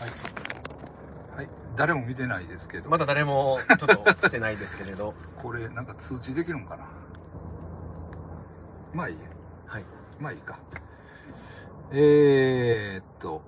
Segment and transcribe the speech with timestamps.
[0.00, 1.36] はい。
[1.36, 1.48] はい。
[1.76, 2.88] 誰も見てないですけど。
[2.90, 5.14] まだ誰もちょっと来てないですけれど。
[5.42, 6.84] これ、なんか通知できるんかな？
[8.94, 9.20] まあいいや。
[9.66, 9.84] はい。
[10.20, 10.58] まあいいか。
[11.92, 13.42] えー、っと。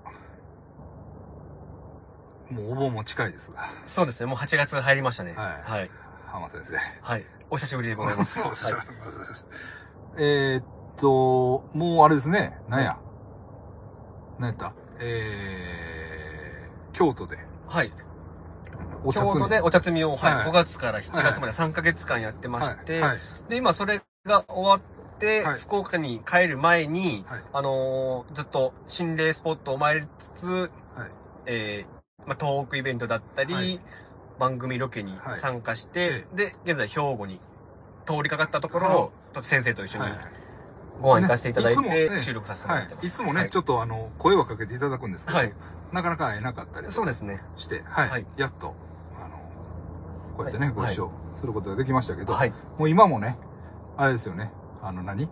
[2.50, 3.68] もうお盆も近いですが。
[3.86, 5.34] そうですね、もう8月入りましたね。
[5.36, 5.90] はいはい。
[6.26, 6.76] 浜先生。
[7.00, 7.24] はい。
[7.48, 8.40] お久しぶりでございます。
[8.42, 8.86] そうですはい。
[10.18, 10.64] えーっ
[10.96, 12.58] と、もうあれですね。
[12.68, 12.86] なんや？
[12.86, 12.98] な
[14.46, 14.72] んやった？
[14.98, 17.38] えー、京都で。
[17.68, 17.92] はい。
[19.04, 19.32] お茶摘み。
[19.34, 20.46] 京都でお茶摘みを、はい、はい。
[20.46, 23.10] 5月から7月まで3ヶ月間やってまして、はい。
[23.10, 23.18] はい。
[23.48, 24.80] で、今それが終わっ
[25.18, 25.60] て、はい。
[25.60, 27.42] 福岡に帰る前に、はい。
[27.52, 30.70] あのーずっと心霊スポットを参りつつ、はい。
[31.46, 33.80] えーまあ、トークイベントだったり、はい。
[34.38, 35.40] 番組ロケにはい。
[35.40, 37.40] 参加して、えで、現在兵庫に
[38.06, 38.96] 通りかかったところはい。
[38.96, 40.12] を、ちょっと先生と一緒にはい
[41.00, 43.04] ご飯行かせていただいて、ね収録させてもらってます。
[43.04, 43.08] はい。
[43.08, 45.52] いつもね、はいちょっとあの、声はかけていただくんですけど、はい
[45.92, 47.42] なかなか会えなかったりそうですね。
[47.56, 48.08] して、はい。
[48.08, 48.74] はいやっと、
[49.18, 49.36] あの、
[50.36, 52.52] こうやってね、はいご一緒することができましたけど、はい。
[52.78, 53.38] もう今もね、
[53.96, 54.52] あれですよね、
[54.82, 55.28] あの何？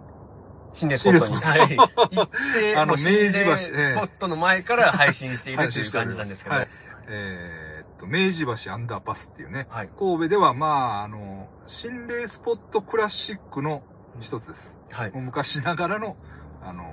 [0.72, 1.76] 心霊スポットに、心はい。
[1.76, 6.56] 行って、あの明治橋ええスポットの前から配信しているという感じなんですけど。
[6.56, 6.68] はい。
[7.10, 9.88] えーっと、明治橋アンダーパスっていうね、はい。
[9.98, 13.82] 神戸ではまあ、あの、心霊スポットクラシックの
[14.20, 14.78] 一つです。
[14.90, 15.12] はい。
[15.14, 16.16] 昔ながらの、
[16.62, 16.84] あの、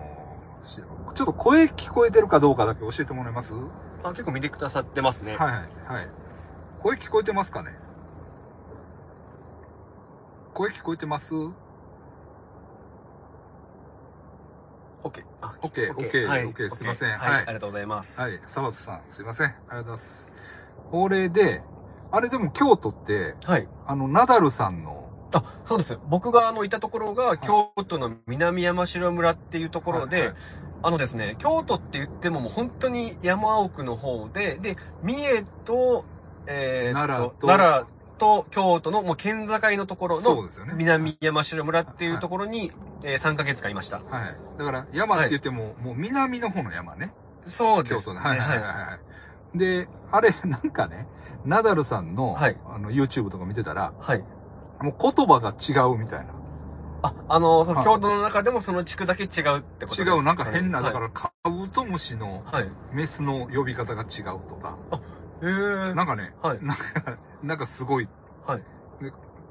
[0.66, 3.54] しちょっと声聞こえてるかどうかだけ教えてもらえます？
[3.54, 3.62] は
[4.04, 5.34] あ結構見てくださってますね。
[5.34, 5.54] いはい。
[5.92, 6.08] はい。
[6.82, 7.72] 声聞こえてますかね？
[10.54, 11.36] 声聞こえてます？
[11.36, 11.50] オ
[15.04, 15.24] ッケー。
[15.42, 17.34] あオッケーオッオッケーはいオッケーすいませんはい。
[17.34, 18.20] はいありがとうございます。
[18.20, 18.42] はい。
[18.46, 19.48] 沢津さん、すいません。
[19.48, 20.34] ありがとうございます。
[20.92, 21.62] これで、
[22.12, 23.68] あれでも京都って、はい。
[23.86, 25.05] あの、ナダルさんの、
[25.38, 26.00] あ、そうです。
[26.08, 30.36] 僕があの、いたところが、京都の南山城村っていうところで、はいはい
[30.86, 36.06] あのですね、京都って言ってももう本当に山奥の方で、で、三重と、
[36.46, 37.88] えー奈良と奈良
[38.20, 40.48] と京都のもう県境のところの。
[40.76, 42.72] 南山城村っていうところに、
[43.04, 43.98] えー3ヶ月間いました。
[43.98, 44.36] はい。
[44.60, 47.14] だから、山って言っても、もう南の方の山ね。
[47.46, 48.00] そうですね。
[48.02, 48.20] 京都の。
[48.20, 49.00] はいはいはいは
[49.56, 49.58] い。
[49.58, 51.08] で、あれ、なんかね、
[51.46, 54.24] ナダルさんの、はいあの、YouTube とか見てたら、はい。
[54.82, 56.34] もう言葉が違うみたいな。
[57.02, 62.70] あ、あの、そのはい京都の中でもその地区だけ違うってことです違う、なんか変な、はいだから、カブトムシのはい。
[62.94, 64.78] メスの呼び方が違うとか、
[65.42, 66.60] へーなんかね、はい。
[66.62, 68.08] なんか、なんかすごい
[68.46, 68.64] はい。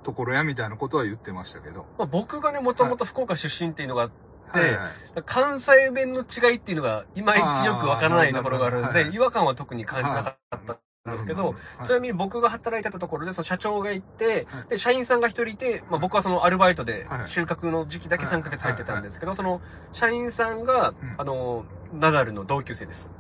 [0.03, 1.87] ところやみたいなことは言ってましたけど。
[1.99, 10.79] まあ、僕がね、もともと福岡出身っていうのがあって、はいはい関西弁の違いっていうのが、いまいちよくわからないところがあるんで、あーなるほどはい違和感は特に感じなかった
[11.11, 11.51] んですけど、は
[11.85, 19.61] いちなみに僕が働いてたところで、その社長がいてはい、で、社員さんが一人いて、まあ僕はそのアルバイトではい収穫の時期だけはい3ヶ月入ってたんですけど、その
[19.93, 23.11] 社員さんがうん、あの、ナダルの同級生です。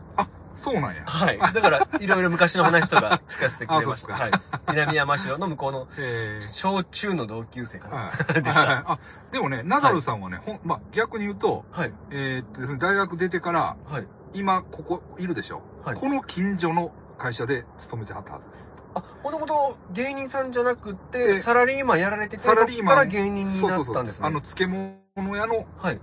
[0.56, 1.03] そうなんや。
[1.05, 1.39] はい。
[1.39, 4.15] だから、いろいろ昔の話とか聞かせてくれました。
[4.15, 4.31] はい。
[4.69, 7.97] 南山城の向こうの えー小中の同級生かな。
[7.97, 8.34] はい。
[8.41, 8.99] でしたはいあ、
[9.33, 11.93] でもね、ナダルさんはね、ほん、まあ、逆に言うと、はい。
[12.12, 14.06] えーっと、大学出てから、はい。
[14.33, 18.72] 今、ここ、いるでしょ、はいこの近所の会社で勤めてはったはずです。
[18.94, 24.26] あ、もともと芸人さんじゃなくて、でサラリーマンやられてて、サラリーマンから芸人になったんですね。
[24.26, 26.00] あの、漬物屋の、はい。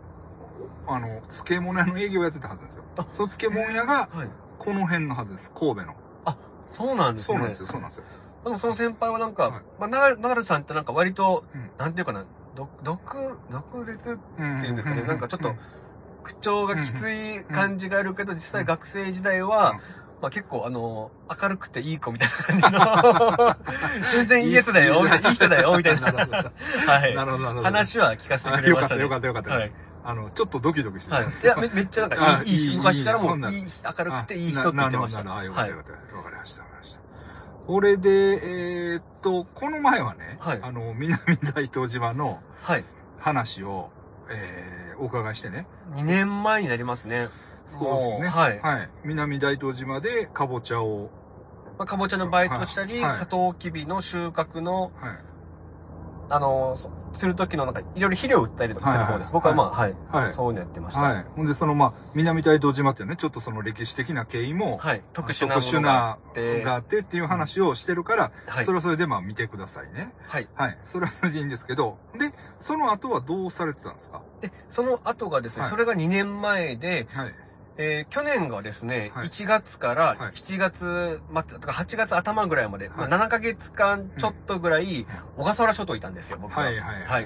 [0.88, 3.05] あの、漬物屋の営業やってたはずですよあ。
[3.11, 4.29] その漬物屋が、はい。
[4.57, 5.51] この辺のはずです。
[5.51, 5.95] 神戸の。
[6.72, 7.35] そうなんですね。
[7.35, 8.03] そうなんですよ、そうなんですよ。
[8.43, 15.53] でもその先輩はなんか、はいまあ、ナダルナダルさんってなんか割と、うんなんていうかな、毒、毒、毒舌っていうんですかね、なんかちょっと、
[16.23, 19.79] 口調がきつい感じがあるけど、実際学生時代は、
[20.22, 21.12] まあ結構あの、
[21.42, 23.56] 明るくていい子みたいな感じの、
[24.14, 26.08] 全然いいやつだよ、みたいないい人だよ、みたいな。
[26.88, 27.16] はい。
[27.16, 27.64] なるほど、なるほど。
[27.64, 29.02] 話は聞かせてあよかった、くれましたね。
[29.02, 29.50] よかった、よかった。
[29.52, 29.72] はい。
[30.04, 31.46] あの、ちょっとドキドキしてます。
[31.48, 33.64] や、めめっちゃなんかあいい、いい、いい昔からもいい、
[33.98, 35.24] 明るくていい人って言ってました。
[35.24, 36.18] なななるほど、あよかはいった、よかった。
[36.18, 37.00] わかりました、わかりました。
[37.68, 41.18] これで、えーっと、この前はね、はいあの、南
[41.53, 42.86] 大東島のはい。
[43.20, 43.91] 話を、
[44.29, 45.67] えー、お伺いしてね。
[45.96, 47.29] 2年前になりますね。
[47.79, 48.28] そうですね。
[48.29, 48.90] はいはい。
[49.03, 51.09] 南大東島でかぼちゃを、
[51.78, 55.20] まあ、かぼちゃのバイトしたり、はいサトウキビの収穫の、はい。
[56.34, 59.34] あの、そする時のなんか、いろいろ肥料を売ったりとかする方です。
[59.34, 59.96] はいはい僕はまあ、はい。
[60.09, 60.34] はい。
[60.34, 61.02] そういうのやってました。
[61.02, 61.26] はい。
[61.35, 65.03] ほんで、その、まあ、南大東島っていうね、ちょっとその歴史的な経緯も、はい。
[65.12, 68.72] 特殊な特殊ものがあなって、があってっていう話をしてるから、はいそ。
[68.72, 70.14] れはそれでまあ見てくださいね。
[70.26, 70.47] はい。
[70.53, 70.78] はい。
[70.85, 72.32] それはそれでいいんですけど、で、
[72.62, 74.22] その後はどうされてたんですか？
[74.40, 77.35] で、その後がですね、はいそれが2年前で、はい。
[77.78, 79.28] えー去年がですね、はい。
[79.28, 80.18] 1月からはい。
[80.32, 83.09] 7月末、とか8月頭ぐらいまで、はい。
[83.09, 85.06] まあ、7ヶ月間ちょっとぐらい、
[85.38, 86.66] 小笠原諸島いたんですよ、僕は。
[86.66, 87.26] はいはいはいはい。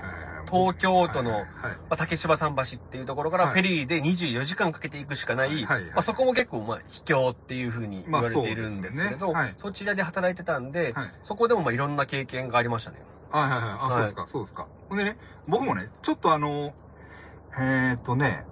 [0.50, 3.54] 東京都のはいはいまあ、竹芝桟橋っていうところからはい。
[3.54, 9.34] フェリーで24時間かけていくしかない、はいはいまあ、そこも結構、まあ、秘境っていう風に言われているんですけれど、まあそうですよね。
[9.34, 9.54] はい。
[9.58, 11.12] そちらで働いてたんで、はい。
[11.24, 13.02] そこでもまあいろんな経験がありましたね。
[13.32, 13.62] はいはいはい。
[13.64, 14.68] あ、はいそうですか、そうですか。
[14.90, 15.18] ほんでね、
[15.48, 16.74] 僕もね、ちょっとあの、
[17.58, 18.46] えーっとね、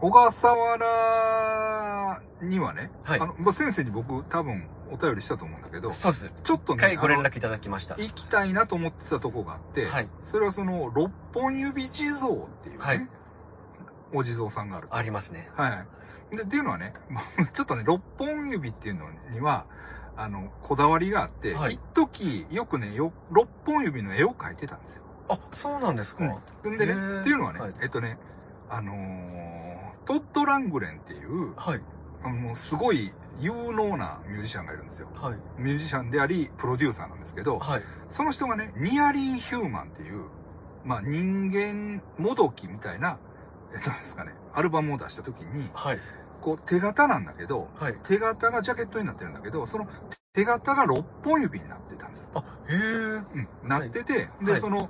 [0.00, 6.30] 小笠原にはね、はいあの、まあ、先生に僕多分お便りしたと思うんだけど、そうです。
[6.44, 7.94] ちょっと一回ね、あのご連絡いただきました。
[7.94, 10.08] 行きたいなと思ってたとこがあって、はい。
[10.22, 13.08] それはその、六本指地蔵っていうね、はい
[14.14, 14.88] お地蔵さんがある。
[14.90, 15.48] ありますね。
[15.56, 15.84] は
[16.32, 16.36] い。
[16.36, 19.66] で、っていうのはね、ま あちょっとね、六本指っていうのには、
[20.16, 25.02] あの、こだわりがあって、はい一時よくね、よ、六本指の絵を描いてたんですよ。
[25.28, 26.24] あ、そうなんですか、
[26.62, 28.18] うんでね、っていうのはね、はいえっとね、
[28.68, 31.80] あのートッド・ラングレンっていう、はい。
[32.22, 35.08] あの、すごい有能なミュージシャンがいるんですよ。
[35.14, 35.36] はい。
[35.58, 37.82] ミュージシャンであり、プロデューサーなんですけど、はい。
[38.08, 40.24] その人がね、ニアリー・ヒューマンっていう、
[40.84, 43.18] まあ人間もどきみたいな、
[43.74, 45.98] えっとなんですかね、アルバムを出した時に、はい。
[46.40, 47.98] こう手形なんだけど、はい。
[48.04, 49.88] 手形がジャケットになってるんだけど、その
[50.32, 52.30] 手形が6本指になってたんです。
[52.34, 52.76] あ、へえ。
[52.76, 54.88] うん、なってて、で、はいその、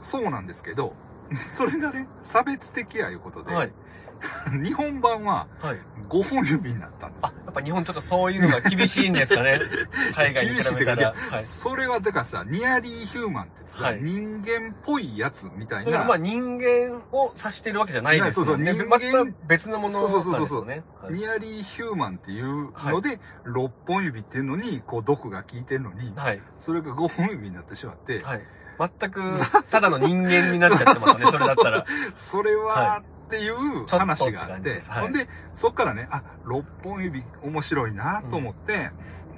[0.00, 0.94] そうなんですけど、
[1.50, 3.72] それがね、差別的やいうことで、はい。
[4.62, 5.78] 日本版ははい。
[6.08, 9.60] 5本指になったんですあ、やっぱ日本ちょっとそういうのが厳しいんですかね。
[10.16, 11.12] 海外に比べたら。
[11.12, 11.44] はい。
[11.44, 16.04] それはだからさ、ニアリーヒューマンってさ、はい人間っぽいやつみたいな。
[16.04, 18.72] まあ人間を指してるわけじゃないですよね。
[18.72, 20.82] そうそう人た別のものなんですよね。
[21.02, 26.40] はいニアリーヒューマンっていうので、6本指っていうのに、こう、毒が効いてるのに、はい。
[26.58, 28.42] それが5本指になってしまって、はい。
[28.78, 29.32] 全く、
[29.70, 31.84] ただの人間になっちゃってますね、 それだったら。
[32.14, 38.90] それは、はっていう話があって、ほんで、そっからね、あ、6本指面白いなと思って、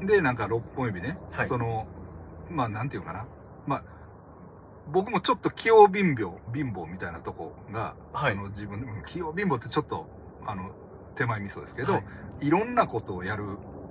[0.03, 1.49] で、なんか6本指ね、はい。
[1.49, 1.87] その、
[2.51, 3.27] まあ、なんていうかな。
[3.67, 3.83] まあ、
[4.93, 8.33] 僕もちょっと器用貧乏、貧乏みたいなとこが、はい。
[8.33, 10.09] あの自分、うん器用貧乏ってちょっと、
[10.47, 10.71] あの、
[11.17, 11.99] 手前味噌ですけど、は
[12.41, 12.47] い。
[12.47, 13.45] い、ろんなことをやる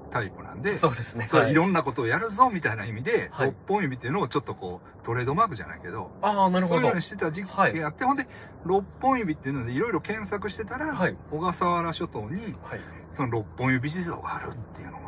[0.10, 1.28] タイプなんで、そうですね。
[1.32, 7.02] はいいろんなことをやるぞみたいな意味で、はい6本指っていうのをちょっとこう、トレードマークじゃないけど、ああ、なるほどそういうのに。
[7.02, 8.28] してた時期があって、ほんで、
[8.66, 11.16] 6本指っていうのでいろいろ検索してたら、はい。
[11.32, 12.80] 小笠原諸島に、はい。
[13.14, 15.00] その6本指地蔵があるっていうのが。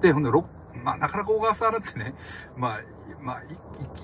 [0.00, 0.44] で、ほんで、ろ
[0.84, 2.14] まあ、なかなか小笠原ってね、
[2.56, 2.80] まあ、
[3.20, 3.50] まあ、いい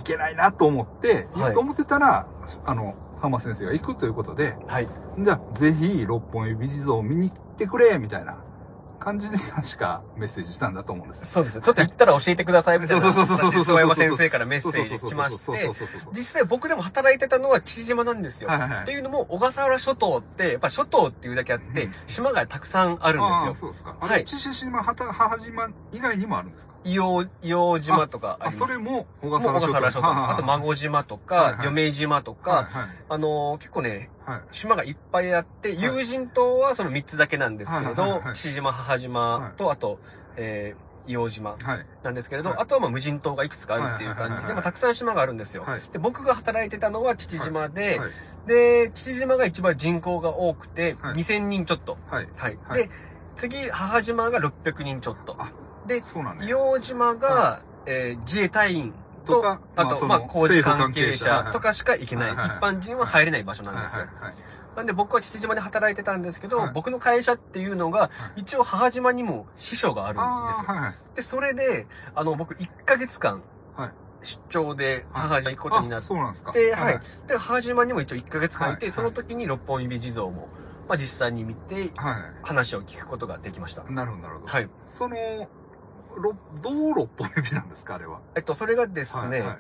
[0.00, 2.26] いけないなと思って、はいと思ってたら、
[2.64, 4.88] あの、浜先生が行くということで、はい。
[5.18, 8.38] じゃあ、ぜひ、六本指地蔵を見に行ってくれみたいな
[8.98, 11.26] 感じで、確かメッセージしたんだと思うんですよ。
[11.26, 11.62] そうですね。
[11.62, 13.12] ちょっと行ったら教えてくださいみたいな。
[13.12, 16.12] そうそうそうそうそう山先生からメッセージ来ましそうそてうそうそうそう。
[16.14, 18.48] 実際僕でも働いてたのは父島なんですよ。
[18.48, 23.66] はいはいはいっていうのも、小笠原諸島って、やっぱ諸島っていうだけあってうん、島がたくさんあるんああ、ですよ。
[23.66, 23.96] そうですか。
[24.00, 28.58] はい父島、母島以外にもあるんですか硫黄、硫黄島とかああ、ります。
[28.58, 29.72] それも小笠原諸島。
[29.72, 30.26] 笠原諸島です。
[30.28, 32.68] あと、孫島とはいか、はい嫁島とはいか、
[33.08, 34.10] あのー結構ね。
[34.52, 39.98] 島がいっぱいあって、友人島はその3つだけなんですけれど父島、母島と、あと、
[40.36, 41.86] えー、硫黄島はい。
[42.02, 45.64] なんですけれど、はいあとはまあ無人島がいくつかあるっていう感じで、たくさん島があるんですよ。
[45.64, 45.80] はい。
[45.92, 48.10] で、僕が働いてたのは父島で、はい。
[48.48, 51.98] で、父島が一番人口が多くて、はい2000人ちょっと。
[52.06, 52.28] はい。
[52.74, 52.90] で、
[53.36, 55.36] 次、母島が600人ちょっと。
[55.38, 55.52] あ
[55.86, 56.00] で。
[56.00, 58.94] 硫黄島が、えー自衛隊員
[59.24, 59.44] と、
[59.76, 62.28] あと、まあ、工事関係者者とかしか行けない。
[62.28, 64.00] はいはいはい一般人は入れない場所なんですよ。
[64.00, 64.34] はいはいはい。
[64.76, 70.68] なんで僕は父島で働いてたんですけど、はい僕の会社っていうのが、一応母島にも支所があるんですよ。
[70.68, 70.94] はいはい。
[71.16, 73.42] で、それで、あの、僕1ヶ月間
[73.76, 73.90] はい、
[74.22, 76.52] 出張で母島行くことになあ、って、そうなんですか。
[76.52, 77.00] で、はい。
[77.26, 80.48] で、母島にも一応1ヶ月間いて、はいその時に六本指地蔵も、
[80.88, 83.82] まあ実際に見て、は話を聞くことができました。
[83.88, 83.92] い。
[83.92, 84.46] なるほど、なるほど。
[84.46, 84.68] はい。
[84.88, 85.48] その、ろ
[86.62, 88.20] どう六本指なんですか、あれは？
[88.36, 89.58] えっと、それがですね、はいはい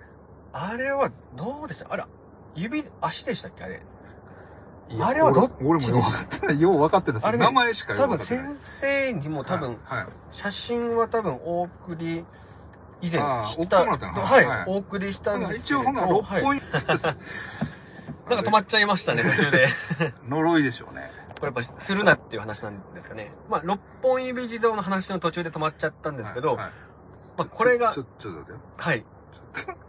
[0.56, 1.92] あれはどうでした？
[1.92, 2.06] あら、
[2.54, 3.82] 指、足でしたっけあれ？
[5.02, 6.56] あれはどっち俺俺もよう分かって。
[6.56, 8.54] よう分かってないですあれね名前しかよ多分先。
[8.56, 10.04] 生にも多分、はい。
[10.04, 12.24] はい写真は多分お送り、
[13.00, 17.06] 以前した、はい、はいお送りしたほんですけれどな一応ほな、六はい本指です。
[18.30, 19.68] なんか止まっちゃいましたね、途中で。
[20.28, 21.10] 呪いでしょうね。
[21.52, 23.32] これやっぱするなっていう話なんですかね。
[23.48, 26.70] まあ、六本指地蔵の話の途中で止まっちゃったんですけど、はいはい
[27.36, 28.58] まあ、これがちょ、、ちょ、っと待ってよ。
[28.76, 29.04] はい、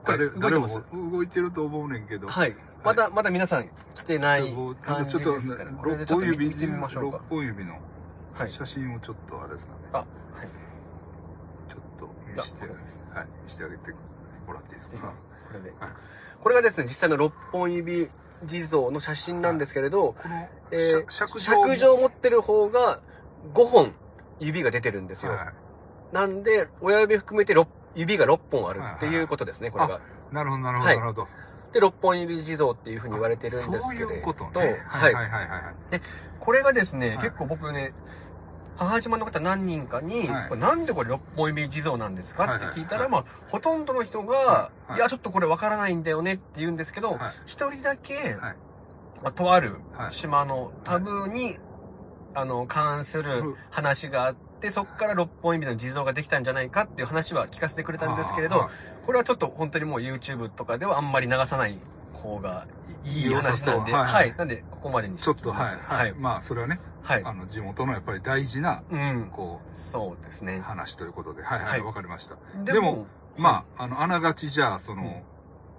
[0.04, 2.28] これ動いてますも動いてると思うねんけど。
[2.28, 2.56] はい。
[2.84, 7.24] まだ、まだ皆さん来てないちょっと感じですから、これで六ちょっと見本指、見てみましょう六か。
[7.30, 7.80] 本指の
[8.34, 8.52] はい。
[8.52, 9.80] 写真をちょっとあれですかね。
[9.94, 10.08] あ、はい。
[11.70, 12.80] ちょっと見せてあげて、
[13.14, 13.92] はい、見せてあげて
[14.46, 15.14] もらっていいですか？
[15.48, 15.90] これではい。
[16.42, 18.10] これがですね、実際の六本指
[18.44, 20.16] 地蔵の写真なんですけれど、
[20.72, 23.00] えー尺尺状を持ってる方が
[23.54, 23.94] 5本
[24.40, 25.32] 指が出てるんですよ。
[25.32, 25.54] は
[26.12, 30.00] なんで、親指含めて6指が6本あるっていうことですね、これが。
[30.32, 30.36] い。
[30.36, 31.28] なるほど、なるほど、はいなるほど。
[31.74, 34.82] で、六本指地蔵っていうふうに言われてるんですけれど、そういうこととね。
[34.88, 35.14] はい。
[35.14, 36.02] はいはいはいはい。
[36.40, 37.94] これがですね、はい結構僕ね、
[38.78, 40.58] 母島の方何人かに、はい。
[40.58, 43.12] なんでこれ六本指地蔵なんですかって聞いたら、はい。
[43.12, 45.00] まあ、ほとんどの人が、はい。
[45.00, 47.20] や、ちょっとこれわからないんだよねって言うんですけど、はい。
[47.46, 48.36] 一人だけ、はい。
[49.24, 50.12] まあ、とあるはい。
[50.12, 51.58] 島のタブーに、
[52.34, 53.56] あの、関すうるん。
[53.70, 58.70] 話があって、そこから六本指の地蔵ができたんじゃないかっていう話は聞かせてくれたんですけれど、はい。
[59.06, 61.78] これはちょっと本当にもう YouTube とかではあんまり流さない
[62.14, 62.68] 方が
[63.04, 64.30] いい話なんで、は、はい。
[64.30, 66.14] いなんでここまでにしちょっと、はい、はい。
[66.14, 67.22] まあ、それはね、はい。
[67.24, 69.30] あの、地元のやっぱり大事な、うん。
[69.32, 70.60] こう、そうですね。
[70.60, 72.36] 話ということで、はいは、はいいわかりました。
[72.64, 73.08] ででも、
[73.38, 75.24] まあ、あの、あながちじゃあ、その、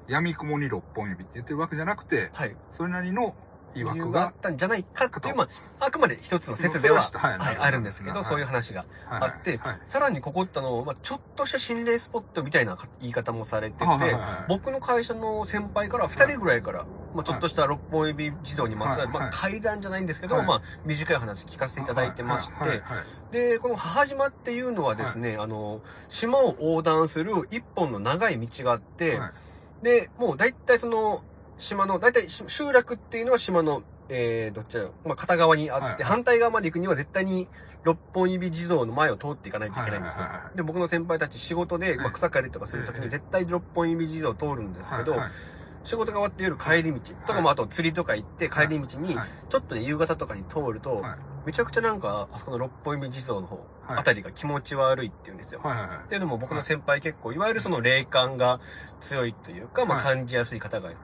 [0.07, 2.57] 闇雲に六本指って言ってるわけじゃなくて、はい。
[2.71, 3.35] それなりの
[3.81, 7.03] 曰理由くががあったんじゃないかっていう、まあ、あくまで一つの説では、
[7.59, 8.25] あるんですけど、はい。
[8.25, 8.81] そういう話が。
[9.07, 9.79] はいあってはい。
[9.89, 13.87] さらにここってあの、まあ、ちょっとした心霊スポットみたいな言い方もされてて、
[14.49, 20.47] 僕の会社の先輩から二人ぐらいから、まあ、ちょっとした六本指児童にまつわる、はいまあ、階段じゃないんですけど、はい。
[20.47, 22.83] まあ、短い話聞かせていただいてまして、
[23.33, 29.33] で、この母島っていうのはですね、あの、島を横断する一本の長い道があって、は
[29.83, 29.85] い。
[29.85, 31.23] で、もう大体その、
[31.59, 36.05] 島の、大体し集落っていうのは島の、えー、どっちだろう、まあ、片側にあって、はいはい。
[36.05, 37.49] 反対側まで行くには絶対に
[37.83, 40.27] 六本指地蔵の前を通っていかないといけないんですよ。
[40.55, 45.31] で、僕の先輩たち仕事で、まあ、草刈りとかするときええに絶対六本指地蔵を通るんですけど、はいはい。
[45.85, 49.29] 仕事が終わって夜帰り道とかもあと釣りとか行って帰り道にはい。
[49.49, 51.17] ちょっとね夕方とかに通るとはい。
[51.47, 55.61] めちゃくちゃなんかあそこの六本指地蔵の方はいあたりが気持ち悪いって言うんですよ。
[55.63, 55.99] はいはいはい。
[55.99, 58.61] っていうのも僕の先輩結構いわゆるその霊感が
[59.01, 60.17] 強いというか、まあはい。
[60.17, 60.97] 感じやすい方がはい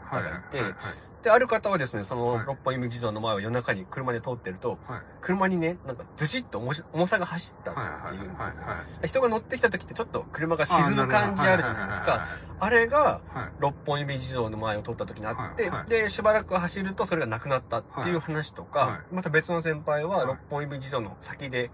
[0.50, 0.74] てはいはい。
[1.22, 2.46] である方はですねそのはい。
[2.46, 5.00] 六本指地蔵の前を夜中に車で通ってるとはい。
[5.20, 6.58] 車にねなんかズシッと
[6.92, 8.66] 重さが走ったってはい言うんですよ。
[9.06, 12.26] 人が乗ってきた時ってちょっと車が沈む感じあるじゃないですか。
[12.58, 13.20] あれが
[13.58, 15.90] 六本指地蔵の前を通った時にあって、はいはい。
[15.90, 20.26] で、しばらく走るとそれがなくなったっていう話とか、はいはまた別の先輩ははい。
[20.28, 21.72] 六本指地蔵の先で、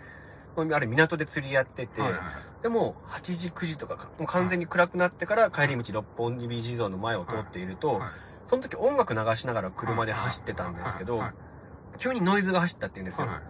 [0.62, 2.20] あれ港で釣りやってて、はいはい
[2.62, 8.10] でも8時9時とかか、もう完全に暗くなってから帰り道六本指地蔵の前を通っていると、はい。
[8.48, 11.22] その時音楽流しながら車で走ってたんですけどはい。
[11.22, 13.28] はい、急にノイズが走ったって言うんですよ。
[13.28, 13.40] は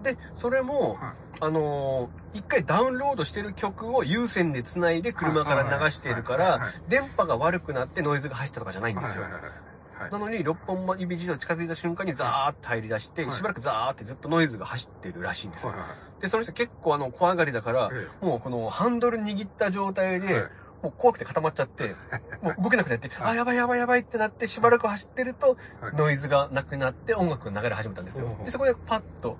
[0.00, 0.04] い。
[0.04, 1.14] で、それも、はい。
[1.40, 6.72] あのー一回ダウンロードしてる曲を有線で繋いで車から流しているから、はいはいはい。
[6.88, 9.24] 電波が悪くなってノイズが走ったとかじゃないんですよ。
[9.24, 9.52] はいはいはい
[10.00, 10.10] はい。
[10.10, 13.30] なのに、六本指自動近づいた瞬間にザーって入り出して、はい。
[13.32, 15.70] しばらくザーってずっとノイズが走ってるらしいんですよ。
[15.70, 15.88] はいはい
[16.20, 20.44] で、その人結構あの、怖がりだから、えもうこのハンドル握った状態で、
[20.82, 21.94] もう怖くて固まっちゃって、
[22.42, 23.32] もう動けなくなって、はい。
[23.32, 25.94] あ、やばいやばいやばいってなって、しばらく走ってると、はい。
[25.96, 28.36] ノイズがなくなって音楽が流れ始めたんですよ。
[28.44, 29.38] で、そこでパッと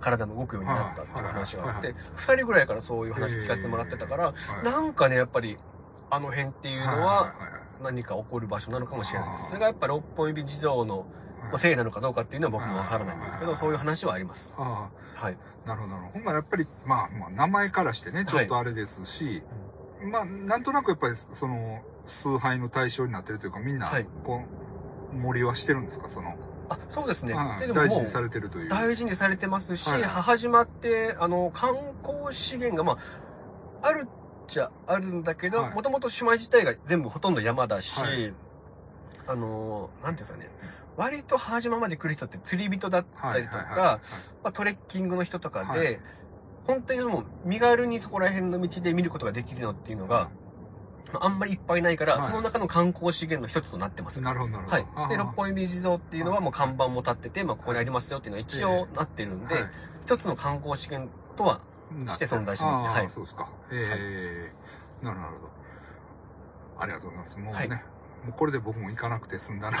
[0.00, 4.64] 体の動くようになったっていう話があっはいて、二人ぐらいからそういう話聞かせてもらってたから、はい。
[4.64, 5.58] なんかね、やっぱり、
[6.10, 7.32] あの辺っていうのは、
[7.82, 9.46] 何か起こる場所なのかもしれないです。
[9.48, 11.06] それがやっぱ六本指地蔵の、
[11.50, 13.58] まあ、せいなのかどうかっていうのは僕もわからないんですけど、はい。
[13.58, 14.52] そういう話はあります。
[14.56, 15.36] あはい。
[15.64, 15.96] あなるほど。
[15.96, 19.42] ほんならやっぱりまあまあ名前からしてねちょっとあれですし、
[20.02, 24.06] まあなんとなくやっぱりその崇拝の対象になってるというかみんなはい。
[24.24, 26.10] こう森はしてるんですか？
[26.10, 26.36] その、
[26.68, 27.32] あ、そうですね。
[27.32, 27.72] はい。
[27.72, 28.68] 大事にされてるという。
[28.68, 32.98] 大事にされてますし、はい母島って、あの、観光資源が、ま
[33.80, 35.74] あ、あるっちゃあるんだけど、はい。
[35.74, 38.32] もともと島自体が全部ほとんど山だし、はい。
[39.26, 40.48] あの、なんていうんですかね、
[40.96, 44.00] 割と母島まで来る人って釣り人だったりとか、
[44.42, 46.00] まあ、トレッキングの人とかで、はい。
[46.66, 50.30] 本当にもう身軽にそこら辺の道で見ることができるのっていうのが、
[51.12, 52.26] まああんまりいっぱいないから、はい。
[52.26, 54.20] その中の観光資源の一つとなってます。
[54.20, 54.52] なるほど。
[54.52, 55.08] なるほどはい。
[55.08, 59.64] で、六本指地蔵っていうのはもう看板も立ってて、まあ、ここにありますよっていうのは一応なってるんで、はい。
[60.04, 61.60] 一つの観光資源とは、
[62.06, 62.82] して存在します。
[62.82, 63.10] ねはい。
[63.10, 63.48] そうですか。
[63.70, 64.50] え
[65.02, 66.82] えなるほどなるほど。
[66.82, 67.38] ありがとうございます。
[67.38, 67.68] もうね、はい。
[67.68, 67.76] も
[68.30, 69.78] うこれで僕も行かなくて済んだな。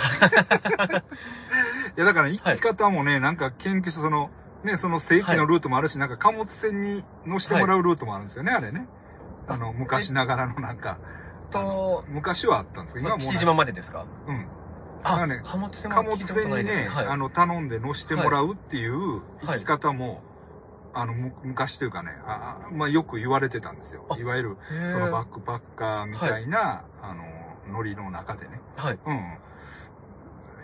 [1.96, 4.30] やだから行き方もね、なんか研究してその
[4.64, 8.88] ねその正規のルートもあるし、なんか貨物船に乗せてもらうルートもあるんですよね、あれね。
[9.46, 10.98] あの昔ながらのなんか。
[11.50, 14.04] と、昔はあったんですけど今はもう父島までですか？
[14.26, 14.46] うん。
[15.02, 16.88] あ、あね貨物船貨物船にね。
[16.88, 17.06] はい。
[17.06, 19.20] あの、頼んで乗してもらうっていうはい。
[19.40, 20.22] 生き方も、
[20.94, 24.06] あの、む昔というかね、ああまあよく言われてたんですよ。
[24.10, 24.56] あいわゆる、
[24.90, 27.24] そのバックパッカーみたいな、あの、
[27.72, 28.60] ノリの中でね。
[28.76, 28.98] はい。
[29.04, 29.38] うん。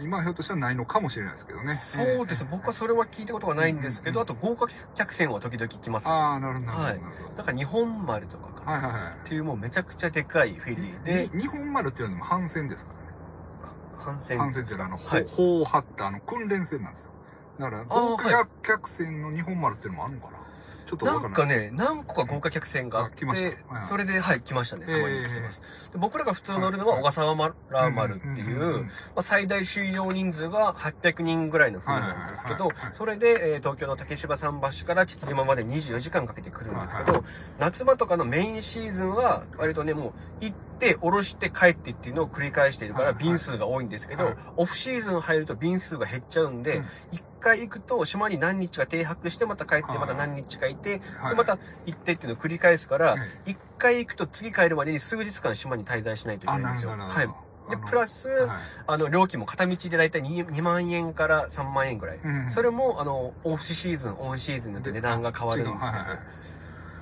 [0.01, 1.77] 今はひょっとしたらないのかもしれないですけどね。
[1.77, 2.43] そうです。
[2.43, 6.09] ええ僕はそれは聞いたことがないんですけど、うんあと豪華客船は時々来ます。
[6.09, 6.73] ああ、なるほど。
[6.73, 7.01] はい
[7.37, 8.73] なんか日本丸とかかどな。
[8.73, 9.13] はいはいはい。
[9.25, 14.17] っていうもうめちゃくちゃでかいフェリーで、に日本丸っていうのも帆船ですからね。
[14.19, 14.39] 帆船。
[14.39, 15.25] 帆船っていうのは、あの、はい。
[15.29, 17.11] 砲を張ったあの、訓練船なんですよ。
[17.59, 20.39] だから、豪華客船の日本丸っていうのもあるのかな？
[20.87, 24.85] ちょっとなんかね、何個か豪華客船があっあ来ましてそれで、はい、来ましたね。
[24.85, 25.63] たまに来てます。
[25.93, 27.03] で僕らが普通乗るのははい。
[27.03, 27.35] 小笠
[27.71, 37.25] 原丸っていう、まあ、最大収容人数が800人ぐらいの船なんですけどそれで、えー東京の竹芝桟橋から父島まで24時間かけて来るんですけど、
[37.59, 40.13] 夏場とかのメインシーズンは、割とね、もう、
[40.45, 49.99] 行って、降ろして帰ってっていうのを繰り返しているから、便数が多いんですけどはい、オフシーズン入ると便数が減っちゃうんでうん、一回行くと島に何日か停泊して、また帰って、はい。
[49.99, 51.31] また何日かいて、はい。
[51.31, 56.91] で、また行ってっていうのを繰り返すからはい、一回行くと次帰るまでに数日間島に滞在しないといけあ、ないんですよ。
[56.91, 57.29] はい。
[57.71, 58.51] で、プラス、はい。
[58.87, 62.19] あの、料金も片道でだいたい 2, 2万円から3万円ぐらい。
[62.23, 66.13] うんそれも、あの、オフシーズン、オンシーズンによって値段が変わるんです。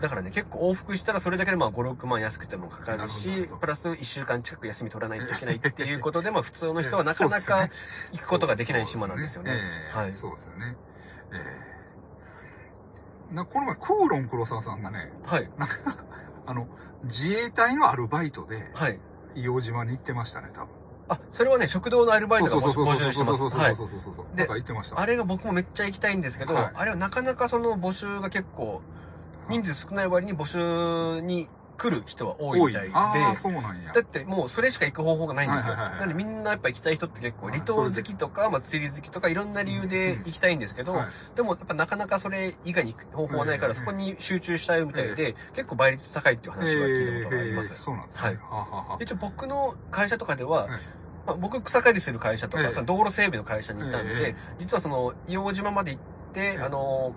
[0.03, 7.69] だからね、結構往復したらそれだけでまあ5、6万安くてもかかるしど、プラス1週間近く休み取らないといけないっていうことで、まあ 普通の人はなかなか
[8.11, 9.53] 行くことができない島なんですよね。
[9.53, 10.77] ええはいそうですよね。
[11.33, 11.37] え
[13.31, 15.49] えなこの前、クーロン黒沢さんがね、はい。
[16.47, 16.67] あの、
[17.05, 18.99] 自衛隊のアルバイトで、はい。
[19.37, 20.69] 硫黄島に行ってましたね、多分。
[21.09, 23.39] あ、それはね、食堂のアルバイトがそうそうそう募集してます。
[23.39, 23.77] そうそうはい。
[23.77, 24.27] そうそうそうそう。
[24.35, 25.01] でなんか言ってました。
[25.01, 28.83] あれが僕もめっちゃ行きたいんですけど、はいあれはなかなかその募集が結構、
[29.49, 33.93] 人数少ない割に募集に来る人は多いみたいで、ああ、そうなんや。
[33.93, 34.01] だ。
[34.01, 35.75] ってもうそれしか行く方法がないんですよ。
[35.75, 41.07] なんでみんなやっぱ行きたい人って結構はい離島好きとか、まあ釣り好きとかいろんな理由で行きたいんですけど、はい。
[41.35, 47.75] でもやっぱなかなかそれ以外に行く方法はないからええそこに集中したいみたいで、結構倍率高いっていう話は聞いたことがあります。
[47.75, 47.81] ええ。
[47.81, 48.23] そうなんですね。
[48.23, 48.31] は
[49.01, 49.05] い。
[49.05, 50.81] 一応僕の会社とかでは、はい。
[51.27, 52.73] まあ、僕草刈りする会社とか、ええ。
[52.73, 56.59] その道路整備の会社にいたんで、ええ実はその硫黄島まで行って、ええ。
[56.61, 57.15] あの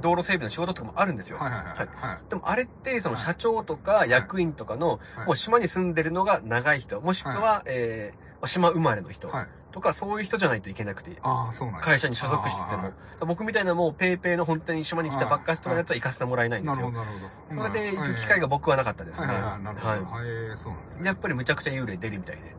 [0.00, 1.38] 道路整備の仕事とかもあるんですよ。
[1.38, 1.76] はいはいはい。
[1.76, 9.46] はいでもあれって、そのはい社長とか役員とかの、はいもう島に住んでるのが長い人、もしくは、えーまあ島生まれの人はい。
[9.70, 12.92] とか、そういう人じゃないといけなくて、ああ、そうなんや会社に所属してても。
[13.26, 17.20] 僕みたいなもうペイペイの本当に島に来たばっかりとかのやつは行かせてもらえないんですよなるほど、。
[17.56, 17.68] なるほど。
[17.68, 19.26] それで行く機会が僕はなかったですね。
[19.26, 19.90] はいなるほど。
[19.90, 19.96] は
[20.54, 21.06] いそうなんですね。
[21.06, 22.56] やっぱりむちゃくちゃ幽霊出るみたいで。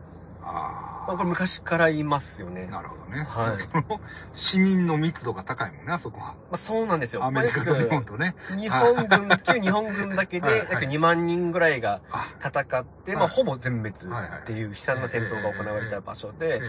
[0.50, 2.66] あまあこれ昔から言いますよね。
[2.68, 3.24] あ、なるほどね。
[3.28, 3.56] はい。
[3.56, 4.00] その、
[4.32, 6.26] 死人の密度が高いもんね、あそこは。
[6.26, 7.24] まあそうなんですよ。
[7.24, 8.34] アメリカとまあ日本とね。
[8.56, 13.16] 日本軍、旧日本軍だけで約2万人ぐらいがあ、戦って、はい。
[13.16, 16.60] まあほぼ全滅っていう悲惨な戦闘が行われた場所え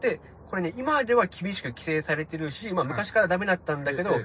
[0.00, 4.24] で、で、これね、今では厳しく規制されてるし、まあ昔からダメだったんだけどえ、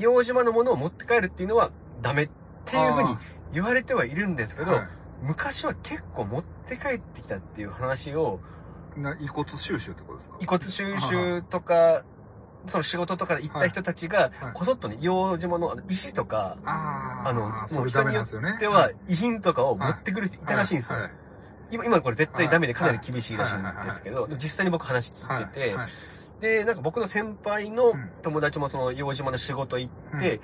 [0.00, 1.70] 硫黄島のものを持って帰るっていうのは
[2.02, 2.28] ダメっ
[2.64, 3.18] ていうふうにあ
[3.52, 4.88] 言われてはいるんですけど、はい
[5.24, 8.40] 昔は結構持って帰ってきたっていう話を、
[8.96, 10.36] な遺骨収集ってことですか？
[10.40, 12.04] 遺骨収集とか、
[12.66, 18.56] その仕事とか行った人たちがはい、こそっとね、硫黄島の石とか、あのそれダメなんですよね。
[18.60, 20.98] では遺品とかを持ってくる人いたらしいんですよ。
[20.98, 21.10] はい。
[21.70, 25.76] 今、今これ絶対ダメでかなり厳しいらしいんですけど、実際に僕話聞いてて、
[26.40, 28.10] で、なんか僕の先輩のうん。
[28.22, 30.40] 友達もその硫黄島の仕事行って、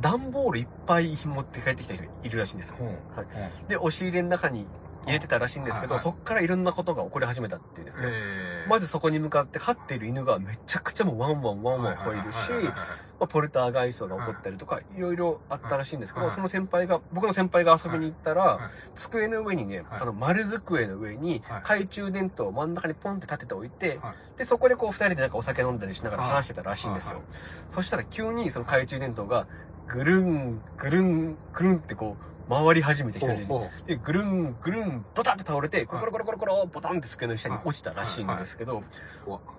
[0.00, 2.76] 段ボールいっぱい持って帰ってきた人いるらしいんですよ。
[3.16, 3.26] はい。
[3.68, 4.66] で、押し入れの中に
[5.06, 8.08] 入れてたらしいんですけど、はいはいそっからいろんなことが起こり始めたっていうんですよ。
[8.12, 12.74] えまずそこに向かって飼っている犬がめちゃくちゃもうワンワンワンワン吠えるし、
[13.20, 15.00] まあ、ポルターガイストが起こったりとか、い。
[15.00, 16.34] ろいろあったらしいんですけど、はい。
[16.34, 18.70] その先輩が、僕の先輩が遊びに行ったら、はい。
[18.94, 20.00] 机の上にね、はい。
[20.00, 24.38] あの、丸机の上にはい、懐中電灯を真ん中にポンって立てておいて、はい。
[24.38, 27.16] で、そこでこう二人でなんかお酒飲んだりしながら話してたらしいんですよ。
[27.16, 27.24] はい。
[27.68, 29.46] そしたら急にその懐中電灯が、
[29.86, 33.46] ぐるん、ぐるん、ぐるんってこう、回り始めて一人
[33.86, 33.96] で。
[33.96, 38.82] ぐるん、ぐるん、ドタッと倒れて、コロコロコロコロコロ、ボタンって机の下に落ちたらしいんですけど、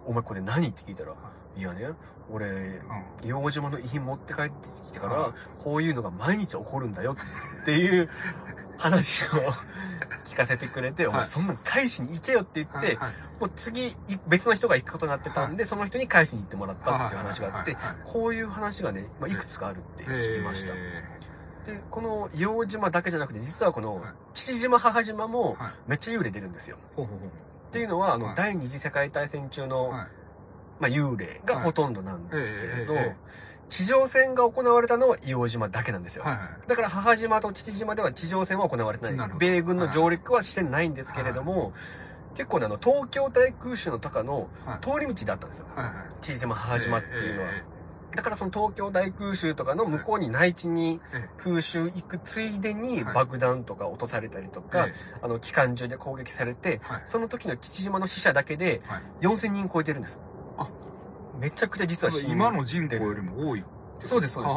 [0.05, 0.67] お前これ何？
[0.67, 1.13] って聞いたら、
[1.55, 1.61] い。
[1.61, 1.87] やね、
[2.29, 2.81] 俺、
[3.21, 4.51] 硫黄島の遺品持って帰って
[4.87, 5.31] きてから、はい。
[5.63, 7.15] こういうのが毎日起こるんだよ
[7.61, 8.09] っていう
[8.77, 9.27] 話を
[10.25, 12.97] 聞かせてくれて、お前はいそんなの返しに行けよって言って、
[13.39, 13.95] もう次、い
[14.27, 20.73] 別の人が行くことになってたんで、その人に返しに行ってもらったっていう話があってこういう話がね、まあ、いくつかあるって聞きました。
[21.67, 24.13] えで、この硫黄島だけじゃなくて、実はこのはい。
[24.33, 25.71] 父島母島もはい。
[25.87, 26.77] めっちゃ幽霊出るんですよ。
[26.97, 28.35] っていうのは、あの、はい。
[28.35, 30.07] 第二次世界大戦中の、はい。
[30.79, 32.95] まあ、幽霊がほとんどなんですけれど、
[33.69, 36.23] 地上戦が行われたのは硫黄島だけなんですよ。
[36.23, 36.67] はいはい。
[36.67, 39.27] だから母島と父島では地上戦は行われてな。
[39.27, 41.71] ない米軍の上陸はしてないんですけれども、
[42.35, 44.79] 結構ね、あの、東京大空襲の中のはい。
[44.81, 45.67] 通り道だったんですよ。
[45.75, 45.93] はいはい。
[46.21, 47.49] 父島、母島っていうのは。
[47.49, 47.63] え
[48.15, 51.29] だからその東京大空襲とかの向こうに内地にええ。
[51.37, 53.15] 空襲行くついでにはい。
[53.15, 57.03] 爆弾とか落とされたりとか、えあの、機関銃で攻撃されて、はい。
[57.07, 59.25] その時の父島の死者だけではい。
[59.25, 60.19] 4000人超えてるんです。
[60.57, 60.69] あ
[61.39, 63.63] めちゃくちゃ実は死今の人口よりも多い。
[64.05, 64.55] そうです、そうです。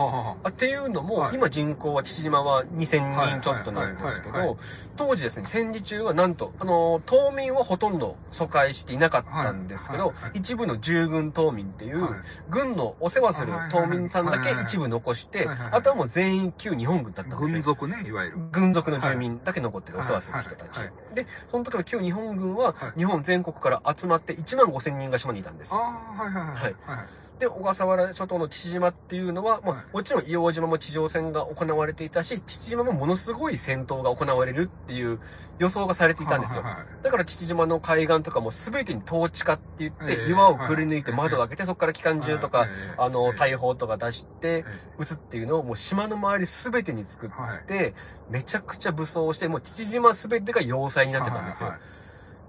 [0.49, 4.57] っていうのも、はい今人口は父島は2000人ちょっとなんですけど、
[4.97, 12.11] 当時ですね、戦時中はなんと、あの、島民はほとんど疎開していなかったんですけど、一部の従軍島民っていう、はい
[12.49, 17.49] 軍のお世話する島民さんだけ一部残して、あとはもう全員旧日本軍だったんですよ。
[17.53, 18.39] 軍属ね、いわゆる。
[18.53, 20.81] 軍属の住民だけ残ってる、はいお世話する人たち。
[21.15, 25.83] で、その時の旧日本軍はは、い日本全国から集まって1万5千人が島にいたんですあよ。
[25.85, 26.75] あ、はいはいはい。
[26.87, 27.07] はい。
[27.39, 35.21] で、小笠原諸島の父島っていうのは、まあはいもちろん硫黄島も地上戦が行われていたし、父島もものすごい戦闘が行われるっていう
[35.59, 36.63] 予想がされていたんですよ。
[37.03, 42.69] だから父島の海岸とかも全てに統治下って言って、ええ岩をくり抜いて窓を開けて、そこから機関銃とか、はい
[42.99, 47.67] あの、え大砲とか出して、え撃つっていうのをもう島の周り全てに作っはい。
[47.67, 47.95] て、
[48.29, 51.73] めちゃくちゃ武装して、もう父島全てが要塞になってたんですよ。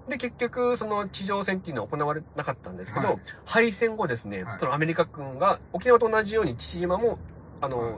[0.06, 3.18] はいで、結局、その地上戦っていうのは行われなかったんですけど、はい。
[3.44, 4.58] 敗戦後ですね、はい。
[4.60, 7.18] そのアメリカ軍が沖縄と同じように父島も、
[7.60, 7.94] あの、はい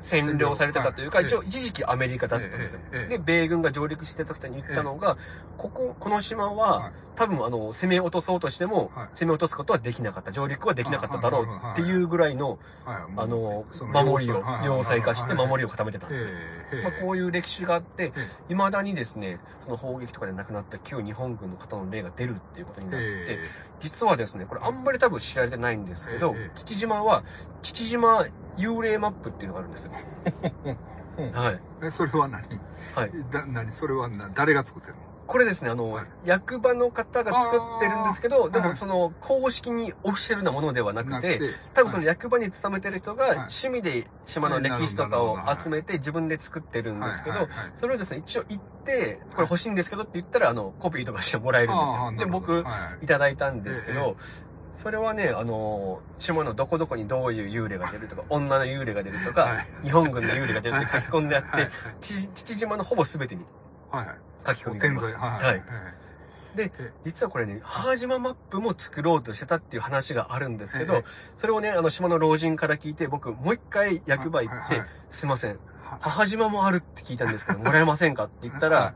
[0.00, 1.26] 占領されてたというか、はい。
[1.26, 2.80] 一応一時期アメリカだったんですよ。
[3.08, 5.16] で、米軍が上陸してた時に言ったのが、
[5.56, 6.92] ここ、この島は、はい。
[7.16, 9.08] 多分あの、攻め落とそうとしても、はい。
[9.14, 10.32] 攻め落とすことはできなかった。
[10.32, 11.18] 上陸はできなかった。
[11.18, 14.66] だろうっていうぐらいの、あの、守りを、はい。
[14.66, 15.48] 要塞化してはい。
[15.48, 16.30] 守りを固めてたんですよ。
[16.32, 23.38] ええまあ、こういう歴史があってえ、未だにですね、その砲撃とかで亡くなった旧日本軍の方の例が出るっていうことになって、え
[23.80, 27.22] 実はですね、これあんまり多分知られてないんですけどええ、父島は、
[27.62, 28.26] 父島
[28.56, 29.92] 幽霊マップっていうのがあるんですよ。
[31.18, 31.60] えはい。
[31.82, 32.42] えそれは何？
[32.94, 33.10] はい。
[33.30, 33.72] だ何？
[33.72, 35.00] それはな誰が作ってるの？
[35.26, 36.06] これですね、あの、はい。
[36.26, 38.68] 役場の方が作ってるんですけど、ではい。
[38.70, 41.50] もその、公式にオフィシャルなものではなくて、て。
[41.72, 43.36] 多分その役場に勤めてる人がはい。
[43.36, 52.26] 趣味で島の歴史とかを集めて自分で作ってるんですけど、それをですね、一応行って、これ欲しいんですけどって言ったら、あの、コピーとかしてもらえるんですよ。
[52.26, 52.62] で、僕、
[53.02, 53.06] い。
[53.06, 54.18] ただいたんですけえど、
[54.74, 61.66] それはね、あの、島のどこどこにどういう幽霊が出るとか、 女の幽霊が出るとかはい、日本軍の幽霊が出るって書き込んであっはい。
[61.66, 63.44] て、父父島のほぼ全てに
[63.90, 64.16] はいはい。
[64.46, 65.44] 書き込みがあり点在ます。
[65.44, 65.54] はい。
[65.54, 65.64] はい。
[67.04, 71.02] 実はこれね、母島マップも作ろうとしてたっていう話があるんですけえど、
[71.36, 78.94] それをね、あの、島の老人から聞いて、僕、もう一回役場行ってはいはい、すいません、は母島もあるって聞いたんですけど、 もらえませんかって言ったはら、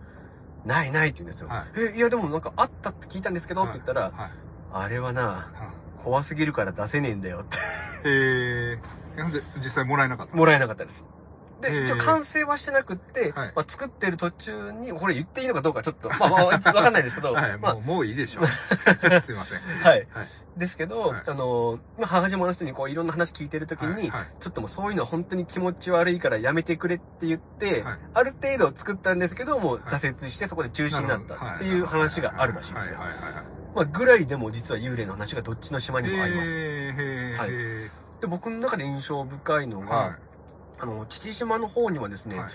[0.64, 1.48] ないないって言うんですよ。
[1.48, 1.66] は。
[1.76, 7.56] え、いやでもなんかあったって聞いたんですけどって言ったら、はいあれはな、は怖すぎるから出せねえんだよって。
[7.56, 7.60] い
[8.04, 8.72] え
[9.16, 11.04] えなんで実際もらえなかったもらえなかったです。
[11.60, 13.52] で、一応完成はしてなくって、はい。
[13.54, 18.46] まあ、作ってる途中に、これ言っていいのかどうかちょっと、まあまあ、わかんないですけど、 はいまもうもういいでしょう。
[19.20, 19.58] すいません。
[19.84, 20.08] あ、はい。
[20.10, 20.28] はい。
[20.56, 21.22] ですけど、はい。
[21.26, 24.08] あの、まあ、母島の人にこういろんな話聞いてるときに、はい。
[24.10, 27.98] はいちょっともうそういうのは本当に気持ち悪いからやめてくれって言って、はい。
[28.14, 32.98] ある程度作ったんですけど、もう挫折してそこで中止になったっていう話があるらしいんですよ。
[32.98, 33.06] は。
[33.06, 36.50] いはいはいはいまあ、ぐらいでも実は幽霊の話がどっちの島にもあります。
[36.50, 36.56] は
[37.46, 37.50] い。
[37.50, 40.16] へで、僕の中で印象深いのが、ーは
[40.80, 42.50] あの、父島の方にはですね、はい。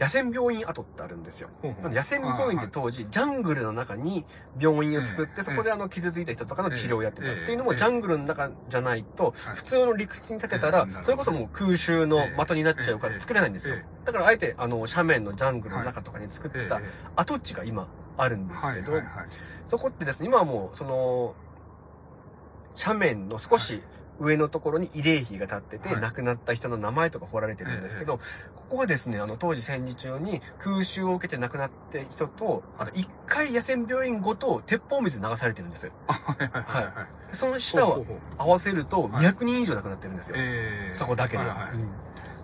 [0.00, 1.48] 野戦病院跡ってあるんですよ。
[1.60, 1.90] ほうほう。
[1.90, 4.24] 野戦病院って当時、ジャングルの中に
[4.60, 9.56] 病院を作って、ええそこであの、傷ついた人とかの治療をやってたっていうのも、ええジャングルの中じゃないと、はい。
[9.56, 13.74] 普通の陸地に建てたらそれこそもう空襲の的になっちゃうから作れないんですよ。
[13.74, 14.06] ええ。
[14.06, 16.84] だからあえて、あの、斜面のジャングルの中とかに作ってたええ。
[17.16, 19.26] 跡地が今あるんですけどはい、はいはい。
[19.66, 21.34] そこってですね、今はもう、その、
[22.78, 23.82] 斜面の少し
[24.20, 26.00] 上のところに慰霊碑が立ってて、はい。
[26.00, 28.22] 亡くなった人の名前とか彫られてるんですけど、こ
[28.70, 35.86] こはですね、あの、当時戦時中に空襲を受けて亡くなった人と、あと一回野戦病院ごと鉄砲水流されてるんです。
[35.86, 35.92] よ。
[36.08, 38.04] あはいはいはいはいでその下を
[38.38, 39.26] 合わせるとはい。
[39.26, 40.36] 200人以上亡くなってるんですよ。
[40.38, 41.44] えーそこだけでは。
[41.44, 41.72] はいはい。
[41.74, 41.88] うん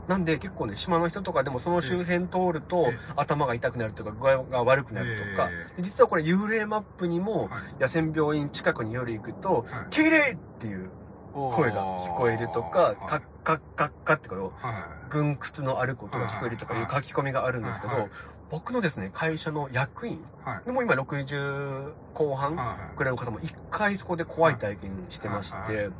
[0.08, 2.98] なんで結構ね、島の人とかでもその周辺通るとええ。
[3.16, 7.80] 頭が痛くなるとか具合が悪くなるとか、実はこれ幽霊マップにもはい。
[7.80, 10.90] 野戦病院近くに夜行くと、はい敬礼っていう
[11.32, 18.08] 声が聞こえるとか、カッカッカッカってこのは軍靴のあることが聞こえるとかいう書き込みがあるんですけど
[18.50, 20.64] 僕のですね、会社の役員、いはい。
[20.64, 22.96] でも今60後半はい。
[22.96, 25.74] くらいの方も一回そこで怖い体験してましはい。
[25.74, 25.90] て、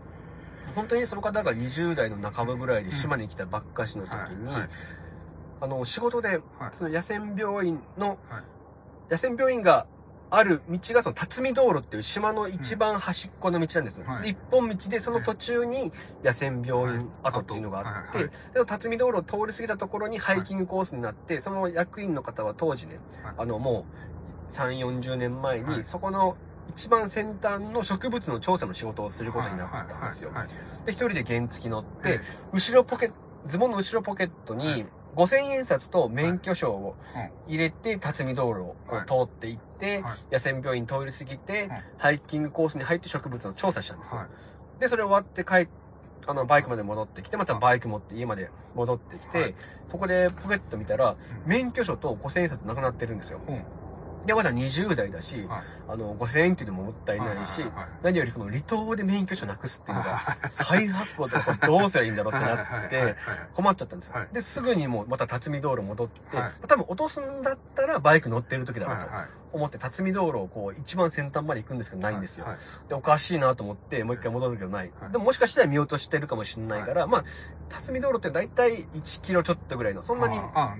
[0.75, 4.69] 本当にその方が20代の半ばぐらいで島に来たばっかしの時に、はいはい。
[5.61, 6.41] あの、仕事で、はい。
[6.73, 8.43] その野戦病院の、はい。
[9.11, 9.87] 野戦病院が
[10.31, 14.03] ある道がその辰巳道路っていう島の一番端っこの道なんです。
[14.03, 14.31] はい。
[14.31, 15.93] 一本道でその途中に
[16.25, 23.35] 野戦病院跡っていうのがあっはいはいて、で辰巳道路を通り過ぎたところにハイキングコースになって、その役員の方は当時ね、はい。
[23.39, 23.87] あのも
[24.51, 25.85] う3、40年前に、はい。
[25.85, 26.37] そこの
[26.69, 30.31] 一番先端の植物の調査の仕事をすることになったんですよ。
[30.85, 32.21] で、一人で原付乗って、はい。
[32.53, 33.11] 後ろポケ
[33.47, 34.87] ズボンの後ろポケットにはい。
[35.15, 40.35] 5000円札と免許証をはい入れて、辰巳道路を通っていって、はい。
[40.35, 41.85] 野戦病院通り過ぎて、はい。
[41.99, 44.21] ハイキングコースに入って植物の調査したんですよ。
[44.21, 44.81] はい。
[44.81, 45.69] で、それ終わって帰
[46.27, 49.55] あの、バイクまで戻ってきて、またバイク持って家まで戻ってきて、はい。
[49.89, 51.17] そこでポケット見たら、うん。
[51.45, 53.41] 免許証と5000円札なくなってるんですよ。
[54.25, 55.63] うんで、まだ20代だし、はい。
[55.89, 63.17] あの、5000円っていうのももったいないし、はいはいはい何よりこの離島で免許証なくすっていうのが、はい再発行とかどうすりゃいいんだろうってなって、
[63.55, 64.17] 困っちゃったんですよ。
[64.17, 64.29] はい。
[64.33, 66.53] で、すぐにもうまた辰巳道路戻って、はい。
[66.67, 69.11] 多分落とすんだったらバイク乗ってる時だろうと
[69.57, 72.45] 思って、辰巳道路をこう一番先端まで行くんですけどないんですよ。
[72.45, 74.93] はいで、おかしいなと思って、もう一回戻るけどない。
[75.01, 77.25] はいでももしかしたら見落としてるかもしれないから、まあ、
[77.69, 80.39] 辰巳道路って大体1キロちょっとぐらいの、そんなに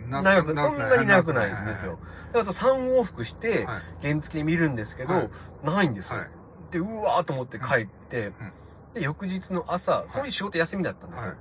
[0.09, 1.99] 長く、そんなに長くないんですよ。。
[2.33, 5.31] だからそう3往復して、はい原付で見るんですけど、はい
[5.65, 6.19] ないんですよ。
[6.19, 6.29] はい
[6.71, 8.33] で、うわーと思って帰って、
[8.95, 11.35] で、翌日の朝、その日仕事休みだったんですよ。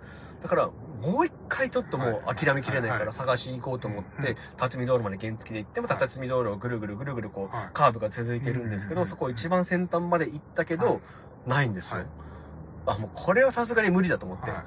[0.44, 0.70] はいだから、
[1.02, 6.04] もう一回ちょっともう諦めきれないかはいら探しに行こうと思ってうん、辰巳道路まで原付で行って、またはい。
[6.04, 7.70] 辰巳道路をぐるぐるぐるぐるこう、はい。
[7.74, 9.08] カーブが続いてるんですけど、うん。
[9.08, 10.94] そこ一番先端まで行ったけど、は
[11.48, 11.50] い。
[11.50, 11.98] ないんですよ。
[11.98, 12.08] はい。
[12.88, 14.52] あ、もうこれはさすがに無理だと思って。
[14.52, 14.66] は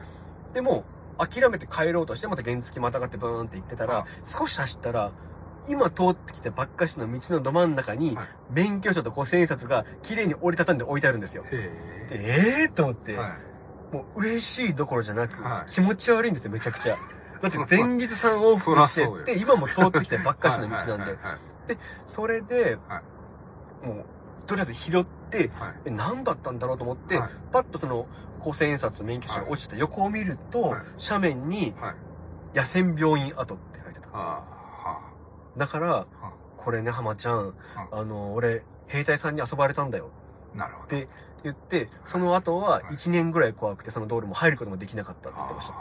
[0.55, 0.85] でも、
[1.19, 5.13] 諦めて帰ろうとして、また原付またがってブーンって行ってたらはい、少し走ったら、
[5.69, 11.43] 今通ってきたばっかしの道のど真ん中にはい、免許証と五千円札が綺麗に折りたたんで置いてあるんですよ。
[11.43, 11.49] で
[12.11, 12.63] え。
[12.63, 13.46] えーと思って、はい
[13.97, 15.71] もう嬉しいどころじゃなく、はい。
[15.71, 16.97] 気持ち悪いんですよ、めちゃくちゃ。
[17.43, 19.23] だって前日3往復してそうよ。
[19.23, 20.91] って、今も通ってきてばっかしの道なんで。
[20.91, 21.39] はいはいはい
[22.07, 23.03] それで、は
[23.83, 24.05] もう、
[24.47, 25.75] とりあえず拾って、はい。
[25.87, 27.31] え何だったんだろうと思って、はい。
[27.51, 28.07] パッとその、
[28.41, 30.81] 五千円札免許証が落ちた横を見ると、はい。
[31.05, 31.91] 斜面に、は
[32.55, 32.57] い。
[32.57, 34.09] 野戦病院跡って書いてた。
[35.57, 36.07] だから、は
[36.57, 37.55] これね、浜ちゃん、は
[37.91, 38.05] あ。
[38.05, 40.11] の、俺、兵隊さんに遊ばれたんだよ。
[40.55, 40.97] あなるほど。
[40.97, 41.09] で
[41.45, 45.75] 言って、その後は1年ぐらい怖くて、その道路も入ることもできなかったって言ってました。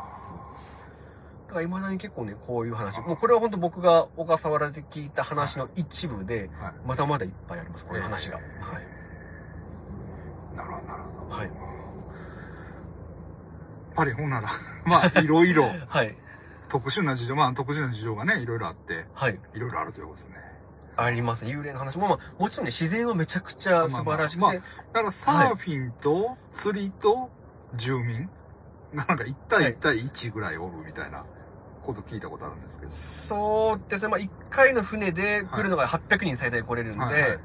[1.47, 2.99] だから未だに結構ね、こういう話。
[3.01, 8.37] もうこれは本当僕が小笠原で聞いた話の一部で、はいまだまだいっぱいあります、こういう話が。
[8.37, 8.45] はい。
[10.55, 11.35] なるほど、なるほど。
[11.35, 11.45] はい。
[11.45, 11.53] やっ
[13.95, 14.49] ぱりほんなら、
[14.85, 16.17] まあ、いろいろ はい。
[16.67, 19.39] 特殊な事情、まあ特殊な事情がね、いろいろあって、はい。
[19.53, 20.54] いろいろあるということですね。
[20.97, 21.45] あります。
[21.45, 21.97] 幽霊の話。
[21.97, 24.61] も、まあ、もちろんね、自然はめちゃくちゃ素晴らしくて、まあまあ
[24.93, 27.29] だからサーフィンと釣りと
[27.75, 28.29] 住民。
[28.93, 31.25] がなんか1対1対1ぐらいおるみたいな
[31.83, 32.91] こと聞いたことあるんですけど。
[32.91, 34.09] そうですね。
[34.09, 37.39] まあ、1回の船で来るのが800人最大来れるんで、はいはい。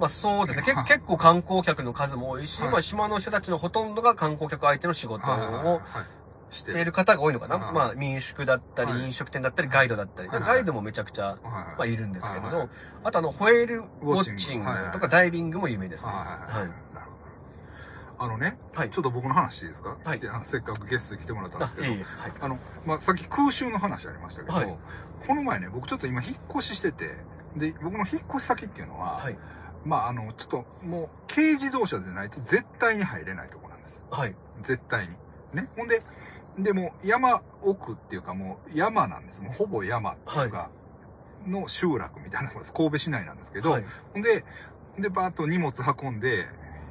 [0.00, 0.66] まあそうですね。
[0.66, 2.70] けはい結構観光客の数も多いし、はい。
[2.70, 5.80] まあ島の人たちのほとんどが観光客相手の仕事はいはいはいをはい
[6.52, 7.56] ししている方が多いのかな。
[7.58, 10.28] はいまあ民宿だったり、はい飲食店だったり、ガイドだったり。
[10.28, 12.68] はいはいガイドもめちゃくちゃ、はいまあはいいるんですけれど、はいはい
[13.04, 16.12] あとあの、ホエールウォッチングとかダイビングも有名ですね。
[16.12, 16.92] はい。
[18.18, 18.90] あのね、はい。
[18.90, 19.96] ちょっと僕の話いいですか？
[20.04, 22.04] はいせっかくゲストに来てもらったんですけどあいえいえ。
[22.04, 22.32] はい。
[22.40, 24.76] あの、まあ、さっき空襲の話ありましたけど、はい
[25.26, 27.10] この前ね、僕ちょっと今引っ越ししてて、
[27.56, 29.38] で、僕の引っ越し先っていうのは、はい。
[29.84, 34.04] まあ、あの、ちょっともう、軽自動車でないと絶対に入れないところなんです。
[34.10, 34.34] はい。
[34.62, 35.14] 絶対に。
[35.52, 35.68] ね。
[35.76, 36.02] ほんで、
[36.58, 39.40] でも山奥っていうかもう山なんです。
[39.40, 40.70] もうほぼ山っていうか、
[41.46, 42.72] の集落みたいなところです。
[42.72, 43.84] 神戸市内なんですけど、はい。
[44.12, 44.44] ほんで、
[44.98, 46.46] で、バーッと荷物運んで、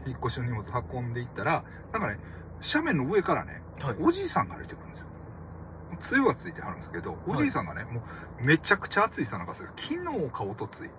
[0.05, 2.17] 引っ越しの荷物運んでいったら、なんかね、
[2.61, 3.95] 斜面の上からね、はい。
[4.01, 5.07] おじいさんが歩いてくるんですよ。
[5.99, 8.01] つゆはついてはるんですけど、おじいさんがね、も
[8.41, 9.69] うめちゃくちゃ暑いさなんかする。
[9.75, 10.89] 昨日かおとつい。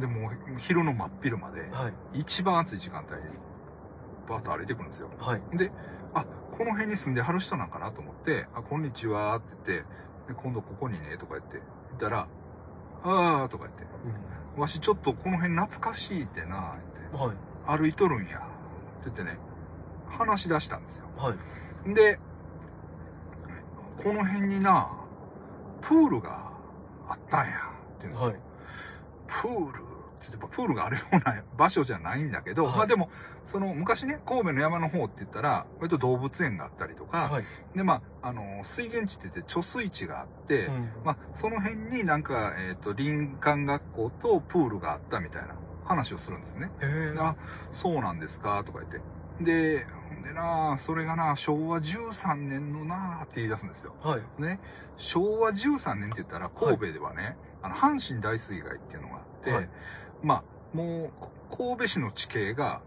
[0.00, 2.20] で、もう昼の真っ昼まで、はい。
[2.20, 3.36] 一番暑い時間帯に、
[4.28, 5.08] バーッと歩いてくるんですよ。
[5.18, 5.42] はい。
[5.56, 5.72] で、
[6.14, 9.84] あ、この辺に住んではる人なんかなと思って、あ、こんにちはって言って、
[10.28, 11.62] で今度ここにね、とか言って、言
[11.96, 12.28] ったら、
[13.02, 13.84] あーとか言って、
[14.56, 16.78] わしちょっとこの辺懐かしいってな、
[17.12, 17.28] うんはい。
[17.28, 18.46] って、歩いとるんや、って
[19.04, 19.38] 言ってね、
[20.08, 21.04] 話し出したんですよ。
[21.16, 21.94] はい。
[21.94, 22.18] で、
[23.96, 24.90] この辺にな、
[25.80, 26.52] プールが
[27.08, 28.28] あったんや、って言うんですよ。
[28.30, 28.40] はい。
[29.26, 29.87] プール
[30.18, 33.10] って言ってプールがあるような場所じゃないんだけど、はいまあでも、
[33.44, 37.44] その昔ね、神戸の山の方って言ったら、割と動物園があったりとか、はい。
[37.74, 45.54] で、まあ、あの、水源地って言って貯水池があって、うんまあ、その辺になんか、えっ、と、林間学校とプールがあったみたいな
[45.84, 46.70] 話をするんですね。
[46.82, 47.36] へであ、
[47.72, 49.00] そうなんですかとか言って。
[49.40, 49.86] で、
[50.22, 53.94] でなそれがな昭和13年のなって言い出すんですよ。
[54.02, 54.42] はい。
[54.42, 54.60] ね、
[54.96, 59.68] 昭和13年って言ったら神戸ではね、あの、阪神大水害っていうのがあって、はい
[60.22, 61.30] まあ、もう、こ
[61.74, 62.80] 神戸市の地形が、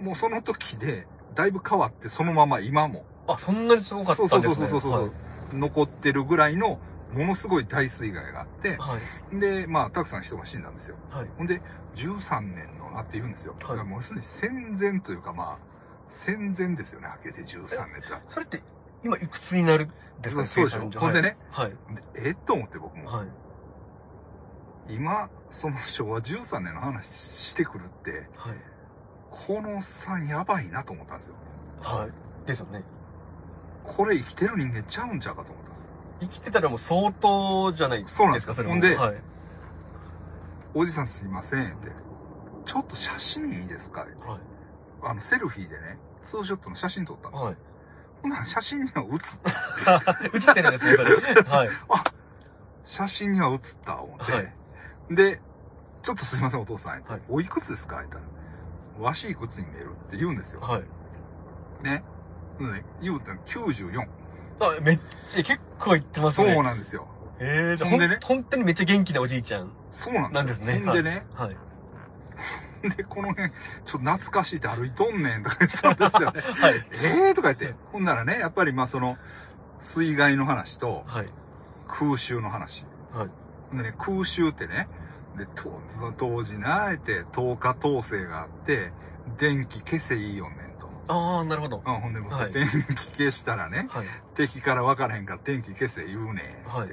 [0.00, 4.42] もうその時で、だいぶ変わって、そのまま今も、あ、そんなにすごかったんですね。
[4.42, 5.10] そうそうそうそうそうはい
[5.52, 6.78] 残ってるぐらいの、
[7.12, 8.96] ものすごい大水害があって、は
[9.32, 9.40] い。
[9.40, 10.96] で、まあ、たくさん人が死んだんですよ。
[11.10, 11.26] はい。
[11.38, 11.60] ほんで、
[11.96, 13.54] 13年のなって言うんですよ。
[13.54, 15.58] はいだからもうすでに戦前というか、まあ、
[16.08, 18.08] 戦前ですよね、はっきり言って13年って。
[18.28, 18.62] それって、
[19.02, 19.88] 今いくつになるん
[20.22, 20.46] ですか？
[20.46, 21.70] そうでしょほんでね、はい。
[22.14, 23.26] でえっと思って僕も、はい。
[24.88, 28.56] 今、その昭和13年の話してくるって、はい。
[29.30, 31.34] このおっさんやばいなと思ったんですよ。
[31.80, 32.46] はい。
[32.46, 32.82] ですよね。
[33.84, 35.92] これ生きてる人間ちゃうんちゃうかと思ったんです。
[36.20, 38.18] 生きてたらもう相当じゃないですか。
[38.18, 39.16] そうなんですそれもほんではい。
[40.74, 41.88] おじさんすいませんって。
[42.66, 44.38] ちょっと写真いいですかってはい。
[45.02, 47.46] あの、セルフィーでね、ツーショットの写真撮ったんですよ。
[47.46, 47.56] はい。
[48.22, 49.40] ほんなら写真には写っ
[49.84, 50.14] た。
[50.34, 51.14] 映ってるんですね、それ。
[51.58, 51.68] はい。
[52.84, 54.32] 写真には写った、思って。
[54.32, 54.59] はい
[55.10, 55.40] で、
[56.02, 57.02] ちょっとすいません、お父さん。
[57.02, 57.96] はいおいくつですか？
[57.96, 58.22] 言ったら。
[59.04, 60.60] わしいくつに見えるって言うんですよ。
[60.60, 60.82] はい。
[61.84, 62.04] ね。
[62.58, 64.00] うん、言うたら94。
[64.02, 64.06] あ、
[64.82, 64.98] めっ
[65.34, 66.52] ちゃ、結構言ってますそね。
[66.54, 67.08] うなんですよ。
[67.38, 69.72] ええじゃあほんでね本当にめっちゃ元気なおじいちゃん。
[69.90, 71.56] そうなんですねほんでね、はい。
[72.96, 76.40] で、この辺、ちょっと懐かしいって歩いとんねんとか言ったんですよね。
[76.60, 76.74] はい。
[77.02, 77.34] ええー？
[77.34, 77.74] とか言って。
[77.92, 79.16] ほんならね、やっぱりまあその、
[79.80, 81.26] 水害の話とはい。
[81.88, 82.84] 空襲の話。
[83.14, 83.24] は
[83.72, 83.76] い。
[83.76, 84.88] でね、空襲ってね、
[85.36, 88.92] で、とその当時な、あえて、灯火統制があって、
[89.38, 90.88] 電気消せいいよねんと。
[91.08, 91.82] ああ、なるほど。
[91.84, 94.06] うん、ほんでもう、はい電気消したらね、はい。
[94.34, 96.68] 敵から分からへんから電気消せ言うねんって。
[96.68, 96.88] はい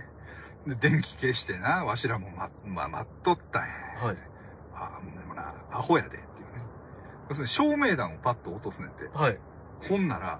[0.67, 3.73] で、電気消してな、わしらもま、まあ、待っとったんや。
[4.03, 4.17] はい。
[4.73, 6.27] あでもな、アホやでっていうね。
[7.29, 9.09] 要するに照明弾をパッと落とすねんって。
[9.13, 9.39] はい。
[9.87, 10.39] ほんなら、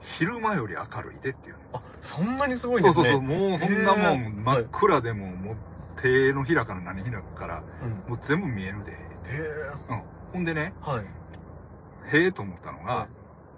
[0.00, 1.60] 昼間より明るいでっていうね。
[1.74, 3.02] あ、そんなにすごいんですね。
[3.02, 5.56] そうそうそう、もうそんなもん、真っ暗でも、もう
[5.96, 8.10] 手のひらから何ひらから、うん。
[8.10, 8.92] もう全部見えるで。
[8.92, 8.96] へ
[9.30, 9.72] え。
[9.90, 10.02] うん。
[10.32, 12.16] ほんでね、はい。
[12.16, 13.08] へえと思ったのが、は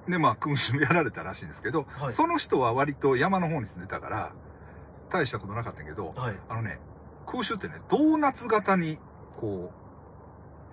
[0.08, 4.32] で、まあ、空襲やられたらしいんですけど、はいその人は割と山の方に住んでたから、
[5.10, 6.36] 大したことなかったけど、はい。
[6.48, 6.78] あのね、
[7.26, 8.98] 空襲ってね、ドーナツ型に、
[9.38, 9.72] こ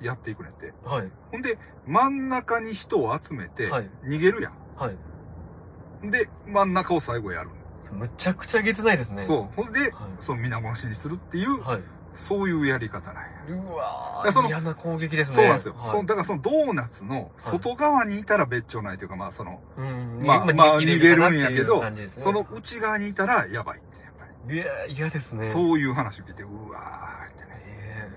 [0.02, 0.74] う、やっていくねんって。
[0.86, 1.12] はい。
[1.32, 6.06] ほんで、真ん中に人を集めて、はい逃げるやはい。
[6.06, 6.12] ん。
[6.12, 7.50] で、真ん中を最後やる。
[7.94, 9.24] むちゃくちゃげつないですね。
[9.24, 9.56] そう。
[9.56, 9.92] ほんで、はい。
[10.20, 11.82] その皆殺しにするっていう、はい。
[12.16, 13.30] そういうやり方なんや。
[13.50, 15.36] うわだからそのー嫌な攻撃ですね。
[15.36, 15.76] そうなんですよ。
[15.78, 20.22] はいそうだからそのドーナツの外側にいたら別庁ないというか、まあその、うん。
[20.26, 24.56] まあ、まあ逃げるんやけど、ねその内側にいたらやばいって、やっぱり。
[24.56, 25.48] いやー嫌ですね。
[25.48, 25.52] う。
[25.52, 27.62] そういう話を聞いて、うわーってね。
[27.66, 28.10] え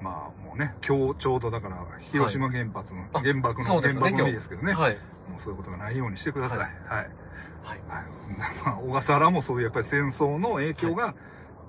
[0.00, 4.72] まあもうね、今日ちょうどだから、広島原発の、あ原爆の、原爆の日ですけどね。
[4.72, 4.98] えはい。
[5.28, 6.58] もうそういうことがないようにしてください。
[6.58, 6.68] はい。
[6.88, 7.08] はい。
[7.62, 7.80] はい。
[8.64, 11.14] まあ、小笠原もそういうやっぱり戦争の影響が、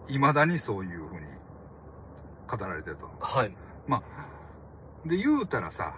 [0.07, 1.21] 未だにそういうふうに
[2.47, 3.09] 語られてると。
[3.19, 3.55] はい。
[5.05, 5.93] で、言うたらさ、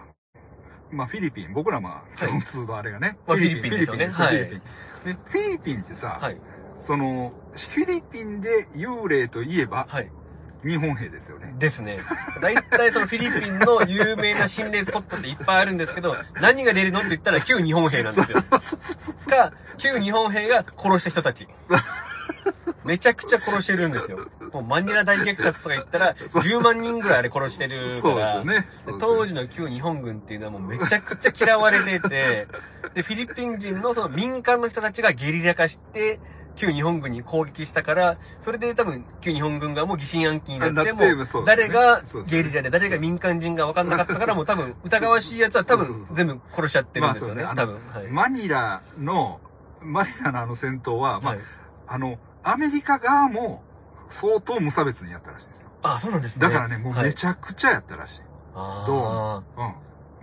[0.90, 5.14] まあフィリピン、僕らまあはい共通のあれがね、まあフィリピンですよねフィリピンはいフィリピン。
[5.14, 6.36] で、フィリピンってさ、はい。
[6.78, 10.10] その、フィリピンで幽霊といえば、はい。
[10.64, 11.54] 日本兵ですよね。
[11.58, 11.98] ですね。
[12.40, 18.40] 大体そのフィリピンの有名な心霊スポットっていっぱいあるんですけど、何が出るのって言ったら旧日本兵なんですよ。
[18.40, 19.30] そうそうそうそう。
[19.30, 21.48] か、旧日本兵が殺した人たち。
[22.84, 24.28] めちゃくちゃ殺してるんですよ。
[24.52, 28.44] もうマニラ大虐殺とか言ったら、10万人ぐらいあれ殺してるから。
[28.44, 28.52] ね。
[28.52, 32.46] そうですよ当時の旧日本軍っていうのはもうめちゃくちゃ嫌われてて、
[32.94, 36.20] で、フィリピン人のその民間の人たちがゲリラ化して、
[36.58, 47.74] 旧日本軍に攻撃したから、それで多分旧日本軍側も疑心暗鬼になって、も誰がゲリラで誰が民間人が分かんなかったから、もう多分 疑わしいやつは多分全部殺しちゃってるんですよね、まあ多分。
[47.94, 48.06] はい。
[48.08, 49.40] マニラの、
[49.80, 51.44] マニラのあの戦闘は、まあ、はい。
[51.86, 53.62] あの、アメリカ側も
[54.08, 55.68] 相当無差別にやったらしいんですよ。
[55.84, 56.46] あ、そうなんですね。
[56.46, 58.22] だからね、もうめちゃくちゃやったらしい。
[58.54, 59.74] ゃどうん。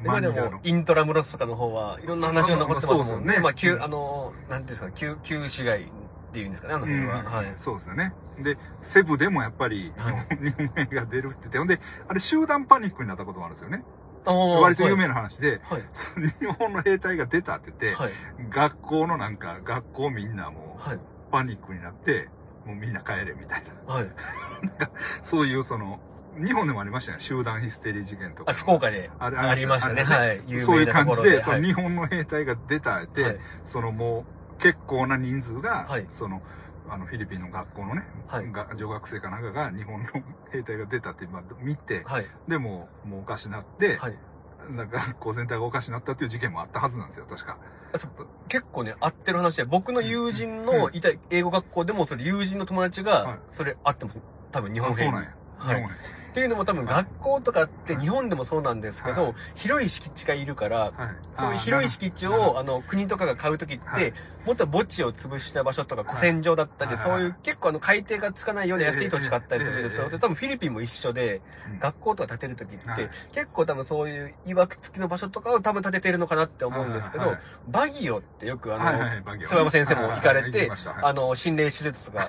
[0.04, 3.40] 今でも、イントラムロスとかの方は、いろんな話が残ってますもんね。
[3.40, 5.90] まあ、旧、あの、なんていうんですか、旧、旧市街
[6.36, 7.20] っていうんですかね、あの辺は。
[7.22, 7.54] うんはい。
[7.56, 8.14] そうですよね。
[8.40, 10.12] で、セブでもやっぱり、は
[10.44, 13.86] 日本兵が出るって言って、ほんで、あれ集団パニックになったこともあるんですよね。
[14.26, 15.82] 割と有名な話で、はい。
[16.40, 18.12] 日本の兵隊が出たって言って、はい。
[18.50, 20.96] 学校のなんか、学校みんなもはい。
[20.98, 22.30] うパニックになって、
[22.66, 23.94] もうみんな帰れみたいな。
[23.94, 24.10] はい。
[25.24, 26.00] そういうその、
[26.38, 27.20] 日本でもありましたよ。
[27.20, 28.52] 集団ヒステリー事件とか。
[28.52, 30.04] あ、福岡であれありましたね。
[30.04, 30.42] はい。
[30.48, 36.42] 有そういう感じで、その日本の兵隊が出たって、はいそのもう結構な人数が、はいその、
[36.88, 40.08] あのフィリピンの学校のね、はいが女学生かなんかが日本の
[40.52, 42.26] 兵隊が出たってまあ見て、はい。
[42.48, 44.18] でももうおかしなって、はい。
[44.70, 47.58] なんか学校全体がおかしなったっていう事件もあったはずなんですよ、確か。
[48.48, 54.22] 結構ね、合ってる話で、僕の友人のいた英語学校でも、それ友人の友達はいが、それ合ってます。
[54.52, 55.36] 多分日本兵そうなんや。
[55.58, 55.84] はい
[56.36, 60.92] 日本兵っていうのも多分はい学校とかって日本でもそうなんですけはど、広い敷地がいるから、はい。
[61.34, 64.12] そういう広い敷地を、あの、国とかが買うときっはい。
[64.12, 64.14] て、
[64.46, 66.98] もっと墓地を潰した場所とか、古戦場だったり、はい。
[67.00, 71.80] そういう結構あの、海底がつかないような安い土地買ったりするんですけど、多分フィリピンも一緒で、うん。
[71.80, 77.36] 学校とか建てるときってはい、結構多分そういう曰く付きの場所とかを多分建ててるのかなって思うんですけど
[77.68, 80.72] バギオってよくあの、諏訪山先生も行かれて
[81.02, 82.28] あの、心霊手術が、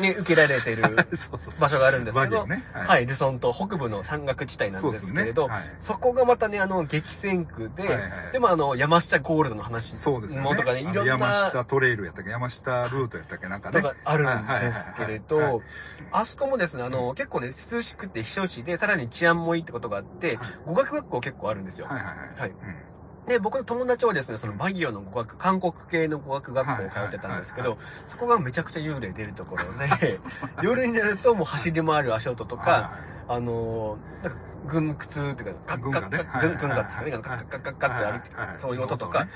[0.00, 1.08] ね、受けられてる
[1.60, 2.46] 場所があるんですけど。
[2.72, 6.00] はい、ルソン島と北部の山岳地帯なんですけれど、そ,、はい。
[6.00, 10.48] こがまたね、あの、激戦区で、はいはいでもあの、山下ゴールドの話そうですよね。
[10.48, 12.30] もとかね、いろんあの山な下トレイルやったっけ？
[12.30, 13.48] 山下ルートやったっけ？
[13.48, 13.80] なんかね。
[13.80, 15.62] とかあるんですけれど、
[16.10, 21.86] あそこもですね、あの、結構ね、涼しくて避暑地で、さらに治安もいいってことがあって、語学学校結構あるんですよ。
[21.86, 22.16] はいはいはい。
[22.36, 22.50] はい。
[22.50, 22.56] うん
[23.26, 30.20] で、僕の友達はですね、そのバギオの語学、韓国系の語学学校を通ってたんですけはいど、そこがめちゃくちゃ幽霊出るところで、
[30.62, 32.92] 夜になるともう走り回る足音とか、は
[33.28, 36.30] あのー、なんか、軍靴っていうか、カッカッカ軍がね。
[36.30, 39.28] ッ、軍、軍がですかね、カッカッカッカッカッって歩く、はいはいそういう音とか、はい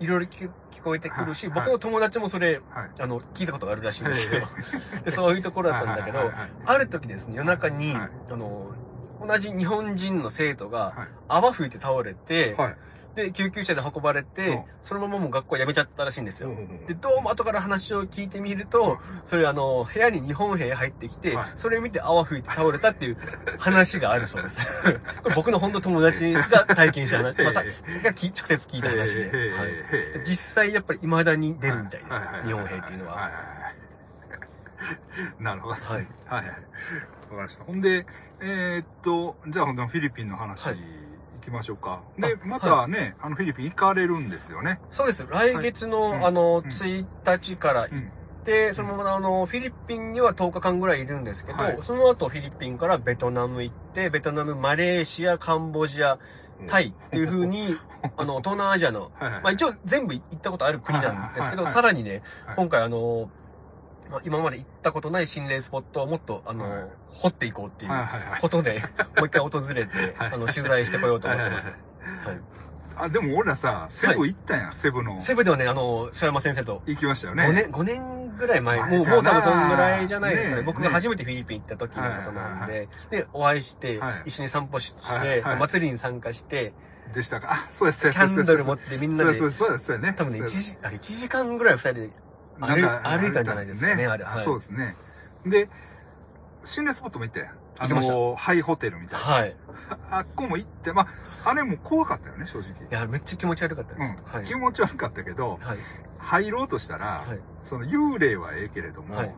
[0.00, 4.42] いろいろ聞聞こえてくるし、はい僕の友達もそれ、はいあの、聞いたことがあるらしいんですよ。
[5.04, 6.18] でそういうところだったんだけど
[6.66, 8.70] ある時ですね、夜中に、はいあの、
[9.26, 12.76] 同じ日本人の生徒がはい泡吹いて倒れて、はい
[13.14, 16.48] で、救急車で運ばれて、うんそのままもう学校辞めちゃったらしいんですよ。
[16.48, 23.18] うんで、どうも後から話を聞いてみると、それあの、部屋に日本兵入ってきて、はいそれ見て泡吹いて倒れたっていう
[23.58, 24.82] 話があるそうです。
[25.22, 29.52] これ僕の本当友達が体験したな、 また、がき直接聞いた話で。
[29.52, 29.68] はい
[30.24, 32.42] 実際やっぱり未だに出るみたいですははは。
[32.44, 33.14] 日本兵っていうのは。
[33.14, 33.38] いはいは
[33.74, 33.78] い
[35.40, 35.74] なるほど。
[35.74, 35.82] はい。
[35.90, 36.46] はいはい。
[36.46, 36.58] わか
[37.30, 37.64] りました。
[37.64, 38.06] ほんで、
[38.40, 40.97] えーっと、じゃあほんとフィリピンの話、はい行
[41.48, 42.02] きましょうか。
[42.18, 44.80] あで、またね、あのフィリピン行かれるんですよね。
[44.90, 45.26] そうです。
[45.28, 48.12] 来月の、はいあの、うん1日から行っうん。
[48.44, 56.18] て、そのままあの、フィリピンには10日間ぐらいいるんですけど、はいその後フィリピンからベトナム行って、ベトナム、マレーシア、カンボジア、
[56.66, 57.76] タイっていう風に、
[58.16, 59.42] あの、東南アジアの、はいはい。
[59.42, 63.28] まあ一応全部行ったことある国なんですけど、はいはいさらにね、はい今回あの、
[64.10, 67.90] まあ今まで行ったことない心霊スポットをもっと、あの、はい掘っていこうっていう。
[68.40, 68.80] ことで、
[69.16, 71.68] もう一回訪れて、 はいあの、取材してこようと思ってます。
[71.68, 72.40] はいはい。
[72.96, 75.20] あ、でも俺らさ、セブ行ったやん、セブの。
[75.20, 77.44] セブではね、あの、曽山先生と、行きましたよね。
[77.44, 80.60] 5年、5年ぐらい前、前もう、もう多分そんぐらいじゃないですかね。
[80.60, 86.72] ね僕が初めてフィリピン行った時のことなんで、で、お会いしてはい、一緒に散歩しはいはい祭りに参加して、
[87.12, 87.52] でしたか。
[87.52, 88.40] あ、そうです、そうキです。
[88.40, 90.14] ャンドル持ってみんなでそうです、、そうです、そうですね。
[90.16, 92.10] 多分ね、1そうです時、あれ1時間ぐらい二人で
[92.58, 94.96] なんか歩いたんじゃないですかねあれはいそうですね。
[95.46, 95.68] で、
[96.64, 97.52] 心霊スポットも行ったやん。
[97.80, 99.24] あの、ハイホテルみたいな。
[99.24, 99.50] はい。
[99.50, 99.54] い
[100.10, 101.02] あっこも行って、ま
[101.44, 102.72] あ、あれも怖かったよね、正直。
[102.90, 104.14] や、めっちゃ気持ち悪かったです。
[104.14, 104.32] うん。
[104.32, 104.44] はい。
[104.44, 105.78] 気持ち悪かったけど、はい。
[106.18, 107.38] 入ろうとしたら、はい。
[107.62, 109.34] その幽霊はええけれども、はい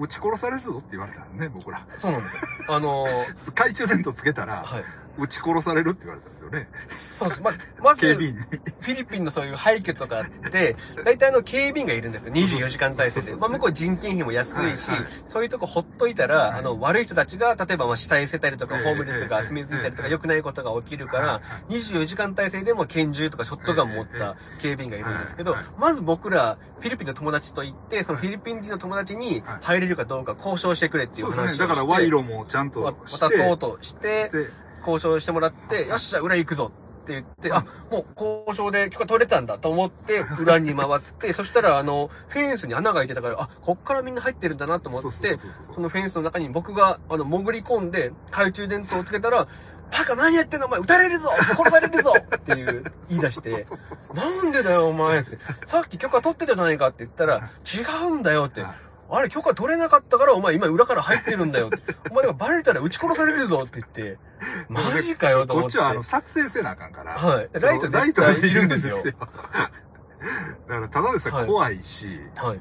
[0.00, 1.84] 撃ち殺されるぞって言われたのね、僕ら。
[1.96, 2.76] そうなんですよ。
[2.76, 4.84] あのー、懐中電灯つけたら、はい。
[5.18, 6.68] 撃ち殺されるって言われたんですよね。
[6.88, 7.42] そうです。
[7.42, 7.50] ま、
[7.82, 8.42] まず、警フ備員に。
[8.42, 12.34] ィリピンのそういう廃墟とかって、大体あの警備員がいるんですよ。
[12.34, 13.36] 24時間体制で。
[13.36, 31.42] まあ向こう人件費も安いしはいはい、そういうとこほっといたら、はいあの悪い人たちが、例えばまあ死体捨てたりとか、ええホームレスが住み着いたりとか、良くないことが起きるから、24時間体制でも拳銃とかショットガン持った警備員がいるんですけどまず僕ら、フィリピンの友達と行って、そのフィリピン人の友達にはい入れるかどうか交渉してくれっていうそうですね。
[31.44, 31.66] 話をして。
[31.66, 33.24] だから賄賂もちゃんとわして。
[33.24, 45.08] 渡そうとして、で交渉してもらって、よっしゃ、裏行くぞって言って、あ、もう交渉で許可取れたんだと思って、裏に回って、 そしたら、あの、フェンスに穴が開いてたから、あ、こっからみんな入ってるんだなと思って、
[45.38, 49.48] そのフェンスの中に僕が、あの、潜り込んで、懐中電灯をつけたら、
[49.90, 53.64] バカ何やってんのお前撃たれるぞ殺されるぞっていう言い出して、
[54.14, 58.64] なんでだよお前って、さっき許可取ってたじゃないかって言ったら、違うんだよって。
[59.08, 61.78] はいあれ許可取れなかったからお前今裏から入ってるんだよって。
[62.10, 64.18] お前だからバレたら撃ち殺されるぞって言って、
[64.68, 65.62] マジかよと思っ。
[65.64, 67.12] こってちはあの撮影せなあかんから。
[67.12, 67.48] はい。
[67.52, 68.98] ライトライトがいるんいるんですよ。
[70.68, 72.60] だからただでさはいえ怖いし、はい。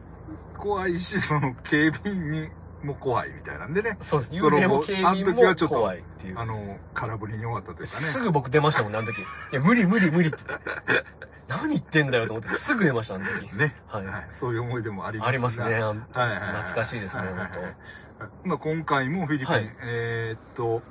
[0.58, 2.50] 怖いし、その警備員に
[2.84, 3.98] も怖いみたいなんでね。
[4.02, 4.34] そうです。
[4.34, 6.40] 幽霊も警備員あの時はちょもっと怖いっていう。
[6.40, 7.88] あの、空振りに終わったというかね。
[7.88, 9.18] すぐ僕出ましたもんね、あの時。
[9.22, 11.06] いや、無理無理無理って言って。
[11.48, 13.52] 何言ってんだよと思って、すぐ出ました、あの時。
[13.56, 13.76] ね。
[13.88, 14.06] はい。
[14.06, 14.28] はい。
[14.32, 15.66] そういう思い出もありますありますね。
[15.66, 16.40] はいはいはい。
[16.64, 20.82] 懐かしいですね、はいはいはい本まあ今回もフィリピン、はいえーっと、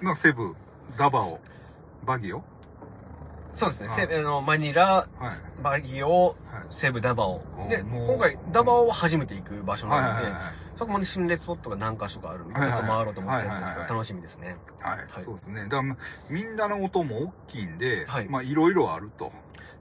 [0.00, 0.56] まあセブ、
[0.96, 1.40] ダバオ、
[2.04, 2.42] バギオ？
[3.52, 3.88] 当そうですね。
[3.88, 5.62] はいセあのマニラ、はい。
[5.62, 6.66] バギオ、はい。
[6.70, 7.42] セブ、ダバオ。
[7.68, 10.32] で、今回、ダバオは初めて行く場所はいなので。
[10.80, 14.56] そこまで心霊スポットが何箇所かあるんで、ちょっと回ろうと思ってるんですけど、楽しみですね。
[14.80, 15.64] はい、はいそうですね。
[15.64, 15.98] だからまあ、
[16.30, 19.30] みんなの音も大きいんで、はいまあいろいろあると。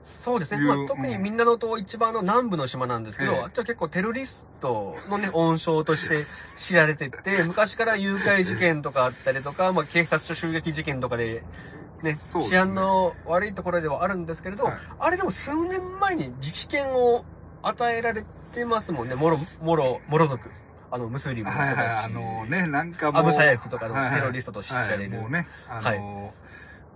[0.03, 0.65] そうですね。
[0.65, 6.25] まあ、特にみんなのと一番の南部の島なんですけど、ええあっちは結構テロリストのね、 温床として
[6.57, 11.45] 知られてて、昔から誘拐事件とかあったりとか、 まあ警察署襲撃事件とかで、
[12.03, 17.23] ね、ね治安の悪いところではあるんですけれど、はいあれでも数年前に自治権を
[17.61, 20.49] 与えられてますもんね、モロ、モロ、モロ族。
[20.91, 21.77] あの、ムスリムの人たち。
[21.77, 23.21] はいはい、あのね、なんかもう。
[23.21, 26.33] アブサヤフとかのはいはいテロリストとして知られるはいもうね、あの、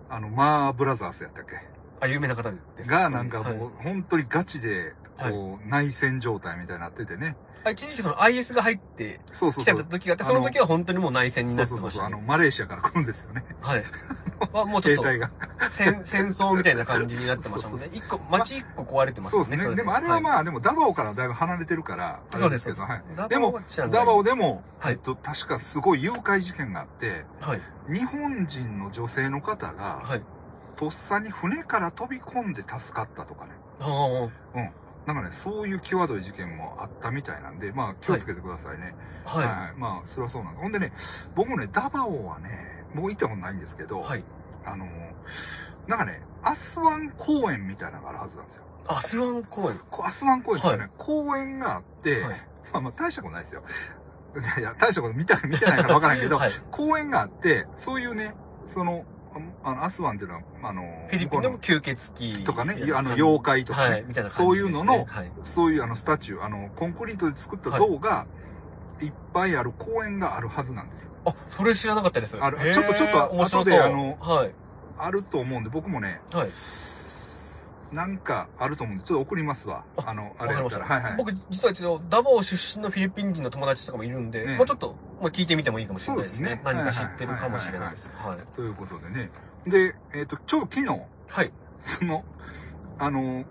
[0.10, 1.52] あの、マーブラザーズやったっけ？
[2.00, 2.90] あ、有名な方です。
[2.90, 7.36] が、なんかもう、はい本当にガチで、こう、は内戦状態みたいになっててね。
[7.66, 9.78] あ一時期その IS が入って来てそうそうそう。
[9.78, 12.08] た時があって、その時は本当にもう内戦になそうそうそうそう。
[12.08, 12.18] ってましたね。
[12.18, 13.46] あの、マレーシアから来るんですよね。
[13.62, 13.84] はい。
[14.52, 15.32] はもうちょっと携帯が。
[15.70, 17.96] 戦 戦争みたいな感じになってましたもんそうね。
[17.96, 19.46] 一個、街一個壊れてますよね。
[19.46, 19.70] そうですね。
[19.70, 23.04] れでもあれはあ、まあ、でもダバオからだいぶ離れてるから、あれですけど、そうはい。
[23.16, 27.62] ダでもダバオでも、はいえっと、確かすごい誘拐事件があって、はい。
[27.88, 30.24] 日本人の女性の方が、はい。
[30.76, 33.52] とっさに船から飛び込んで助かったとかね。
[33.80, 34.72] ああ、うん。
[35.06, 38.96] なんかね、そういう際どい事件もあったみたいなんで、まあ気をつけてくださいね。
[39.26, 39.74] はい、ははい。
[39.78, 40.64] まあ、それはそうなんです。
[40.64, 40.94] ほんでね、
[41.36, 44.04] 僕もね、ダバオはね、もう行ったことないんですけど、い。
[44.04, 44.24] はい。
[44.66, 44.86] あの、
[45.88, 48.64] なんかね、アスワン公園みたいなのがあるはずなんですよ。
[48.88, 49.80] アスワン公園。
[49.90, 53.64] こアスワン公園ってね、は公園があって、はいまあまあ大したことないですよ。
[54.36, 56.52] いやいや、大したこと見た、見てないからわからんけど、はい。
[56.72, 58.34] 公園があって、そういうね、
[58.66, 59.06] その、
[59.64, 62.44] ああの、アスワンっていうのは、あの、フィリピンでも吸血鬼。
[62.44, 64.06] とかね、あの、妖怪とかね、はい。
[64.08, 65.32] みたいな感じそういうのの、はい。
[65.44, 68.26] そういうあの、スタチュー、あの、コンクリートで作った像が、
[69.04, 71.12] いっぱいある公園があるはずなんです。
[71.26, 72.38] あ、それ知らなかったです。
[72.38, 74.52] あるちょっとちょっと後であのはい。
[74.98, 76.50] あると思うんで、僕もね、はい。
[77.94, 79.86] なんかあると思うんで、ちょっと送りますわ。
[79.98, 80.48] ああの、あ。
[80.48, 80.86] れやったら。
[80.86, 81.18] はいはい。
[81.18, 86.50] 僕、実は一応、ダバオ出身のフィリピン人の友達とかもいるんで、ねまあちょっと、まあ聞いてみてもいいかもしれないですね。
[86.50, 88.10] すね何か知ってるかもしれないです。
[88.16, 88.38] はい。
[88.56, 89.30] ということでね。
[89.68, 91.52] で、えっ、と、ちょうど昨日、はい。
[91.80, 92.26] その、
[92.98, 93.44] あの、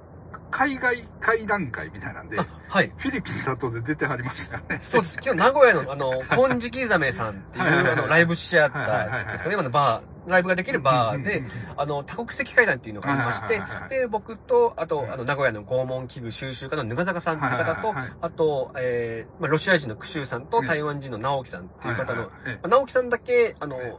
[0.50, 2.92] 海外会談会みたいなんで、あ、はい。
[2.96, 4.78] フィリピンだとで出てはりましたよね。
[4.80, 5.18] そうです。
[5.22, 11.42] 今日名古屋の、あの、金色ザメさんっていう、あの、ライブシアターですかね、今のバー、ライブができるバーで
[11.76, 22.30] あの、多国籍会談っていうのがありましてで、僕と、あとは、いあの、名古屋の拷問器具収集家のぬがざかさんっていう方とあと、えー、まあ、ロシア人のクシュウさんとね台湾人の直樹さんっていう方の、
[22.68, 23.96] 直樹さんだけ、あのはい、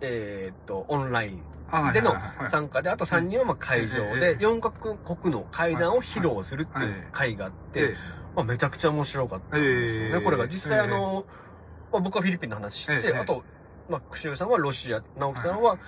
[0.00, 1.55] えーっと、オンラインはい
[1.92, 2.14] での
[2.50, 7.96] 参加で、あと3人はまあ会場えで、え4カ国の会談を披露するっていう会があって、え
[8.34, 10.14] まあ、めちゃくちゃ面白かったんですよね。
[10.14, 10.20] ええ。
[10.20, 10.46] これが。
[10.46, 11.24] 実際あの、
[11.92, 13.42] まあ、僕はフィリピンの話して、ええあと、
[13.88, 15.78] まあ、クシュウさんはロシア、直樹さんは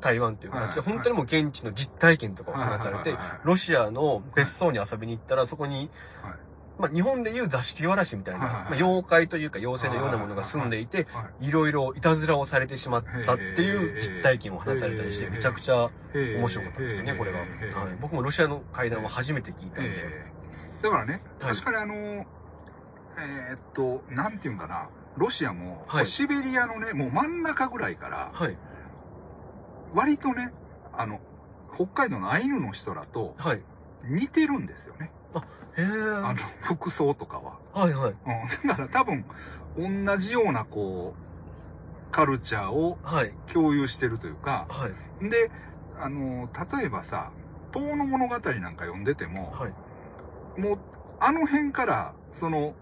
[0.00, 5.90] 台湾という形で、はい本当にもう現地の実体験とかを話されてロシアの別荘に遊びに行ったら、そこに、
[6.22, 6.34] はい
[6.78, 17.38] まあ、日本でいう座敷わらしみたいな、まあ、妖怪というか妖精のようなものが住んでいて、はいろいろいたずらをされてしまったっていう実体験を話されたりして、ええめちゃくちゃい面白かったですよね、これが。
[17.38, 17.48] はい、
[18.00, 19.90] 僕もロシアの会談は初めて聞いたんで。
[19.90, 20.32] ええ
[20.82, 28.56] だからね、はい確かにあの、えーっと、なんていうんかな、ロシアも、はいシベリアのね、もう真ん中ぐらいから、はい。
[29.94, 30.52] 割とね、
[30.92, 31.20] あの、
[31.72, 33.62] 北海道のアイヌの人らとはい。
[34.04, 35.12] 似てるんですよね。
[35.76, 35.84] へえ。
[35.84, 37.58] あの、服装とかは。
[37.72, 38.10] はいはい。
[38.10, 38.68] うん。
[38.68, 39.24] だから多分、
[39.76, 43.32] 同じような、こう、カルチャーをはい。
[43.52, 44.88] 共有してるというか、は
[45.20, 45.30] い。
[45.30, 45.50] で、
[45.98, 47.30] あの、例えばさ、
[47.72, 48.40] 遠の物語なん
[48.76, 50.60] か読んでても、はい。
[50.60, 50.78] もう、
[51.20, 52.74] あの辺から、その、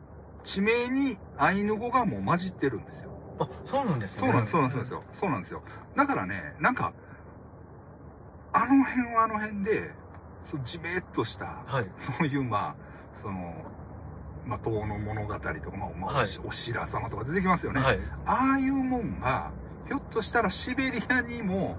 [0.43, 3.11] 地名にアイヌ語がもう混じってるんですよ。
[3.39, 4.27] あ、そうなんですね。
[4.27, 5.05] そうなんです、そうなんですよ。
[5.13, 5.63] そうなんですよ。
[5.95, 6.93] だからね、なんか、
[8.53, 9.93] あの辺はあの辺で、
[10.45, 11.87] そう、じめっとした、はい。
[11.99, 12.77] そういう、まあ、
[13.15, 13.55] その、
[14.47, 17.81] まあ、遠の物語とか、まあ、まあはいお白様とか出てきますよね。
[17.81, 17.99] はい。
[18.27, 19.53] ああいうもんが、
[19.87, 21.77] ひょっとしたらシベリアにも、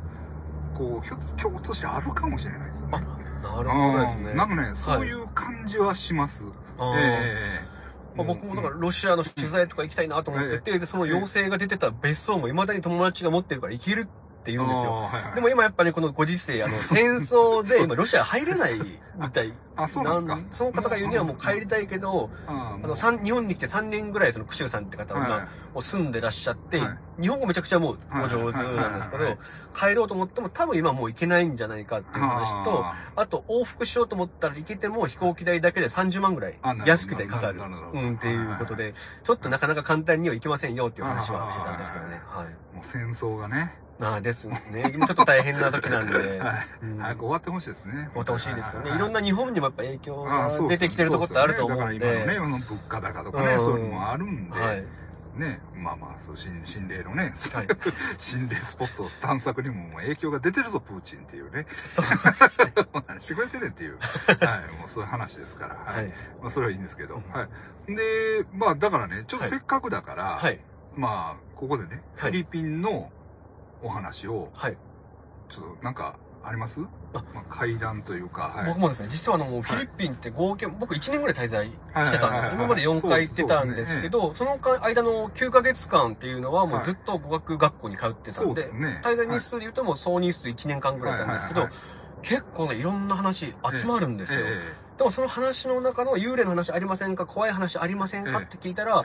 [0.74, 3.00] こう、ひょっと共通してあるかもしれないですよね。
[3.42, 4.32] なるほどですね。
[4.32, 6.44] うんなんかね、そういう感じはします。
[6.78, 7.72] あーええ
[8.16, 14.10] まあ、僕もだからロシアの取材とか行きたいなと思ってて、で、その妖精が出てた別荘も未だに友達が持ってるから行ける
[14.42, 15.06] って言うんですよ。
[15.06, 18.80] あーはいはいでも今やっぱりこのご時世、あの、戦争で今ロシア入れない
[19.16, 19.54] みたい。
[19.76, 20.42] あ、そうなんですか。
[20.52, 25.48] その方が言うにはもう帰りたいけど、ああの、三日本に来て3年ぐらいそのクシュウさんって方が、
[25.80, 29.38] 住んでらっしゃって、は日本語めちゃくちゃもうお上手なんですけど
[29.76, 37.60] 帰ろうと思っても多分今もう行けないんじゃないかっていう話と、ああと往復しようと思ったら行けても飛行機代だけで30万ぐらい安くてかかる。
[37.60, 42.22] うん、っていうことで、ちょっとなかなか簡単には行けませんよっていう話はしてたんですけどね。
[42.28, 42.46] はい。
[42.46, 44.60] ーもう戦争がね、まあですね。
[44.96, 46.18] 今ちょっと大変な時なんで。
[46.42, 47.94] はいうん早く終わってほしいですね。
[47.94, 48.90] 終わってほしいですよね。
[48.90, 52.00] はいろんな日本にもやっぱ影響が出てきてるところってあると思うんで。
[52.00, 54.84] だから今のね、物価高とかね、うんそういうのもあるんで、はい。
[55.36, 57.68] ね、まあまあ、そう、心心霊のね、はい。
[58.18, 61.68] 心霊スポット探索にも影響が出てるぞ、プーチンっていうね。
[61.86, 62.06] そう
[63.08, 64.00] 何してくれてねんっていう。
[64.44, 65.76] はい、もうそういう話ですから。
[65.76, 65.84] は。
[65.86, 66.10] はいい。
[66.42, 67.16] まあ、それはいいんですけど。
[67.16, 67.48] うんは
[67.88, 67.96] い。
[67.96, 70.60] で、まあ、だからね、ちょっとせっかくだから、はい。
[70.96, 73.12] まあ、ここでね、フはいィリピンの
[73.84, 74.78] お話を、はい。
[75.50, 76.82] ちょっとなんか、あります？
[77.14, 77.24] あ。
[77.36, 78.66] まあ、会談というか、はい。
[78.68, 82.20] 僕もですね、実はあの、フィリピンって合計、僕1年ぐらい滞在してたんですよ。
[82.22, 82.30] はい。
[82.30, 82.30] はい。
[82.32, 82.48] はい。
[82.48, 89.02] はい今まで4回行ってたんですけど、その間の9ヶ月間っていうのはもうずっと語学学校に通ってたそんで、うですね。
[89.04, 91.72] 滞在日数で言うともう総日数1年間ぐらいだったんですけどはい、
[92.24, 94.46] 結構ね、いろんな話集まるんですよ。
[94.48, 94.60] え
[94.98, 97.26] でもその話の中の幽霊の話ありませんか？
[97.26, 98.40] 怖い話ありませんか？
[98.40, 98.44] ええ。
[98.46, 99.04] って聞いたら、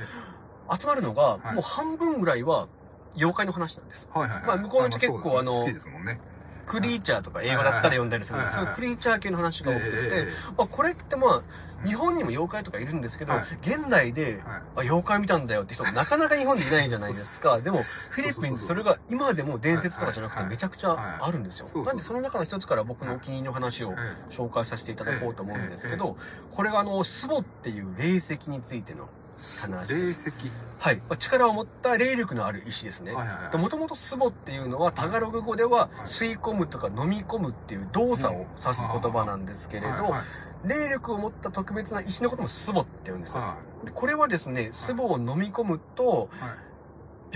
[0.78, 1.54] 集まるのが、はい。
[1.54, 2.68] もう半分ぐらいは
[3.16, 4.08] 妖怪の話なんです。
[4.12, 4.46] はいはいはい。
[4.46, 6.20] まあ向こうの人結構あの好きですもんね。
[6.66, 17.60] クリーチャーとか映画だったら読んだりするんですけど、クリーチャー系の話が多くて、えまあこれってまあ、日本にも妖怪とかいるんですけど、はい現代で、あ、妖怪見たんだよって人なかなか日本でいないじゃないですか。
[17.60, 21.68] でも、フィリピンそれが今でも伝説とかじゃなくてはいめちゃくちゃあるんですよ。
[21.84, 23.94] なんでその中の一つから僕のお気に入りの話をえ
[24.30, 26.16] 紹介させていただこうと思うんですけど、
[26.52, 29.08] これがあの、スボっていう霊石についての
[29.38, 30.10] 話霊。
[30.10, 30.32] 石。
[30.78, 30.96] はい。
[30.96, 33.12] まあ力を持った霊力のある石ですね。
[33.54, 40.14] もともとスボっていうのはタガログ語でははい吸い込むとか飲み込むっていう動作を指す言葉なんですけれど、
[40.64, 43.42] 霊力を持った特別な石のこともスボって言うんですよ。
[43.94, 46.65] これはですね、スボを飲み込むといはい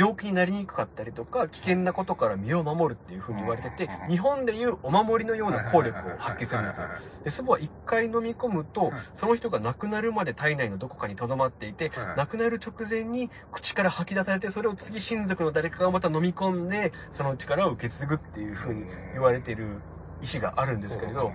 [0.01, 6.87] 病気になりにくかったりとか危険なことから身を守るっていう風に言われててうん、日本でいうお守りのような効力を発揮するんですよ。
[7.25, 19.81] で、スボは一回飲み込むとはい、その人が亡くなるまで体内のどこかに留まっていて、亡くなる直前に口から吐き出されて、それを次親族の誰かがまた飲み込んで、その力を受け継ぐっていう風に言われている
[20.23, 21.33] 石があるんですけれど、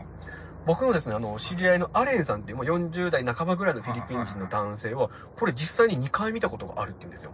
[0.65, 7.31] 僕のですね、あの、知り合いのアレンさんっていう、もう40代半ばぐらいのフィリピン人の男性は、これ実際に2回見たことがあるって言うんですよ。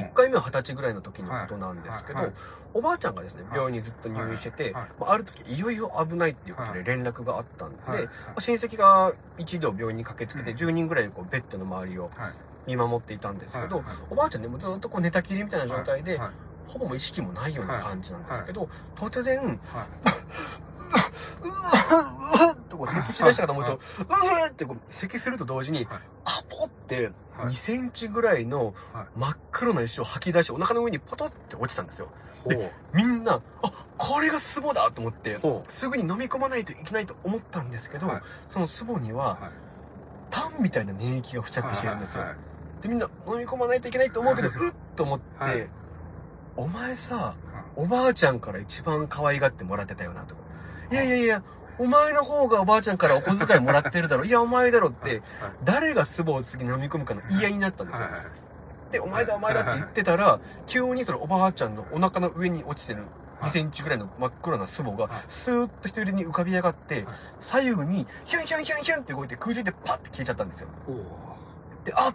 [0.00, 2.32] ほう1回目は20歳ぐらいの時のことなんですけど
[2.74, 3.56] おばあちゃんがですね、はい。
[3.56, 10.56] 病院にずっと入院してて、あある時いよいよ危ないっていうことで連絡があったんで、親戚が一度病院に駆けつけてうん。
[10.56, 12.32] 10人ぐらいこうベッドの周りをはい。
[12.64, 16.30] 見守っていたんですけど、おばあちゃんね、もうずっとこう寝たきりみたいな状態で、はい。
[16.68, 19.86] ほぼ意識もないような感じなんですけど、突然、は
[21.42, 23.78] うわうわっとこう咳しだしたかと思うと、はい。
[24.08, 26.00] うわってこう咳すると同時に、はい。
[26.24, 27.46] カポってはい。
[27.46, 29.06] 2センチぐらいのはい。
[29.16, 32.08] 真っ黒な石を吐き出してお腹の上にポトって落ちたんですよ。
[32.46, 38.22] でみんな、あ、これがスボだと思ってほ、すぐに飲み込まないといけないと思ったんですけど、はい。
[38.48, 39.50] そのスボには、はい。
[40.30, 42.24] タンみたいな粘液が付着してるんですよ。
[42.80, 44.70] で、みんな飲み込まないといけないと思うけど、うはい。
[44.70, 45.68] っと思って、はい。
[46.56, 47.34] お前さ、はい。
[47.76, 50.34] おばあちゃんから一番可愛がってもらってたよなと。
[50.92, 51.42] いやいやいや、
[51.78, 54.24] お前の方がおばあちゃんからお小遣いもらってるだろ。
[54.24, 54.30] い。
[54.30, 55.22] や、お前だろって、はい。
[55.64, 58.08] 誰がスボを次飲み込むかの言い合いになったんですよ。
[58.92, 63.04] で、お前だお前だって言ってたら、急にそのおばあちゃんのお腹の上に落ちてる
[63.40, 67.06] 2センチぐらいの真っ黒なスボがはい、スーッと一人に浮かび上がってはい、
[67.40, 70.68] 左右にヒュンヒュンヒュンヒュンって動いて空中でパッて消えちゃったんですよ。
[71.84, 72.14] で、あっ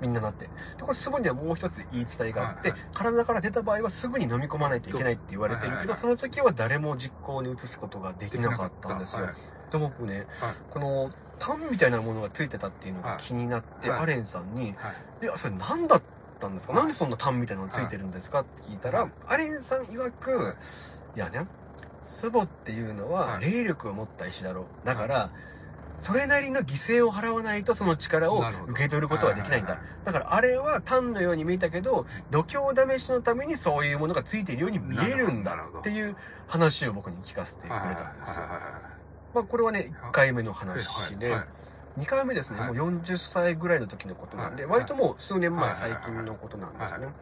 [0.00, 0.46] みんななって。
[0.46, 5.98] で、これスボにはもう一つ言い伝えがあってはいはい、体から出た場合はすぐに飲み込まないといけないって言われてるけど、はいはいはい。
[5.98, 9.24] その時は誰も実行に移すことができなかったんですよ。
[9.24, 9.34] はい。
[9.70, 14.00] で、僕ねはい、この、タンみたいなものがついてたっていうのが気になって、はい。
[14.00, 15.24] アレンさんに、はい。
[15.24, 16.02] いや、それ何だっ
[16.40, 16.82] たんですか、はい。
[16.82, 18.40] なんでそんなタンみたいなのついてるんですか？
[18.40, 19.10] って聞いたら、はい。
[19.26, 20.54] アレンさん曰く、はい。
[21.16, 21.46] い、やね、
[22.04, 23.52] スボっていうのははい。
[23.52, 24.86] 霊力を持った石だろう。
[24.86, 25.30] だから、
[26.02, 29.80] それなりの犠牲を払わないとその力を受け取ることはできないんだ。
[30.04, 38.42] だからあれはタンのように見えたけど、度胸試しのためにそういうものがついているように見えるんだっていう話を僕に聞かせてくれたんですよ。
[39.34, 41.44] まあこれはね、1回目の話で、はい
[41.98, 42.74] 2回目ですね、はい。
[42.74, 47.06] もう40歳ぐらいの時のことなんで、はい割ともう数年前、はい最近のことなんですね。
[47.06, 47.12] は。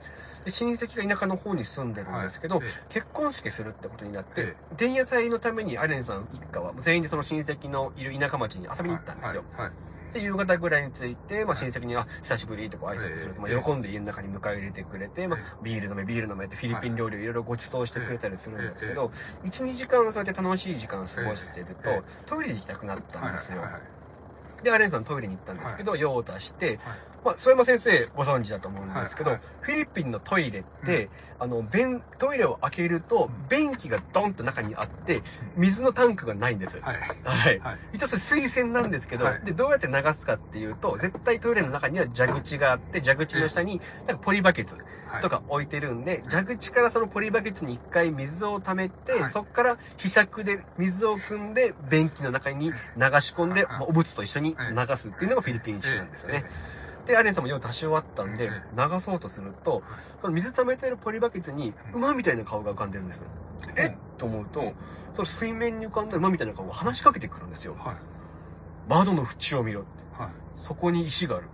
[0.46, 2.64] で親戚が田舎の方に住んでるんですけど、はい。
[2.88, 9.42] 結婚式するってことになってえ、前夜祭のためにアレンさん一家は全員でその親戚のいる田舎町に遊びに行ったんですよ。
[9.56, 9.72] はいはい
[10.14, 13.62] で、夕方ぐらいに着いて、まあ、はい親戚に、あ、久しぶりとこう挨拶すると、まあ、ええ。
[13.62, 19.10] 喜んで家の中に迎え入れてくれて、まあえ、ビール飲め、ビール飲めってフィリピン料理をいろいろご馳走してくれたりするんですけえど、
[19.42, 23.60] 1、2時間そうやって楽しい時間過ごしてるとええ、トイレに行きたくなったんですよ。
[24.62, 29.48] で、アレンさんトイレに行ったんですけど、用を足して、はいまあ、曽山先生ご存知だと思うんですけど、はいはい。
[29.60, 31.10] フィリピンのトイレって、
[31.40, 35.24] あの、便、トイレを開けると、便器がドンと中にあって、
[35.56, 36.80] 水のタンクがないんです。
[36.80, 36.96] はい。
[37.24, 37.58] はい。
[37.58, 37.78] はい。
[37.94, 39.44] 一応それ水洗なんですけど、はい。
[39.44, 44.76] で、どうやって流すかっていうと、絶対トイレの中には蛇口があって、蛇口の下に、なんかポリバケツ
[45.08, 45.22] はい。
[45.22, 49.30] とか置いてるんで、蛇口からそのポリバケツに一回水を溜めて、はい。
[49.32, 53.78] そこからひしゃくで水を汲んで、便器の中に流し込んで、はい。
[53.78, 56.44] まあお物と一緒に流すっていうのがフィリピン式なんですよね。
[57.06, 59.82] で、アレンさんも用足し終わったんでえ、流そうとすると、
[60.20, 63.24] その水溜めてるポリバケツに馬みたいな顔が浮かんでるんです。
[63.76, 64.72] えっと思うと、
[65.14, 67.74] その水面に浮かんだ馬みたいな顔が話しかけてくるんですよ。
[67.78, 67.96] はい
[68.88, 69.84] 窓の縁を見ろ。
[70.12, 71.46] はいそこに石がある。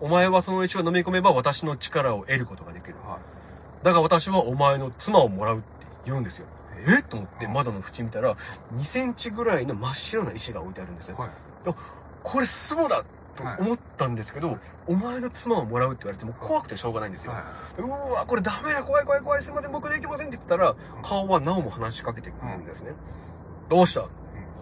[0.00, 2.94] お前はその石を飲み込めば私の力を得ることができる。
[3.04, 6.46] はいだが私はお前の妻をもらうって言うんですよ。
[6.88, 6.96] え？
[6.98, 8.36] えと思って窓の縁見たら、
[8.74, 11.16] 2センチぐらいの真っ白な石が置いてあるんですよ。
[11.16, 11.30] はい
[12.22, 13.04] これスボだ
[13.36, 17.32] と思ったんですけど、お前の妻をもらうって言われても怖くてしょうがないんですよ。
[17.32, 17.44] は
[17.78, 22.92] うわ、これダメだ、怖い怖い怖い、すいません、僕できませんって言ったら、顔はなおも話しかけてくるんですね。
[23.68, 24.08] どうした？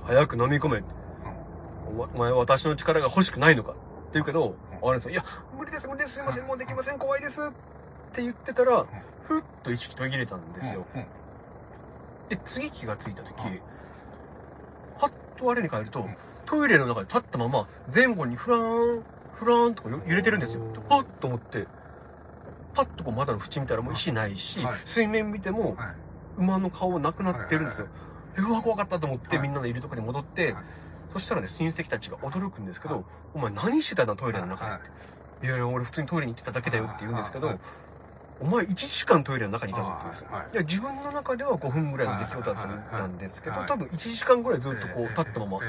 [0.04, 0.82] 早く飲み込め。
[1.88, 3.72] お前お前は私の力が欲しくないのか？
[3.72, 3.80] って
[4.14, 5.24] 言うけど、アレンさん、いや、
[5.56, 7.40] 無理です、無理です、すいません、もうできません、怖いです。
[7.42, 7.50] っ
[8.12, 8.84] て言ってたら、
[9.24, 10.84] ふっと意識途切れたんですよ。
[10.94, 11.00] うん。
[11.00, 11.06] うん。
[12.28, 13.62] で、次気がついた時はい、
[14.98, 16.16] はっと我に返るとうん、
[16.46, 19.02] トイレの中で立ったまま、前後にフラーン、
[19.34, 20.62] フラーンとかよ揺れてるんですよ。
[20.88, 21.66] パッと思って、
[22.74, 25.94] パッとこう窓の縁見たらもう石ないしはい、水面見てもはい。
[26.36, 27.88] 馬の顔なくなってるんですよ。
[28.36, 29.42] うわ、怖かったと思ってはい。
[29.42, 30.64] みんなのいるところに戻ってはい、
[31.12, 32.98] そしたらね、親戚たちが驚くんですけはい。
[32.98, 34.80] ど、お前何してたんだトイレの中ではい。
[34.80, 34.82] っ
[35.40, 35.46] て。
[35.46, 37.60] いやいや、俺普通にトイレに行ってただけだよって言うんですけどはい、
[38.40, 39.88] お前1時間トイレの中にいたの？
[39.88, 40.62] って言うんですよ。
[40.62, 45.60] 自分の中では5分ぐらいの出来事だったんですけどはい、多分1時間ぐらいずっとこう立ったまま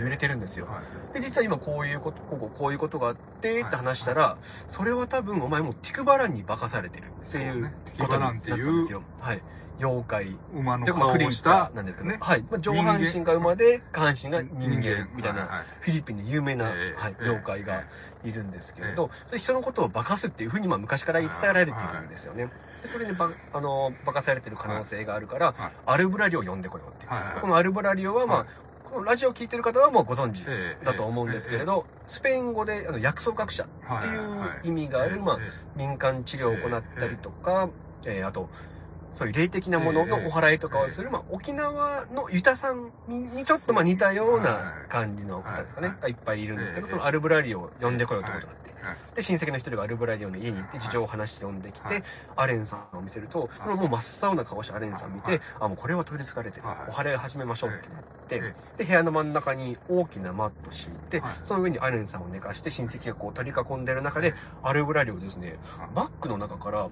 [0.00, 0.66] 揺れてるんですよ。
[0.66, 0.80] はい
[1.14, 4.36] で、実は今こういうこと、こここういうことがあってって話したら、
[4.68, 9.02] それは多分お前もうティクバランに化かされてるっていそうことになんですよ。
[9.18, 9.42] はい。
[9.80, 10.38] 妖怪。
[10.52, 12.42] 馬の顔をしたーなんですけど、ねはい。
[12.42, 17.24] まあ、上半身が馬で、下半身が人間みたいな、フィリピンで有名な、ええはい、ええ。
[17.24, 17.84] 妖怪が
[18.22, 22.50] いるんですけれど、それ人のことを化かすっていうふうにまあ昔から伝えられているんですよね。
[22.82, 25.72] でそれにば、あの、化かされてる可能性があるから、はい。
[25.86, 27.40] アルブラリオを呼んでこようっていう。
[27.40, 28.46] このアルブラリオはまあ、
[29.04, 35.38] ラジオを聞いてる方はもうご存知ええだと思うんですけれど、スペイン語であの約束学者っていう意味がある、まあ、
[35.76, 37.68] 民間治療を行ったりとか、
[38.04, 38.48] えーあと、
[39.14, 48.30] そういう霊的なもののお祓いとかをする、まあ、沖縄のユタさんにちょっとまあ似たような感じの方ですかね、がいっぱいいるんですけど、そのアルブラリオを呼んでこようって。
[48.32, 48.70] ことになって、
[49.14, 52.02] で、親戚の一人がアルブラリオの家に行って事情を話して呼んできて、
[52.36, 56.66] アレンさんを見せると、これもう真っ青な顔してアレンさん見て、あ、もうこれは取り憑かれてる。
[56.88, 65.58] お祓い始めましょうってなって、で、部屋の真ん中に大きなマット敷いて、その上にアレンさんを寝かして親戚がこう取り囲んでる中で、アルブラリオですね、
[65.94, 66.88] バッグの中から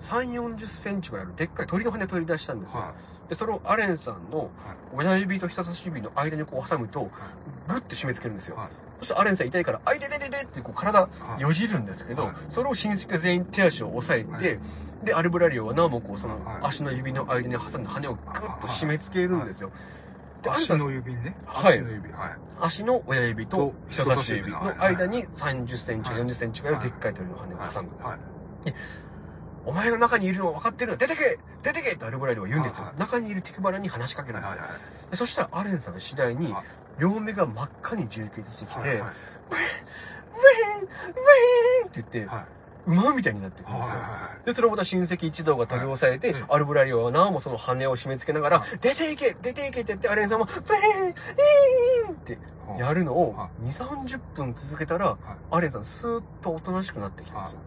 [0.00, 2.94] 3、40センチぐらいのでっかい鳥の羽取り出したんですよ。
[3.28, 4.50] で、それをアレンさんの
[4.94, 7.10] 親指と人差し指の間にこう挟むと、
[7.68, 8.58] グッと締め付けるんですよ。
[8.98, 14.58] そしてアレンさん痛いから、あいててててってこう体よじるんですけど、それを親戚が全員手足を押さえて、
[15.04, 19.70] で、アルブラリオはなおもこうその足の指の間に挟んで羽をグッと締め付けるんですよ。
[20.42, 21.36] で、足の指ね。
[21.46, 22.12] はい足の指。
[22.12, 22.30] はい。
[22.60, 27.90] 足の親指と人差し指の間に30センチ、40センチぐらいのでっかい鳥の羽を挟む。
[28.02, 28.18] はい。
[29.66, 32.92] お前の中にいるのは分かってるの出てけ出てけってアルブラリオは言うんですよ。
[32.98, 34.62] 中にいるティクバラに話しかけるんですよ。
[35.10, 36.54] でそしたらアレンさんが次第に、
[36.98, 42.28] 両目が真っ赤に充血してきて、ウェーンウェーンウェーンって言って、
[42.86, 43.96] 馬みたいになってくるんですよ。
[44.46, 52.38] で、それをまた親戚一同が取り押さえて、アルブラリオはなおもその羽を締め付けながら、出ていけ出ていけって言って、アレンさんも、ウェーンイーンって
[52.78, 55.18] やるのを2、30分続けたら、
[55.50, 57.60] アレンさんスーッとおとなしくなってきたんですよ。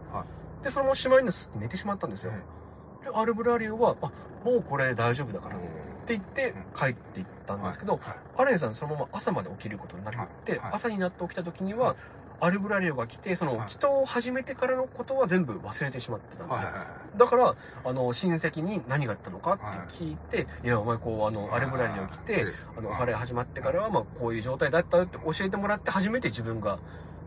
[0.64, 2.32] で、そのまましまいに寝てしまったんですよ。
[2.32, 4.10] で、アルブラリオは、あ、
[4.44, 5.56] もうこれ大丈夫だから。
[5.56, 5.60] っ
[6.06, 7.98] て言って帰っていったんですけど、
[8.36, 11.96] アレンさんそのまま朝まで起きることになって、朝になって起きた時には、
[12.40, 16.68] アルブラリオが来て、その、祈祷を始めてからのことは全部忘れてしまってたんですよ。
[17.16, 17.54] だから、
[17.84, 22.46] あの、親戚に何があったのかって聞いて、いや、お前こう、あの、アルブラリオ来て、
[22.76, 26.80] あの、お祓い始まってからは、まあ、こういう状態だったよって教えてもらって、初めて自分が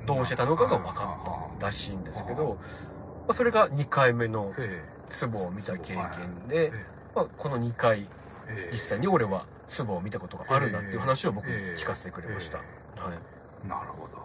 [0.06, 2.58] どうしてたのかが分かったらしいんですけど、
[3.28, 4.54] まあ、それが2回目の
[5.32, 6.72] 壺を見た経験で、
[7.14, 8.08] まあ、この2回、
[8.72, 9.46] 実際に俺は
[9.86, 12.58] 壺を見たことがあるんだっていう話を僕に聞かせてくれました。
[12.58, 12.64] は
[13.66, 13.68] い。
[13.68, 14.18] なるほど。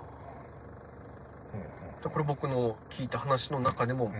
[2.08, 4.12] これ僕の聞いた話の中でも、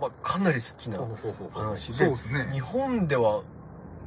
[0.00, 0.98] まあ、かなり好きな
[1.52, 2.12] 話で。
[2.52, 3.42] 日本では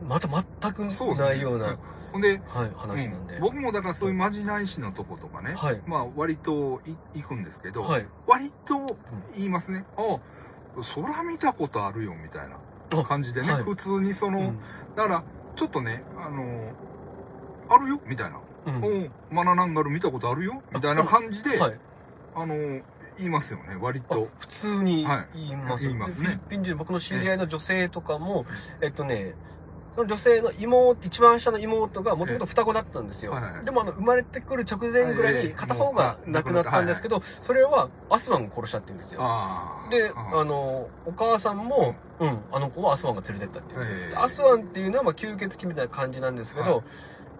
[0.08, 0.80] また全く
[1.18, 1.78] ないような、
[2.12, 6.82] ほんで、はい、話なんで、僕もだからそういうまじない師のとことかね、はい、まあ割と
[7.14, 8.98] 行くんですけど、はい、割と
[9.36, 10.20] 言いますね、あ
[10.80, 14.60] あ、そら見たことあるよみたいな感じでね、はい、普通にその、うん、
[14.96, 15.24] だから
[15.56, 16.72] ちょっとね、あの、
[17.70, 18.40] あるよみたいな。
[18.64, 18.84] うん、
[19.32, 21.80] おマナナンガル見たことあるよみたいな感じで、はい、
[22.36, 22.56] あの、
[23.18, 24.30] 言いますよね、割と。
[24.38, 26.26] 普通に言います、はい、言いますね。
[26.26, 28.46] フィリピン人、僕の知り合いの女性とかも、
[28.82, 29.34] えっとね、
[29.96, 33.34] その女性の妹、一番下の妹がもともと双子だったんですよ。
[33.66, 39.22] でもあの、生まれてくる直前ぐらいに片方が亡くなったんですけど、それはアスワンが殺したって言うんですよ。
[39.90, 44.24] で、あの、お母さんも、うん、あの子はアスワンが連れてったって言うんですよ。
[44.24, 46.84] アスワンっていうのはまあ吸血鬼みたいな感じなんですけど、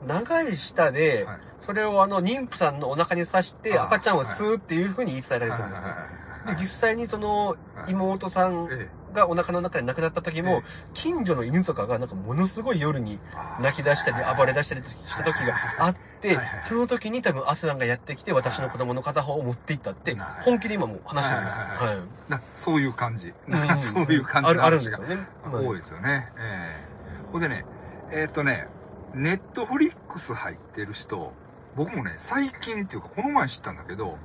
[0.06, 1.28] 長い舌で、
[1.62, 5.88] それをあの、妊婦さんのお腹に刺して赤ちゃんを吸うっていうふうに言い伝えられてるんですね。
[6.48, 7.56] で、実際にその、
[7.88, 8.68] 妹さん
[9.12, 13.20] がお腹の中で亡くなった時も、近所の犬とかがなんかものすごい夜に
[13.62, 16.38] 泣き出したり暴れ出したりした時があって、
[16.68, 21.64] その時に多分アスランがやってきて私の子供の片方を持っていったって、本気で今もう話してるんですよ。
[21.64, 21.94] は
[22.38, 22.42] い。
[22.56, 23.34] そういう感じ。
[23.48, 25.28] なそういう感じあるんですよね。
[25.46, 26.32] 多いですよね。
[26.38, 27.32] ええ。
[27.32, 27.66] ほんでね、
[28.12, 28.68] えっとね、
[29.14, 31.34] ネットフリックス入ってる人、
[31.76, 34.18] 僕もね、最近っていうか、この前知ったんだけど、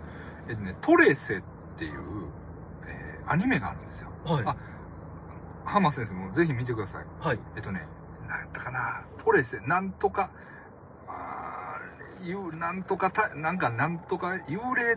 [0.48, 1.42] えっとね、トレセっ
[1.76, 2.00] ていう、
[2.86, 4.10] えーアニメがあるんですよ。
[4.24, 4.42] はい。
[4.46, 4.56] あ
[5.66, 7.04] 浜先生もぜひ見てください。
[7.20, 7.38] はい。
[7.56, 7.86] えっとね、
[8.28, 10.30] なんやったかな、トレセ、なんとか、
[11.08, 14.96] あーゆなんとかた、なんかなんとか、幽霊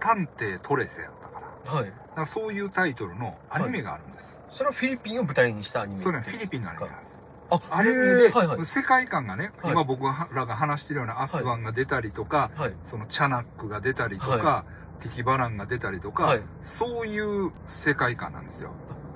[0.00, 1.80] 探偵トレセやったかな。
[1.80, 1.92] はい。
[2.16, 4.40] なそういうタイトルのアニメがあるんです。
[4.50, 7.20] それはフィリピンを舞台にしたアニメそれはフィリピンのアニメなんです。
[7.50, 8.64] あ、あれへで、ーはいはい。
[8.64, 12.74] 世界観がね、はい今僕らが話してるようなアスワンが出たりとか、はい。
[12.84, 14.64] そのチャナックが出たりとか、は
[15.00, 18.70] ティキバランが出たりとか、はいそういう世界観なんですよ。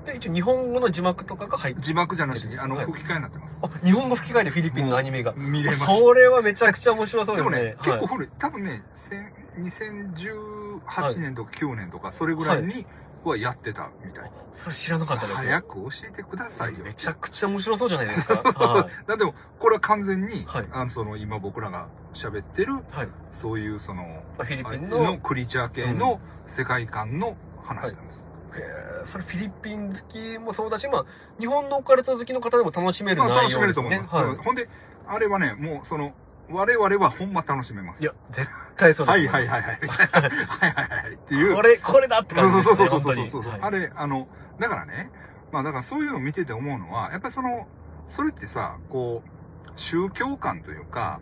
[0.09, 3.61] で、一応日本語の字幕とかが入って字幕じゃなしに、あの、はい吹き替えになってます。
[3.63, 5.35] あ、日本語吹き替えでフィリピンのアニメが。
[5.37, 5.85] 見れます。
[5.85, 7.51] それはめちゃくちゃ面白そうでね。
[7.51, 8.29] でもね、結構はい古い。
[8.39, 12.87] 多分ね、せん2018年とか9年とか、それぐらいに
[13.25, 14.33] はやってたみたい。
[14.53, 15.51] それ知らなかったですよ。
[15.51, 16.85] 早く教えてくださいよ。
[16.85, 18.53] めちゃくちゃ面白そうじゃないですか。
[18.65, 19.07] はい。
[19.07, 23.09] だっても、これは完全に、はいあの、その、今僕らが喋ってる、はい。
[23.33, 24.03] そういう、その、
[24.39, 28.28] まあフィリピンのの、クリーチャー系の世界観の話なんです。
[28.61, 31.05] へーそれフィリピン好きもそうだし、まあ、
[31.39, 33.67] 日本のオカルト好きの方でも楽しめるまあ、楽しめ内容ですね。
[33.69, 34.15] ると思います。
[34.15, 34.37] はい。
[34.37, 34.69] ほんで、
[35.07, 36.15] あれはね、もう、その、
[36.51, 38.03] 我々はほんま楽しめます。
[38.03, 39.79] いや、絶対そうだはと思ますいはいはいはい。
[39.83, 41.15] みたいなはいはいはい。
[41.15, 41.55] っていう。
[41.55, 42.77] これ、これだって感じですね。
[42.77, 44.29] そうそうそうそうそうそう、本当にあれ、あの、
[44.59, 45.11] だからね、
[45.53, 47.67] まあだからそういうのを見てて思うのは、やっぱりその、
[48.09, 51.21] それってさ、こう、宗教観というか、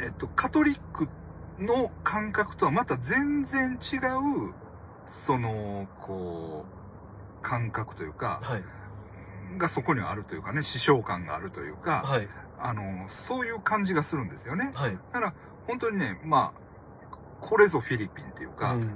[0.00, 1.08] えっと、カトリック
[1.58, 4.54] の感覚とはまた全然違う、
[5.06, 8.62] その、こう、感覚というか、はい。
[9.58, 12.28] がそこにはあるというかね、師匠感があるというか、はい。
[12.58, 14.70] あの、そういう感じがするんですよね。
[14.74, 14.98] はい。
[15.12, 15.34] だから、
[15.66, 16.60] 本当にね、まあ、
[17.40, 18.90] これぞフィリピンっていうか、うん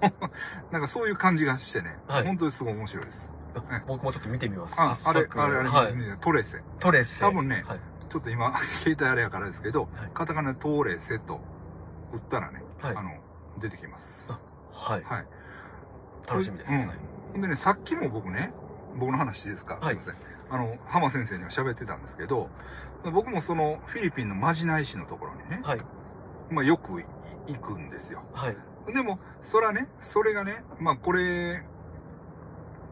[0.70, 3.32] なんかそういう感じがしてね、はい本当にすごい面白いです。
[3.54, 4.80] あ僕もちょっと見てみます。
[4.80, 5.94] あ、あれ、あれ、あれ、はい。
[6.20, 6.62] トレセ。
[6.78, 7.20] トレセ。
[7.20, 7.80] 多分ねはい。
[8.08, 11.40] ちょっと今、 携帯あれやからですけど、はいカタカナでトレセと
[12.12, 13.12] 打ったらね、はいあの、
[13.58, 14.32] 出てきます。
[14.80, 15.02] はい。
[15.04, 15.26] はい。
[16.28, 16.72] 楽しみです。
[16.72, 18.52] うんでね、さっきも僕ね、
[18.98, 20.14] 僕の話ですか、はいすいません。
[20.50, 22.48] あの、浜先生には喋ってたんですけど、
[23.12, 25.80] 僕もそのフィリピンのマジナイ市のところにね、はい。
[26.50, 27.04] まあよくい
[27.46, 28.24] 行くんですよ。
[28.32, 28.56] はい。
[28.92, 31.62] でも、それはね、それがね、まあこれ、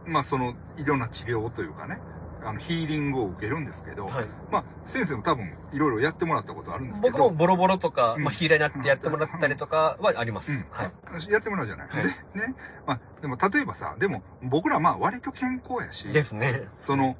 [0.06, 1.98] まあその、いろんな治療というかね、
[2.44, 4.26] あの、ヒーリングを受けるんですけど、はい。
[4.50, 10.52] まあ先生も多分いろいろやってもらったことあるんですけど、僕もボロボロとか、うんまあ、ヒーラーになってやってもらったりとかはあります。
[10.52, 11.32] うん、はい。
[11.32, 11.88] やってもらうじゃない。
[11.88, 12.54] はいで、ね、
[12.86, 16.68] まあでも例えばさ、でも僕らまあ割と健康やし、ですね。
[16.76, 17.16] その、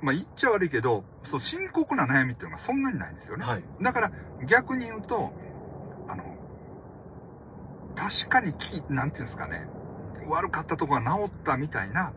[0.00, 3.44] まあ言っちゃ悪いけど、そう深刻な悩みっていうのがそんなにないんですよね。
[3.44, 3.64] はい。
[3.80, 4.12] だから
[4.46, 5.32] 逆に言うと、
[6.08, 6.36] あの、
[7.94, 9.66] 確かにき、なんていうんですかね、
[10.28, 12.12] 悪かったとこが治ったみたいな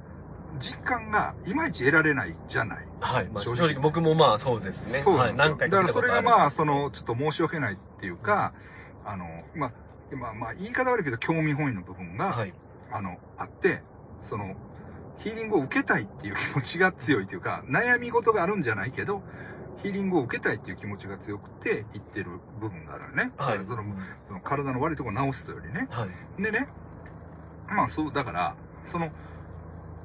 [0.60, 2.88] 実感がいまいち得られないじゃない。
[3.00, 3.26] はい。
[3.28, 5.00] まあ、正正直直僕もまあそうですね。
[5.00, 5.56] そうなんですよ。
[5.58, 5.70] はい。
[5.70, 8.54] だからそれがまあ、その、の、ちょっと申し訳ないっていうか、
[9.06, 9.26] あの、
[9.56, 9.72] まあ、
[10.16, 12.54] まあ、まあ、言い方悪いけど、興味本位の部分が、はい。
[12.92, 13.82] あの、あって、
[14.22, 14.56] その、
[15.18, 19.24] ヒーリングを受けたいっていう気持ちが強いというか、悩み事があるんじゃないけど、
[19.82, 23.32] ヒーリングを受けたいっていう気持ちが強くて言ってる部分があるよね。
[23.38, 23.58] はい。
[23.66, 23.84] その
[24.28, 25.88] その体の悪いところを治すというよりね。
[25.90, 26.08] は
[26.40, 26.42] い。
[26.42, 26.68] でね、
[27.68, 29.10] まあそう、だから、その、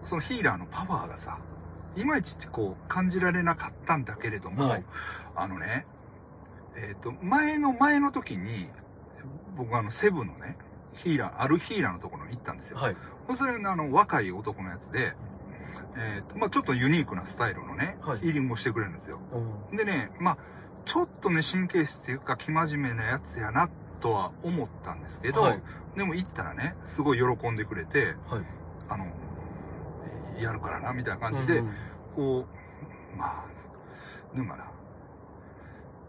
[0.03, 1.39] そのヒーラーのパワーがさ、
[1.97, 4.85] いまいちこう感じられなかったんだけれども、はい
[5.37, 5.87] あのね、
[6.77, 8.69] えっ、と、前の前の時に、
[9.57, 10.57] 僕あのセブンのね、
[10.95, 12.79] ヒーラー、あるヒーラーのところに行ったんですよ。
[12.79, 12.97] はい。
[13.35, 15.15] それがあの若い男のやつで、
[15.97, 19.19] えっ、と、まあちょっとユニークなスタイルのね、はいヒーリングをしてくれるんですよ。
[19.71, 20.39] うんでね、まあ
[20.85, 23.69] ちょっとね、神経質っていうか、生真面目なやつやな、
[24.01, 25.63] とは思ったんですけど、はい
[25.97, 28.43] でも行ったらね、すごい喜んでくれて、はい。
[28.89, 29.07] あの、
[30.43, 31.75] やるからな、みたいな感じで、うん
[32.15, 32.45] こ
[33.15, 34.65] う、まあ、でもな、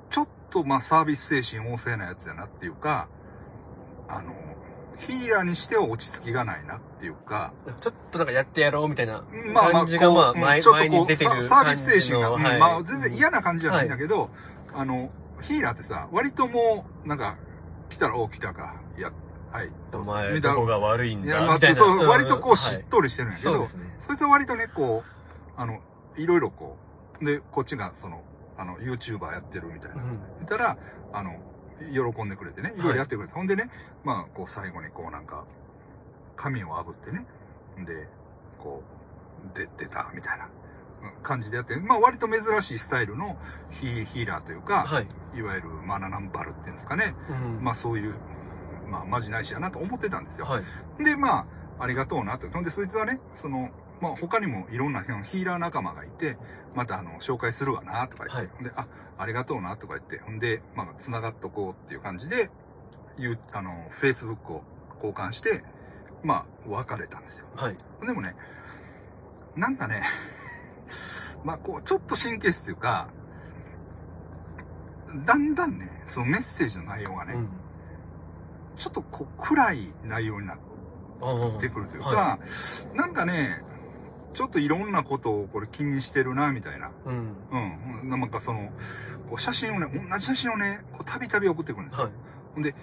[0.09, 3.07] ちょっとまあサービス精神旺盛なやつやなっていうか、
[4.07, 4.33] あの、
[4.97, 9.23] ヒーラーにしては落ち着きがないなっていうか、ちょっとなんかやってやろうみたいな
[9.53, 14.29] まあまあ、感じがまあ前うんちょっとこう前に出てるササービス精神が、感じのうんまあ全然嫌な感じじゃないんだはけど、
[14.73, 15.11] あの、
[15.41, 17.37] ヒーラーってさ、割ともう、なんか、
[17.89, 19.11] 来たら、お来たか、いや、
[19.51, 20.39] はい、どお前。
[20.39, 21.75] どこが悪いんいや、まあ、だみたいな。
[21.75, 23.95] そう、ん割とこう、しはいっとりしてるんやけど、そうですね。
[23.99, 25.11] そいつは割とね、こう、
[25.57, 25.79] あの、
[26.15, 26.77] いろいろこ
[27.21, 28.23] う、で、こっちが、その、
[28.57, 30.03] あの、YouTuber やってるみたいな。
[30.03, 30.05] う
[30.43, 30.77] んたら、
[31.13, 31.37] あの、
[31.93, 33.69] 喜んでくれてね、いろいろやってくれて、ほんでね、
[34.03, 35.45] まあ、こう、最後にこう、なんか、
[36.35, 37.25] 髪を炙ってね、
[37.85, 38.07] で、
[38.59, 38.83] こ
[39.53, 40.45] う、で、出た、みたいな
[41.03, 43.37] うん感じでやって、まあ、割と珍しいスタイルの
[43.71, 45.07] ヒヒーラーというか、はい。
[45.35, 48.15] いわゆるマナナンバルっていうんですかね、うんまあ、そういう、
[48.91, 50.45] まあ、マジないしやなと思ってたんですよ。
[50.45, 51.03] はい。
[51.03, 51.45] で、まあ、
[51.79, 52.47] ありがとうなと。
[52.49, 53.71] ほんで、そいつはね、その、
[54.01, 56.37] まあ他にもいろんなヒーラー仲間がいて、
[56.75, 58.87] またあの、紹介するわな、とか言って、はいで、あ、
[59.17, 62.49] ありがとうな、とか言って、ほんで、まあ、繋がっとこうっていう感じで、
[63.17, 64.63] いう、あの、Facebook を
[64.95, 65.63] 交換して、
[66.23, 67.47] まあ、別れたんですよ。
[67.55, 67.77] はい。
[68.05, 68.35] でもね、
[69.55, 70.03] なんかね、
[71.43, 73.09] まあこう、ちょっと神経質というか、
[75.25, 77.49] だんだんね、そのメッセージの内容がね、うん。
[78.81, 80.57] ちょっとこう、暗い内容になっ。
[81.59, 82.39] てくるというか、は
[82.95, 83.63] なんかね、
[84.33, 86.89] ちょっといろんなことをこれ気にしてるな、みたいな。
[87.05, 87.35] うん。
[88.01, 88.09] うん。
[88.09, 88.71] なんかその、
[89.29, 92.05] こう写真をね、同じ写真をね、こうたびたび送ってくるんですよ。
[92.05, 92.13] はい。
[92.55, 92.73] ほんで、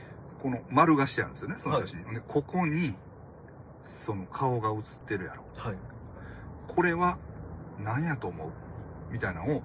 [0.40, 2.04] この丸がしてあるんですよね、その写真。
[2.04, 2.94] ほんで、ここに、
[3.82, 5.42] その顔が写ってるやろ。
[5.56, 5.76] はい。
[6.68, 7.18] これは
[7.82, 8.50] 何やと思う？
[9.12, 9.62] みたいなのを、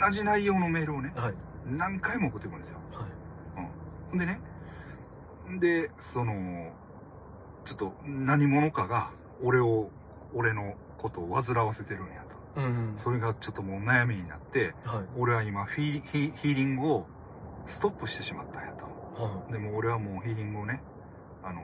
[0.00, 1.34] 同じ内容のメールをね、はい。
[1.66, 2.78] 何回も送ってくるんですよ。
[2.94, 3.68] はい。
[4.10, 4.40] ほんでね、
[5.60, 6.72] で、その、
[7.64, 9.10] ちょっと何者かが
[9.42, 9.90] 俺を、
[10.34, 12.22] 俺のことを煩わせてるんや
[12.54, 12.60] と。
[12.60, 12.92] うん。
[12.96, 15.04] それがちょっともう悩みになって、はい。
[15.16, 17.06] 俺は今ヒヒーリングを
[17.66, 18.84] ストップしてしまったんやと。
[18.84, 20.82] はでも俺はもうヒーリングをね、
[21.42, 21.62] あの、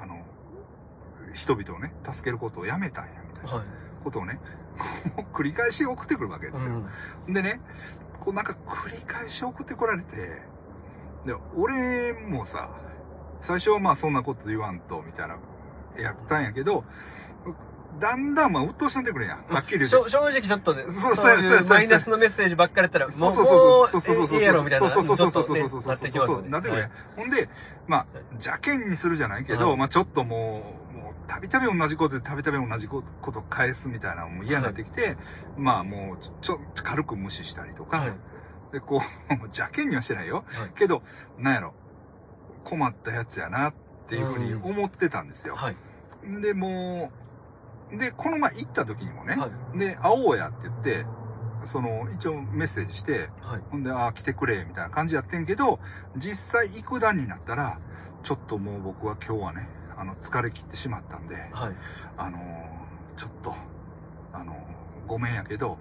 [0.00, 0.22] あの、
[1.34, 3.46] 人々をね、助けることをやめたんや、みたいい。
[3.48, 3.66] なはい。
[4.04, 4.38] ことをね、
[5.16, 6.82] こ う繰り返し送ってくるわけですよ。
[7.26, 7.32] うん。
[7.34, 7.60] でね、
[8.20, 10.16] こうなんか繰り返し送ってこられて、
[11.24, 12.70] で、俺もさ、
[13.40, 15.36] 最初はまあそんなこと言わんと、みたいな、
[16.00, 16.84] やったんやけど、
[17.98, 19.44] だんだんまあ、鬱陶しなってくるやん。
[19.48, 19.88] はっきり言って。
[19.88, 23.52] しょ正直ちょっとね、そうそうそうそうそういうマイナスのメッセージばっかりやったら、もう、そうそうそ
[23.84, 27.48] うそうそうそうもうええやろみたいな、そうそうそうそうちょっとねそうそうなってくるやんはいほんで、
[27.86, 35.16] まあ、邪険にするじゃないけど、はいまあちょっともう、もう、たびたび同じことでたびたび同じこと返すみたいなのも嫌になってきて、
[35.56, 38.12] まあもう、ちょっと軽く無視したりとか、はい。
[38.72, 40.44] で、こう、邪険にはしてないよ。
[40.48, 41.02] はいけど、
[41.38, 41.74] なんやろ、
[42.68, 43.74] 困ったやつやなっ
[44.08, 45.54] ていうふうに思ってたんですよ。
[45.56, 45.76] はい。
[46.42, 47.10] で、も
[47.92, 49.78] う、で、この前行った時にもね、はい。
[49.78, 51.06] で、会おうやって言って、
[51.64, 53.60] その、一応メッセージして、はい。
[53.70, 55.80] ほんで、ああ、来てくれ、みたいな感じやってんけど、
[56.16, 57.78] 実際行く段になったら、
[58.22, 61.72] ちょっともう僕は今日はね、あの、疲れ切ってしまったんで、はい。
[62.16, 62.78] あのー
[63.16, 63.52] ちょっと、
[64.32, 64.56] あのー
[65.08, 65.78] ごめんやけど、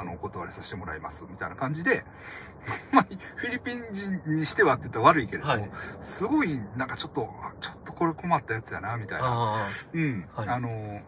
[0.00, 2.04] あの、お断りさせてもらいます、みたいな感じで、
[2.92, 5.70] まあ、フィリピン人にしてはって言ったら悪いけれども、はい
[6.00, 11.02] すごい、なんかちょっと、あちょっとこれ困ったやつやな、みたいな、あうん、はいあのー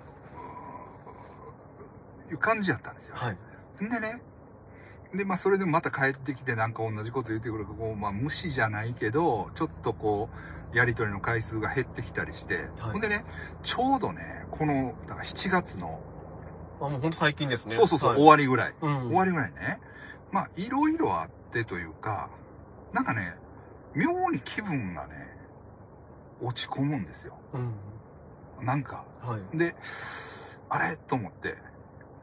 [2.32, 3.16] いう感じやったんですよ。
[3.20, 3.26] あ。
[3.26, 3.84] はい。
[3.84, 4.22] んでね、
[5.14, 10.30] で、まあ、それでもまた帰ってきてなんか同じこと言ってくるこう、まあ、無視じゃないけど、ちょっとこ
[10.72, 13.24] う、やりとりの回数が減ってきたりして、はいほんでね、
[13.62, 16.00] ちょうどね、この、だから7月の、
[16.86, 17.74] あ、もうほんと最近ですね。
[17.74, 18.74] そうそうそう、はい終わりぐらい。
[18.80, 19.08] うん。
[19.08, 19.80] 終わりぐらいね。
[20.32, 22.30] まあ、いろいろあってというか、
[22.92, 23.36] なんかね、
[23.94, 25.36] 妙に気分がね、
[26.40, 27.38] 落ち込むんですよ。
[27.52, 27.58] う
[28.62, 28.66] ん。
[28.66, 29.04] なんか。
[29.22, 29.56] はい。
[29.56, 29.76] で、
[30.68, 30.96] あれ？
[30.96, 31.56] と思って、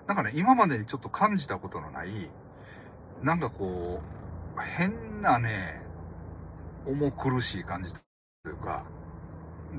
[0.08, 2.10] なんかね、今までにちょっと感じたことのない、
[3.22, 4.02] なんかこ
[4.58, 5.82] う、変なね、
[6.86, 8.00] 重苦しい感じと
[8.50, 8.84] いうか、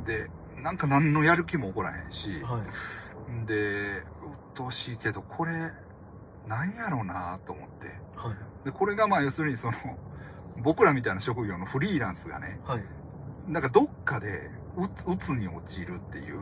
[0.06, 0.30] で、
[0.62, 2.60] なんか何のやる気も起こらへんし、は
[3.42, 3.46] い。
[3.46, 4.04] で、
[4.50, 5.52] 鬱陶しいけど、これ、
[6.48, 7.88] なんやろうなと思って。
[8.16, 8.64] はい。
[8.64, 9.76] で、これがまあ要するにその、
[10.58, 12.84] 僕らみたいな職業のフリーランスがね、はい。
[13.48, 16.38] なんかどっかでうつ、うつに陥るっていう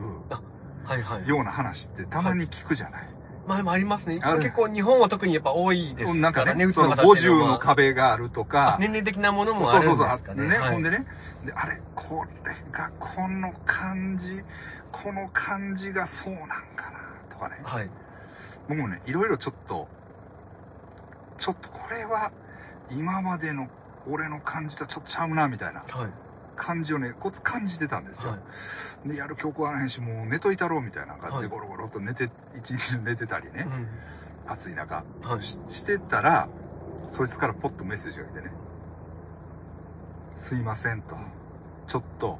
[0.83, 1.01] はい。
[1.01, 1.27] はい。
[1.27, 3.09] ような話ってたまに聞くじゃない。
[3.47, 4.19] まあでもありますね。
[4.19, 10.47] 結構日本は特にやっぱ多いですなんかね、その方っていう50はの壁があるとか、年齢的なものもあるんですかね。
[10.47, 11.07] ね、はいほんでね、
[11.45, 14.43] で、あれ、これが、この感じ、
[14.91, 17.08] この感じがそうなんかな、と
[17.39, 17.57] かね。
[17.63, 17.89] はい。
[18.67, 19.87] 僕もね、いろいろちょっと、
[21.39, 22.31] ちょっとこれは、
[22.91, 23.67] 今までの
[24.07, 26.11] 俺の感じとちょっとちゃうな、みたいなはい。
[26.55, 28.31] 感じをね、こつ感じてたんですよ。
[28.31, 28.37] は
[29.05, 29.09] い。
[29.09, 33.65] で、やる曲はないし、もう寝といたろう、みたいな感じはいでゴロゴロと寝て、一日中寝てたりね、
[34.47, 35.05] う暑い中、ん。
[35.21, 35.43] はい。
[35.43, 36.49] ししてたら、
[37.07, 38.51] そいつからポッとメッセージが来てね、
[40.35, 41.15] すいませんと、
[41.87, 42.37] ちょっと、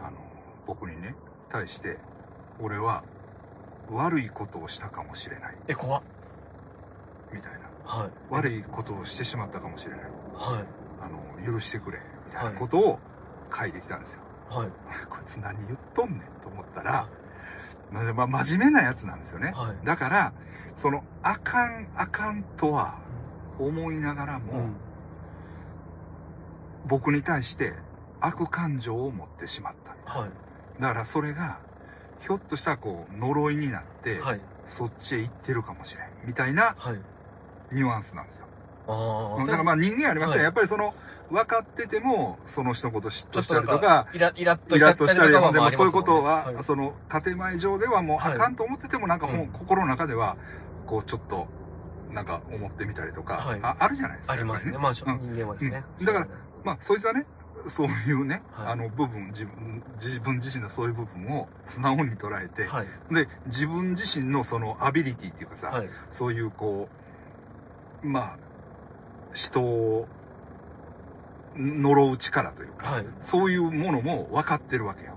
[0.00, 0.16] あの、
[0.66, 1.14] 僕にね、
[1.48, 1.98] 対して、
[2.60, 3.04] 俺は
[3.90, 6.02] 悪いことをしたかもしれない、え、怖っ。
[7.32, 7.68] みたいな。
[7.84, 8.10] はい。
[8.30, 10.00] 悪いことをしてしまったかもしれない。
[10.34, 10.64] はい。
[11.00, 12.98] あの、許してくれ、みたいなことを
[13.54, 14.22] 書いてきたんですよ。
[14.50, 14.68] はい。
[15.08, 17.08] こいつ何言っとんねんと思ったら、
[17.90, 19.52] まあ、まあ真面目なやつなんですよね。
[19.54, 19.86] はい。
[19.86, 20.32] だから、
[20.76, 22.98] その、あかん、あかんとは
[23.58, 24.76] 思いながらも、うん。
[26.86, 27.74] 僕に対して
[28.20, 30.20] 悪感情を持ってしまった。
[30.20, 30.30] はい。
[30.80, 31.60] だからそれが、
[32.20, 34.40] ひょっとしたらこう、呪いになって、はい。
[34.66, 36.06] そっちへ行ってるかもしれん。
[36.26, 37.00] みたいなはい。
[37.74, 38.46] ニュアンスなんですよ。
[38.86, 40.36] あうんだからまあ人間ありますね。
[40.36, 40.94] はいやっぱりその、
[41.30, 50.36] 分かってても、その人のこと嫉妬したりとか、イライラっとイしたり、とかでもそういうことは、ありますその、建前上ではもうはいあかんと思ってても、なんかほん、うん心の中では、
[50.86, 51.46] こう、ちょっと、
[52.12, 54.32] なんか思ってみたりとか、はいああるじゃないですか。
[54.32, 54.72] ありますね。
[54.72, 55.84] やっまあ、人間はですね。
[56.00, 56.28] うんだから
[56.64, 57.26] まあ、そいつはね、
[57.68, 62.86] そういうね、はいあの部分、自分、自分自身のそういう部分を素直に捉えて、はい。
[63.10, 65.88] で、自分自身のそのアビリティっていうかさ、はい。
[66.10, 66.88] そういうこ
[68.02, 68.38] う、まあ、
[69.32, 70.06] 人を
[71.56, 73.06] 呪う力というか、はい。
[73.20, 75.14] そういうものも分かってるわけよ。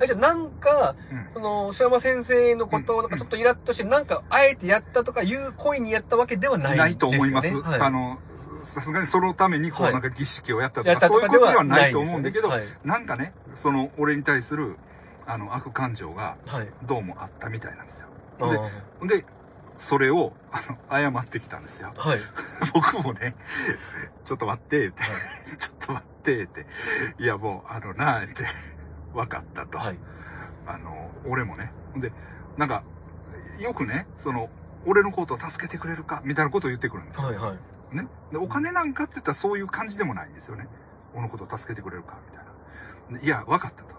[0.00, 7.60] あじゃあなんか、うんその、須山先生のことを、なんかちょっとイラッとして、なんか、あえてやったとかいう恋にやったわけではないないと思います。
[7.60, 8.18] はいあの、
[8.64, 12.64] さすがにそのためにこう、はいなんか儀式をやったとか、やったそういうことではないと思うんだけど、はい。
[12.84, 14.76] なんかね、その、俺に対する、
[15.26, 16.68] あの、悪感情が、はい。
[16.84, 18.08] どうもあったみたいなんですよ。
[18.40, 19.24] あーで、
[19.76, 21.92] それを、あの、謝ってきたんですよ。
[21.96, 22.18] はい。
[22.74, 23.34] 僕もね、
[24.24, 25.02] ちょっと待って、って、
[25.58, 26.66] ちょっと待って、って、
[27.18, 28.44] いやもう、あのなあ、って、
[29.12, 29.78] 分かったと。
[29.78, 29.98] はい。
[30.66, 31.72] あの、俺もね。
[31.96, 32.12] で、
[32.56, 32.82] なんか、
[33.58, 34.48] よくね、その、
[34.86, 37.28] 俺のことを助けてくれるか、みたいなことを言ってくるんですよ。
[37.28, 37.36] はい。
[37.36, 37.58] はい。
[37.94, 38.08] ね。
[38.32, 40.68] で、お金なんかって言ったらそういう感じでもないんですよね。
[41.12, 42.46] 俺のことを助けてくれるか、みたい
[43.12, 43.18] な。
[43.20, 43.94] でいや、分かったと。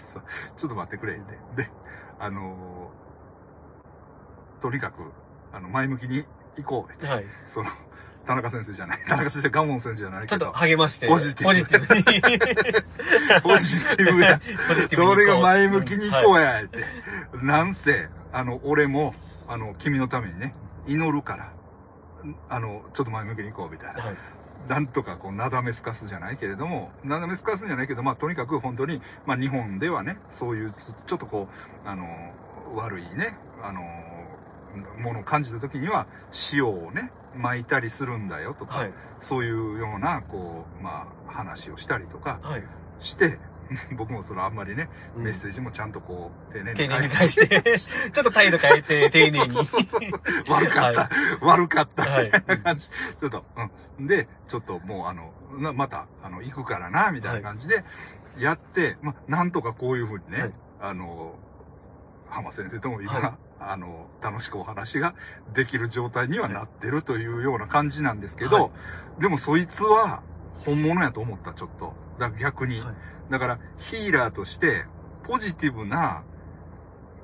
[0.56, 1.62] ちょっと待ってくれ、って。
[1.62, 1.70] で、
[2.18, 2.90] あの
[4.60, 5.02] とにかく、
[5.52, 6.24] あの、前向きに
[6.56, 7.06] 行こう、って。
[7.06, 7.24] はい。
[7.46, 7.70] その、
[8.26, 8.98] 田中先生じゃない。
[9.08, 11.08] 田中先生、ガモン先生じゃないちょっとけど、励まして。
[11.08, 12.02] ポジティブポジティブに。
[13.42, 14.40] ポジティブや。
[14.68, 16.78] ポジティブに行こうどれが前向きに行こはうや、って。
[17.42, 19.14] なんせ、あの、俺も、
[19.48, 20.52] あの、君のためにね、
[20.86, 21.52] 祈るから、
[22.48, 24.02] あの、ちょっと前向きに行こう、みたいな。
[24.02, 24.16] はい。
[24.68, 30.72] なんとかこう、なだめすかすじゃないけれども、なだめすかすじゃないけど、まあ、とにかく本当に、まあ、日本ではね、そういう、
[31.06, 31.48] ちょっとこ
[31.84, 32.04] う、あの、
[32.74, 33.80] 悪いね、あの、
[34.98, 36.06] ものを感じた時には、
[36.52, 38.92] 塩をね、巻いたりするんだよとか、はい。
[39.20, 42.62] そういうような、こう、まあ、話をしたりとかはい。
[43.96, 45.24] 僕もそのあんまりね、うん。
[45.24, 47.78] メッセージもちゃんとこう、丁寧に丁寧に返して、
[48.10, 49.50] ちょっと態度変えて、丁寧に。
[49.50, 50.00] そうそうそう。
[50.00, 50.10] そう
[50.48, 51.08] 悪かった、は
[51.42, 52.24] 悪かった、はい。
[52.26, 52.88] みたいな感じ。
[53.20, 53.44] ちょっと、
[53.98, 54.06] うん。
[54.06, 57.84] で、ちょっともうあの、なまた、あの、行くからな、みたいな感じで、
[58.38, 60.52] やって、まあ、なんとかこういうふうにね、はい。
[60.80, 61.34] あの、
[62.28, 63.32] 浜先生とも今、はい。
[63.62, 65.14] あの、楽しくお話が
[65.52, 68.70] できる状態にはなってるというような感じなんですけど、は
[69.18, 69.22] い。
[69.22, 70.22] でもそいつは
[70.54, 71.94] 本物やと思った、ちょっと。
[72.18, 72.80] だ逆に。
[72.80, 72.94] はい
[73.30, 74.84] だから、ヒーラーとして、
[75.22, 76.24] ポジティブな、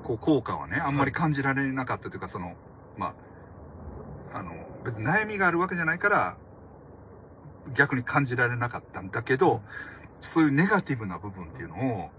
[0.03, 2.55] こう、効果はね、あんまり感じられなかったというか、その、
[2.97, 3.13] ま
[4.31, 4.53] あ、あの、
[4.85, 6.37] 別に悩みがあるわけじゃないから、
[7.75, 9.61] 逆に感じられなかったんだけど、
[10.21, 12.09] そういうネガティブな部分っていうのを、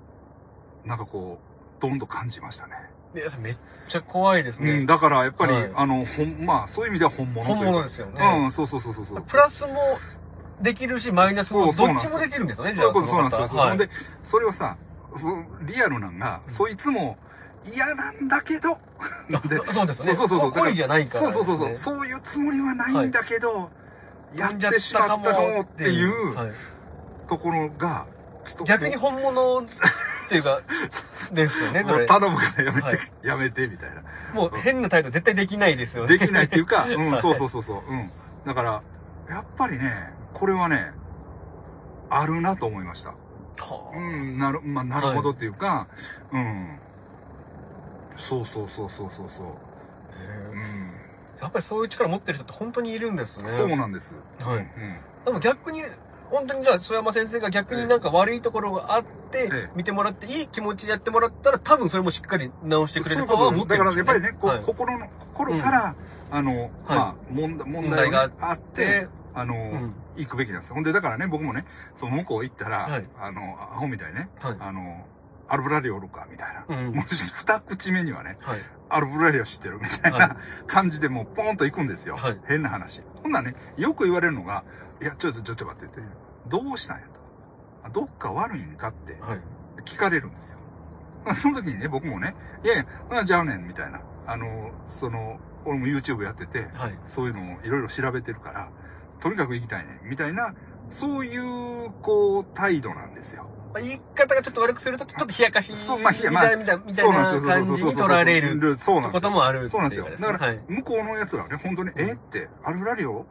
[0.85, 2.75] なんかこう、どんどん感じましたね。
[3.15, 3.57] いや、めっ
[3.89, 4.85] ちゃ怖いですうん、ね。
[4.85, 8.43] だからやっぱり、はいあの、ほん、まあ、そういう意味では本物本物ですよね。
[8.45, 9.23] うん、そうそうそうそうそう。
[9.23, 9.73] プラスも
[10.61, 13.61] できるし、マイナスもどっちもできるんですよね、そういうこと、じそうなんですよ。
[13.61, 13.79] はい。
[13.79, 13.91] で、
[14.23, 14.77] それはさ、
[15.17, 15.29] そ
[15.63, 17.17] リアルなんが、そいつも
[17.65, 18.79] 嫌なんだけど、
[19.49, 20.15] でそうですね。
[20.15, 20.63] そうそうそうそう。
[20.63, 23.71] 恋じゃないから、そうそうそうそう、そういうつもりはないんだけど、
[24.35, 26.53] やねってしまったかもっていうはい
[27.29, 28.07] ところが、
[28.65, 29.65] 逆に本物っ
[30.29, 30.61] ていうか、
[31.33, 32.07] ですよね、それ。
[32.07, 32.99] 頼むからやめて、はい。
[33.23, 34.03] やめて、みたいな。
[34.33, 36.19] もう変な態度絶対できないですよね。
[36.19, 37.23] できないっていうか、うん、 はい。
[37.23, 38.11] そうそうそうそう、うん。
[38.47, 38.83] だから、
[39.29, 40.93] やっぱりね、これはね、
[42.11, 43.11] あるなと思いました。
[43.11, 45.89] はあうん、なる、まあ、なるほどっていうか、
[46.33, 46.79] うん。
[48.17, 49.47] そうそうそうそうそうそう。
[49.47, 50.93] うん。
[51.41, 53.49] やっぱりそういう力持ってる人って本当にいるんですね。
[53.49, 54.15] そうなんです。
[54.41, 54.65] はいうん。
[55.25, 55.83] でも逆に、
[56.31, 65.97] 本当にじゃあ、須山先生が逆になんか悪いところがあってええ、見てもらって、いい気持ちでやってもらったら、多分それもしっかり直してくれるとだからってるんですよやっぱりね、こうはい心の、心から、
[66.31, 69.09] あの、まあ、問題、問題があって、で、
[69.39, 69.95] あの、うん。
[70.17, 70.75] 行くべきなんです。
[70.75, 71.65] ほんで、だからね、僕もね、
[71.99, 74.57] その向こう行ったら、はいあの、アホみたいにね、はい。
[74.59, 75.07] あの、
[75.49, 76.65] アルブラリオおるか、みたいな。
[76.69, 76.95] うん。
[76.95, 78.61] もし二口目にはね、はい。
[78.91, 80.37] アルブラリオ知ってるみたいはな
[80.67, 82.17] 感じでもうポーンと行くんですよ。
[82.17, 83.03] はい変な話。
[83.23, 84.65] ほんならね、よく言われるのが、
[85.01, 86.09] いや、ちょっと、ちょっと待ってって、
[86.49, 87.21] どうしたんやと。
[87.85, 89.41] あどっか悪いんかってはい。
[89.85, 90.59] 聞かれるんですよ。
[91.25, 92.35] まあその時にね、僕もね、
[92.65, 94.01] いやいや、あじゃあねん、みたいな。
[94.27, 96.99] あの、その、俺も YouTube やってて、はい。
[97.07, 98.71] そういうのをいろいろ調べてるから、
[99.21, 100.55] とにかく行きたいね、みたいな、
[100.91, 103.45] そういう、こう、態度なんですよ。
[103.75, 109.13] まあ言い方がちょっと悪くすると、ちょっと冷やかしそうまあ冷やみたいな感じに取られるそうなんですよ。
[109.13, 110.61] こともあるそうなんですよだからはい。
[110.69, 113.27] 向こうの奴らはね、本当に、えって、アルブラリオ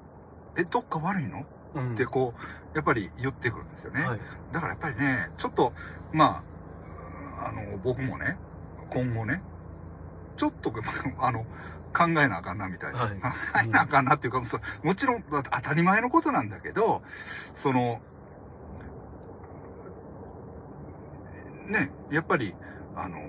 [0.57, 1.45] え、どっか悪いの？
[1.75, 4.01] うんってこう、やっぱり言ってくるんですよね。
[4.07, 4.19] はい。
[4.51, 5.73] だからやっぱりね、ちょっと、
[6.13, 6.43] ま
[7.39, 8.37] あ、あの、僕もね、
[8.89, 9.41] 今後ね、
[10.37, 10.71] ちょっと、
[11.19, 11.45] あの、
[11.97, 12.99] 考えなあかんな、みたいな。
[12.99, 13.27] はい 考
[13.63, 17.01] えなあかんなっていうか、そもちろん、当たり前のことなんだけど、
[17.53, 17.99] その、
[21.67, 22.55] ね、やっぱり、
[22.95, 23.19] あの、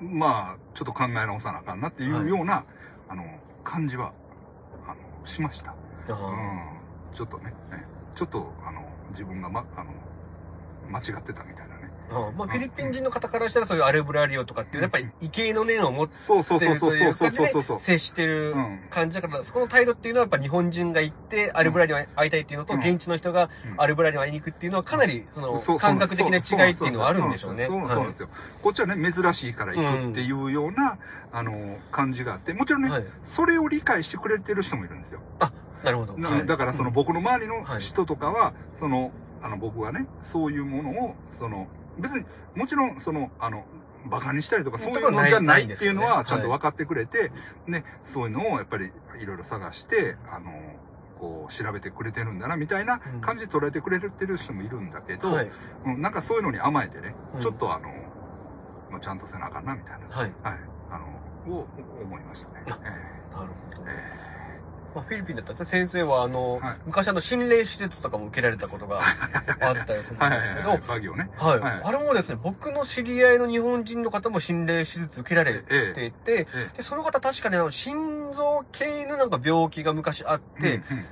[0.00, 2.64] まあ、ちょっと考え直さなあかんなっていうような、
[3.08, 3.24] あの、
[3.64, 4.12] 感じは、
[4.86, 5.72] あの、しました。
[5.72, 5.74] あ
[6.12, 7.14] うん。
[7.14, 7.84] ちょっとね、ね
[8.14, 9.92] ちょっと、あの、自分がま、あの、
[10.90, 11.77] 間違ってたみたいな
[12.08, 12.14] ね。
[12.14, 17.80] あまあ、フィリピン人の方からしたらそういうアルブラリオとかっていう、やっぱり畏敬の念を持ってそうそうそうそうそそうそうそう。
[17.80, 18.80] 接してるうん。
[18.90, 27.66] 感じだから、そこの態度っていうのはやっぱ日本人が行ってアルブラリオに会いたいっていうのと、うん現地の人がうんアルブラリオに会いに行くっていうのはかなりその感覚的な違いっていうのはあるんでしょうね。
[27.66, 28.28] そうなんですよ。
[28.62, 30.98] こっちはね、珍しいから行くっていうような、
[31.32, 33.04] あの、感じがあって、もちろんね、はい。
[33.24, 35.20] それを理解してくれてる人もいるんですよ。
[35.84, 36.16] なるほど。
[36.44, 41.68] だからその僕の周りのはい人とかは、その、あの僕がね、そういうものを、その、
[41.98, 43.64] 別に、もちろん、その、あの、
[44.06, 47.30] バカにしたりとか、そういうのじゃないっていうのは、ちゃんと分かってくれて、
[47.66, 50.50] ね、そういうのをやっぱりいろいろ探して、あの、
[51.18, 55.36] こう、調べてくれてるんだな、みたいな感じで捉えてくれてる人もいるんだけど、
[55.84, 57.40] なんかそういうのに甘えてね、うん。
[57.40, 57.88] ちょっとあの、
[58.90, 60.32] まあ、ちゃんとせなあかんな、みたいな、はい。
[60.42, 60.58] はい、
[60.90, 61.66] あの、を
[62.02, 62.64] 思いましたね。
[62.66, 62.80] なる
[63.76, 63.88] ほど。
[63.88, 64.12] え。
[64.14, 64.37] え
[64.98, 66.76] まあ、フィリピンだったら先生はあの、はい。
[66.86, 69.00] 昔あの心霊手術とかも受けられたことが
[69.60, 71.30] あったりするんですけどはいはい、、ね。
[71.36, 71.80] はい、はい。
[71.84, 81.06] あれもですね、僕の知り合いの日本人の方も心霊手術受けられえていて、えで、その方確かにあの、心臓系のなんか病気が昔あって、うんうん。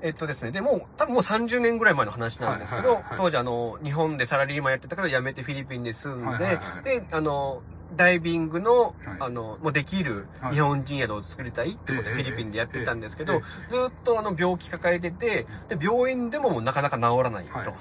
[0.00, 7.62] えっとですね、でもう、多分もう30年ぐらい前の話なんですけどはいはいはい、当時あの、日本でサラリーマンやってたから辞めてフィリピンに住んはいはいはいで、で、あの、
[7.92, 9.16] ダイビングの、はい。
[9.20, 10.54] あの、もうできるはい。
[10.54, 13.46] 日本人宿を作りたいってことでええフィリピンでやってたんですけえど、ず
[13.90, 17.74] っとあの病気抱えてて、で、病院でもなかなか治らないと。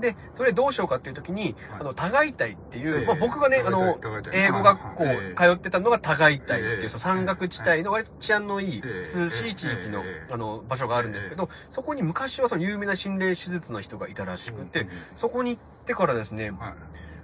[0.00, 1.80] で、それどうしようかっていう時に、はい。
[1.80, 3.98] あの、多外体っていう、ええまあ、僕がね、あの、
[4.32, 5.04] 英語学校
[5.36, 16.74] 通ってたのが多外体っていう、ええその山岳地帯の割と治安のいい、ええ涼しい地域のえ、えあの、場所があるんですけど、そこに昔はその有名な心霊手術の人がいたらしくて、そこに行ってからですね、はい。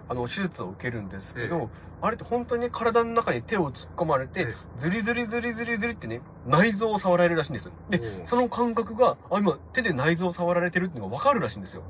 [0.08, 1.70] あの、手術を受けるんですけえど、
[2.00, 7.72] あれって本当にね、体の中に手を突っ込まれてええ、ズリズリズリズリズリってね、内臓を触られるらしいんですよ。
[7.90, 11.82] でその感覚が、あ、今手で内臓を触られてるっていうのがわかるらしいんですよ。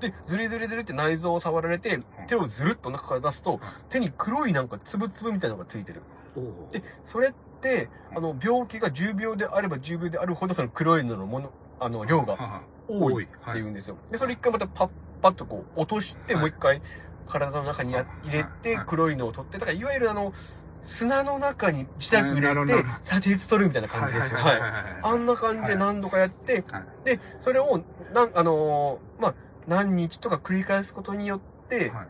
[0.00, 6.02] で、ズリズリズリって内臓を触られて、手をずるっと中から出すと、手に黒いなんかつぶつぶみたいなのがついてる。
[6.72, 13.54] で、それって、あの、病気が重病であれば重病であるほど、その黒いののもの、あの、量がは多いってはい。
[13.60, 13.98] 言うんですよ。
[14.10, 14.90] で、それ一回またパッ
[15.20, 16.42] パッとこう落として、はい。
[16.42, 16.80] もう一回
[17.28, 20.32] 体の中にや入れてはい、黒いのを取って、だからいわゆるあの、
[20.86, 24.40] 砂の中に自宅入れて砂鉄取るみたいな感じですよ。
[24.40, 24.60] はい。
[25.02, 26.84] あんな感じで何度かやって、はい。
[27.04, 27.82] で、それを、
[28.14, 29.34] なん、あのーまあ、
[29.66, 32.06] 何日とか繰り返すことによって、はい。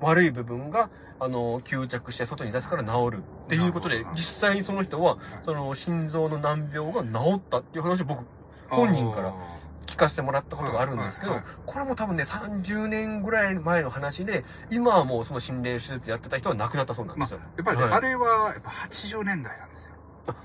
[0.00, 4.18] 悪い部分が、あのー吸着して外に出すから治るっていうことで実
[4.48, 8.24] 際にその人は、その心臓の難病が治ったっていう話を僕
[8.68, 9.32] 本人から
[9.86, 19.92] 聞かせてもらったことがあるんですけどこれも多分ね、30年ぐらい前の話で、今はもうその心霊手術やってた人は亡くなったそうなんでまあすよ。、やっぱりね、はいあれは、やっぱ80年代なんですよ。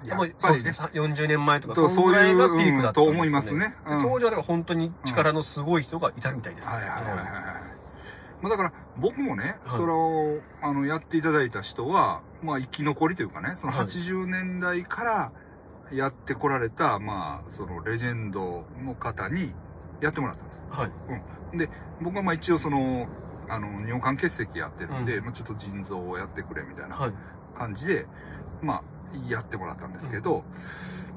[0.05, 0.73] やっぱりねそうですね。
[0.73, 3.05] さ40年前とか、とそのぐらいがピークうんだったね。
[3.05, 3.75] と思いますね。
[3.85, 6.69] うん当時はだから本当に力のすごい人がいたみたいです。
[6.69, 7.17] はいはいはいはい。
[8.41, 15.31] まあだから、僕もね、はいそれを、あの、やっていただいた人は、まあ生き残りというかね、そのはい80年代から
[15.93, 19.53] やってこられた、まあ、そのレジェンドの方に
[20.01, 20.67] やってもらったんです。
[20.69, 20.91] はい。
[22.01, 23.07] 僕はまあ一応その、
[23.49, 27.13] あの、尿管結石やってるんで、うんまあちょっと腎臓をやってくれみたいなはい。
[27.57, 28.07] 感じで、
[28.61, 28.83] まあ、
[29.29, 30.43] やってもらったんですけど、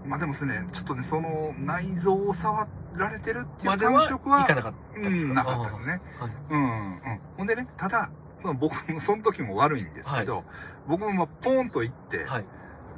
[0.07, 6.01] まあでもですね、ちょっとね、その内臓を触られてるっていうまでは感触は、いかなかったですか、うん、なかったですね。
[6.19, 6.31] はい。
[6.51, 7.21] うん、うん。
[7.39, 8.11] ほんでね、ただ、
[8.41, 10.45] その僕もその時も悪いんですけど、
[10.87, 12.45] 僕もまあポーンと行って、はい。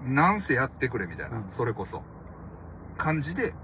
[0.05, 2.03] なんせやってくれみたいな、うんそれこそ、
[2.97, 3.55] 感じで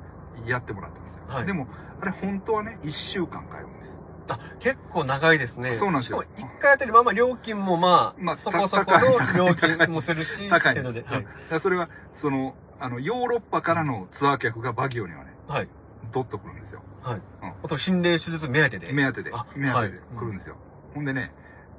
[0.46, 1.22] やってもらったんですよ。
[1.28, 1.66] はいでも、
[2.00, 4.00] あれ本当はね、1週間通うんです。
[4.28, 5.72] あ、結構長いですね。
[5.74, 10.90] そうなんですよ一回あたりまあまあ料金もまあ、まあそこそこの料金もするし、高いんです。
[10.90, 15.58] ってうのだからそれは、その、あの、ヨーロッパからのツアー客がバギオにはね、はい。
[15.60, 15.68] はい。
[16.10, 16.82] ドッと来るんですよ。
[17.02, 17.14] はい。
[17.16, 18.92] うんあと心霊手術目当てで。
[18.92, 20.56] 目当てであ、目当てではい来るんですよ。
[20.94, 21.32] ほんでね、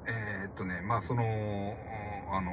[0.06, 1.24] えーっとね、まあその、
[2.36, 2.52] あの、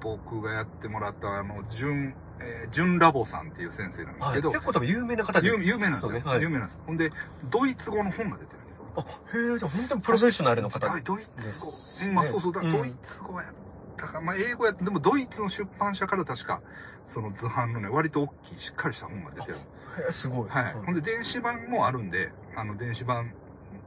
[0.00, 4.34] 僕がやってもらったあの、純、えー、純ラボさんっていう先生なんですはい。
[4.36, 5.56] けど、結構多分有名な方です。
[5.56, 6.22] 有有名なんですよ、ね。
[6.24, 6.42] はい。
[6.42, 6.80] 有名なんです。
[6.86, 7.10] ほんで、
[7.50, 8.84] ドイツ語の本が出てるんですよ。
[8.96, 13.52] あ、へえ、じゃあ本当にプロフェッショナルの方はいドイツ語まあそうそうだ、うんドイツ語やっ
[13.96, 16.62] たか、まあ英語やでもドイツの出版社から確か、
[17.06, 19.54] その図版のね、割と大きい、しっかりした本が出てる。
[19.54, 19.60] へ
[20.08, 20.48] えすごい。
[20.48, 20.72] はい。
[20.72, 23.32] ほんで、電子版もあるんで、あの、電子版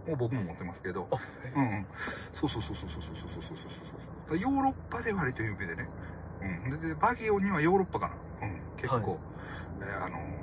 [0.07, 1.19] を僕も持ってますけど、あ、へ
[1.55, 1.87] うんうん。
[2.33, 3.57] そうそうそうそうそうそうそうそうそう
[3.91, 3.98] そう。
[4.35, 5.87] ヨーロッパで割と有名でね。
[6.41, 6.79] うん。
[6.81, 8.11] で、でバギオにはヨーロッパか
[8.41, 8.47] な。
[8.47, 8.59] うん。
[8.77, 9.03] 結構、はい
[9.81, 10.39] えーあのー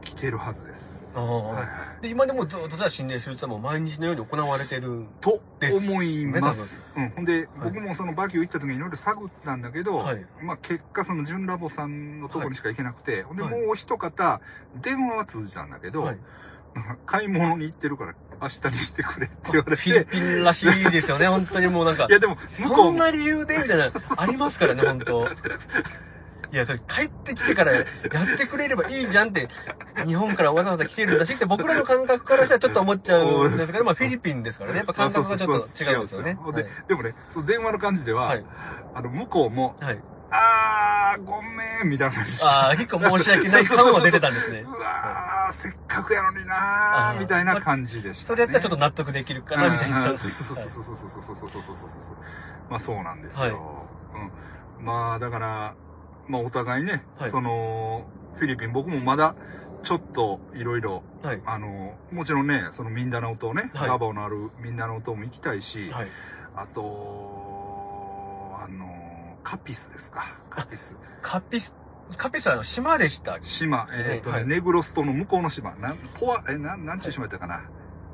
[0.00, 1.10] 来てるはずです。
[1.14, 1.62] ああはいは
[1.98, 2.02] い。
[2.02, 5.06] で、今でもずっとじゃあ心霊手術はもう毎日のように行われてる。
[5.20, 6.82] と思います。
[6.96, 7.10] うん。
[7.10, 14.40] ほんで、はい僕もそのバギオ行った時にいろいろ探ったんだけど、はいまあ結果その純ラボさんのところにしか行けなくて、ほんではいもう一方、
[14.80, 16.18] 電話は通じたんだけど、はい。
[17.06, 22.12] 買い物に行ってるから明日にしてくれって言われフィリて、ピンらしいですよね、 本当にもうなんかい。
[22.12, 25.28] やでもそうんも、な理由でみたいな、ありますからね、本当
[26.50, 27.84] いや、それ帰ってきてからやっ
[28.38, 29.48] てくれればいいじゃんって、
[30.06, 36.38] 日本からわざわざ来てるんだしって僕らの感覚からしたらちょっと思っちゃうんですけど、まあフィリピンですからね、やっぱ感覚がちょっと違うんですよね。
[36.42, 38.44] そうそうそうででもね、その電話の感じでは、はい。
[38.94, 39.98] あの、向こうも、はい。
[40.30, 44.70] あー、ごめん、みたいな話ああ、結構申し訳ない感は出てたんですねう。
[44.80, 48.26] わー、せっかくやのになあーー、みたいな感じでした、ね。
[48.26, 50.10] それやったらちょっと納得できるかな、みたいな。
[50.10, 52.16] うんそうそうそうそうそうそうそうそうそうそうそう
[52.68, 53.40] まあそうなんですよ。
[53.40, 53.52] はい
[54.80, 54.84] うん。
[54.84, 55.74] まあだから、
[56.26, 58.06] まあお互いね、はいその、
[58.36, 59.34] フィリピン僕もまだ、
[59.82, 61.42] ちょっといろいろ、はい。
[61.46, 66.08] あの、もちろんね、そのミンダナオ島ね、はいラボのあるミンダナオ島も行きたいし、はい。
[66.54, 67.67] あと、
[69.42, 70.24] カピスですか。
[70.50, 70.96] カピス。
[71.22, 71.74] カピス、
[72.16, 73.38] カピスはあの島でした。
[73.42, 75.74] 島、えっ、とね、はいネグロス島の向こうの島。
[75.76, 77.62] なん、ポア、え、なん、なんちゅう島やったかな。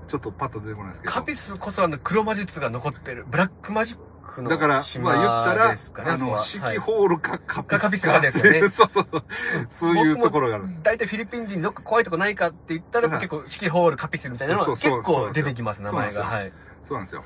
[0.06, 1.12] ちょっとパッと出てこないですけど。
[1.12, 7.78] カピスこそあの黒魔術が残ってる、ブラックマジックのだから、島まあ言ったら、ね、あの、四季ホールかカピスか。
[7.78, 9.24] カピスかですよね そうそうそう。
[9.68, 10.82] そういうところがあるんです。
[10.82, 16.24] 大体フィリピン人どっか怖いとこないかって言ったら、はい結構、四季ホール、カピスみたいなのがそうそう結構出てきます、名前が。
[16.24, 16.52] はい。
[16.84, 17.24] そうなんですよ。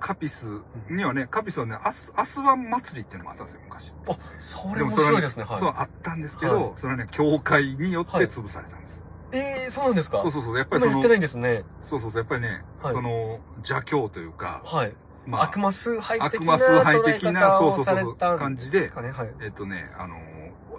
[0.00, 0.46] カピス
[0.90, 3.92] にはね、カピスはね、アス、アスワン祭りっていうのもあったんですよ、昔。
[4.08, 5.58] あ、それ面でもそれは面白いですね、はい。
[5.58, 9.04] そう、あったんですけど、はいそれはね、教会によって潰されたんです。
[9.34, 10.18] ええそうなんですか？
[10.18, 10.58] そうそうそう。
[10.58, 11.64] やっぱりその今やって、ないんですね。
[11.80, 12.20] そうそうそう。
[12.20, 14.94] やっぱりね、はいその、邪教というか、はい。
[15.26, 19.30] まあ、悪魔崇拝的な悪魔崇拝的なそうそうそう感じでかね、はい。
[19.40, 20.20] えっとね、あのー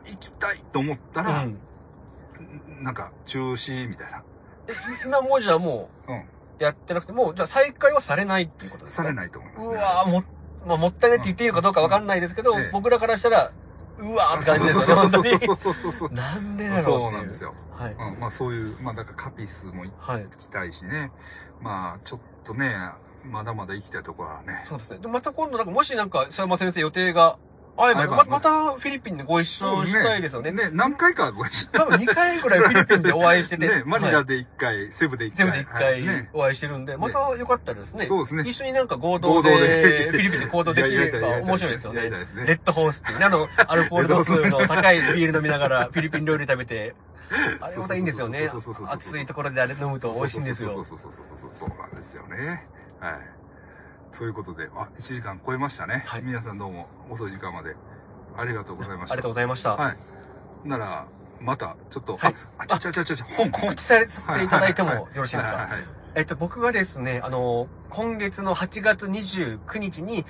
[0.05, 1.57] 行きたいと思ったら、うん。
[2.83, 4.21] なんか、中止みたいな。
[4.67, 4.73] え、
[5.05, 6.25] 今もうじゃあもうん。
[6.63, 9.73] う、やってなくて、もう、じゃあ再開はされないっていうことですかされないと思います、ね。
[9.75, 10.23] うわーも、
[10.65, 13.51] まあ、もったいないって言っていいのかどうかわかんないですけど、ええ僕らからしたら、
[13.99, 15.39] うわーって感じですよね、そう本当に。
[15.39, 16.11] そうそうそうそう。
[16.11, 17.53] なんでだろうそうなんですよ。
[17.77, 17.93] はい。
[17.93, 18.19] うん。
[18.19, 20.27] まあそういう、まあだからカピスも行はい。
[20.39, 21.11] きたいしね。
[21.61, 22.75] まあちょっとね、
[23.29, 24.61] まだまだ行きたいところはね。
[24.65, 24.99] そうですね。
[24.99, 27.37] で、また今度なんか、もしなんか、佐山先生予定が
[27.75, 30.51] 合えば、合えばままたフィリピンでご一緒したいですよね。
[30.51, 33.67] ね、何回かご一緒多分2回ぐらいフィリピンでお会いしてて。
[33.67, 35.37] ね、マニはいラで1回、セブで1回。
[35.37, 36.29] 全部で1はい回ね。
[36.33, 38.05] お会いしてるんで、またよかったらですね。
[38.05, 38.43] そうですね。
[38.45, 42.01] 一緒になんか合同でで、フィリピンで行動できれば面白いですよね。
[42.01, 46.95] レッドホースっていうね、あの、アルコール度数の高いビール飲みながら、フィリピン料理食べて、
[47.59, 48.47] あれまたいいんですよね
[48.91, 50.71] 暑いところであれ飲むと美味しいんですよ。
[50.71, 52.67] そうそうそうそうそうそうなんですよね。
[52.99, 53.42] はい。
[54.17, 56.03] ということで、あ、1時間超えましたね。
[56.07, 57.75] はい皆さんどうも遅い時間まで
[58.37, 59.13] ありがとうございました。
[59.13, 59.75] ありがとうございました。
[59.75, 59.91] は
[60.65, 60.67] い。
[60.67, 61.05] なら、
[61.41, 65.67] また、ちょっと、はいあ、あ、ちゃちゃちゃちゃ、本、本告知されさせていただいてもはいよろしいですか？
[66.15, 70.25] えっと、僕がですね、あの、今月の8月29日に、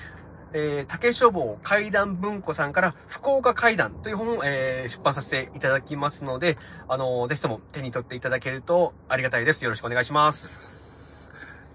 [0.54, 6.58] えー、竹書房怪談文庫さんから、福岡怪談という本を、えー出版させていただきますので、
[6.88, 9.64] あの、ぜひとも手に取っていただけるとありがたいです。
[9.66, 10.93] よろしくお願いします。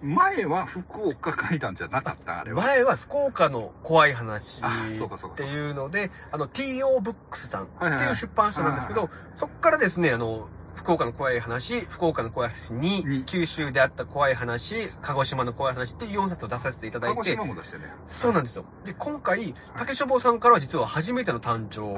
[0.02, 2.62] 前は福岡階段じゃなかった、あれは。
[2.62, 17.16] 前は福岡の怖い話っていうので、あの、TO ブックスさんってはいう出版社なんですけはいど、そこからですね、あの、福岡の怖い話、福岡の怖い話に2、九州であった怖い話、鹿児島の怖い話っていう4冊を出させていただいて。
[17.16, 17.84] 鹿児島、も出してね。
[18.06, 18.64] そうなんですよ。
[18.84, 21.96] で、今回、竹書房さんからは実は初めての誕生を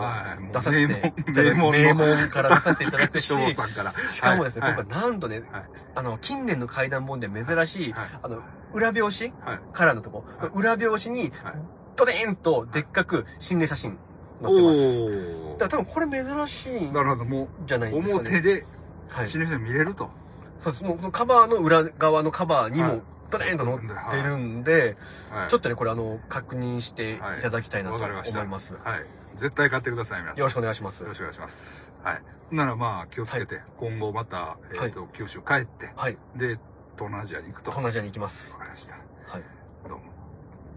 [0.50, 3.94] 出させて名門、名名門から出させていただく し、さんから。
[4.08, 4.74] しかもですね、はい。
[4.76, 5.64] 今回なんとね、はい。
[5.94, 8.08] あの、近年の怪談本で珍しい、はい。
[8.22, 8.40] あの、
[8.72, 9.60] 裏表紙はい。
[9.74, 10.50] からのとこ、はい。
[10.54, 11.54] 裏表紙にはい、
[11.96, 13.98] ドデーンとでっかく心霊写真
[14.42, 15.58] 載ってます。
[15.58, 18.28] だから多分これ珍しいんなるほど、もじゃなう、いですかね。
[18.28, 18.66] 表で、
[19.08, 19.26] はい。
[19.26, 20.10] 死ぬ人見れると。
[20.58, 20.84] そうです。
[20.84, 24.96] もうこのカバーの裏側のカバーにもはい、ドデーンと載ってるんで、
[25.30, 28.10] はいちょっとね、これあの、確認していただきたいなと思い
[28.46, 28.74] ます。
[28.74, 29.04] はい。
[29.36, 30.38] 絶対買ってください、皆さん。
[30.38, 31.14] よろしくお願いしますよろ。
[31.14, 31.92] しくお願いします。
[32.02, 32.22] はい。
[32.50, 36.18] ならまあ、気をつけて、今後また、えっと、九州帰って、はい。
[36.36, 36.58] で、
[36.96, 37.70] 東南アジアに行くと。
[37.70, 38.58] 東南アジアに行きますわ。
[38.58, 38.96] かりました。
[38.96, 39.42] はい。
[39.88, 40.00] どうも。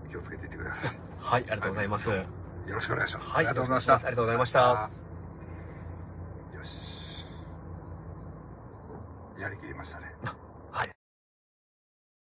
[0.10, 0.98] 気をつけていってください。
[1.19, 2.43] はい、ありがとうございます。
[2.68, 3.27] よろしくお願いします。
[3.27, 3.95] い、ありがとうございました。
[3.95, 4.90] ありがとうございました。
[6.56, 7.26] よし。
[9.40, 10.12] やりきりましたね。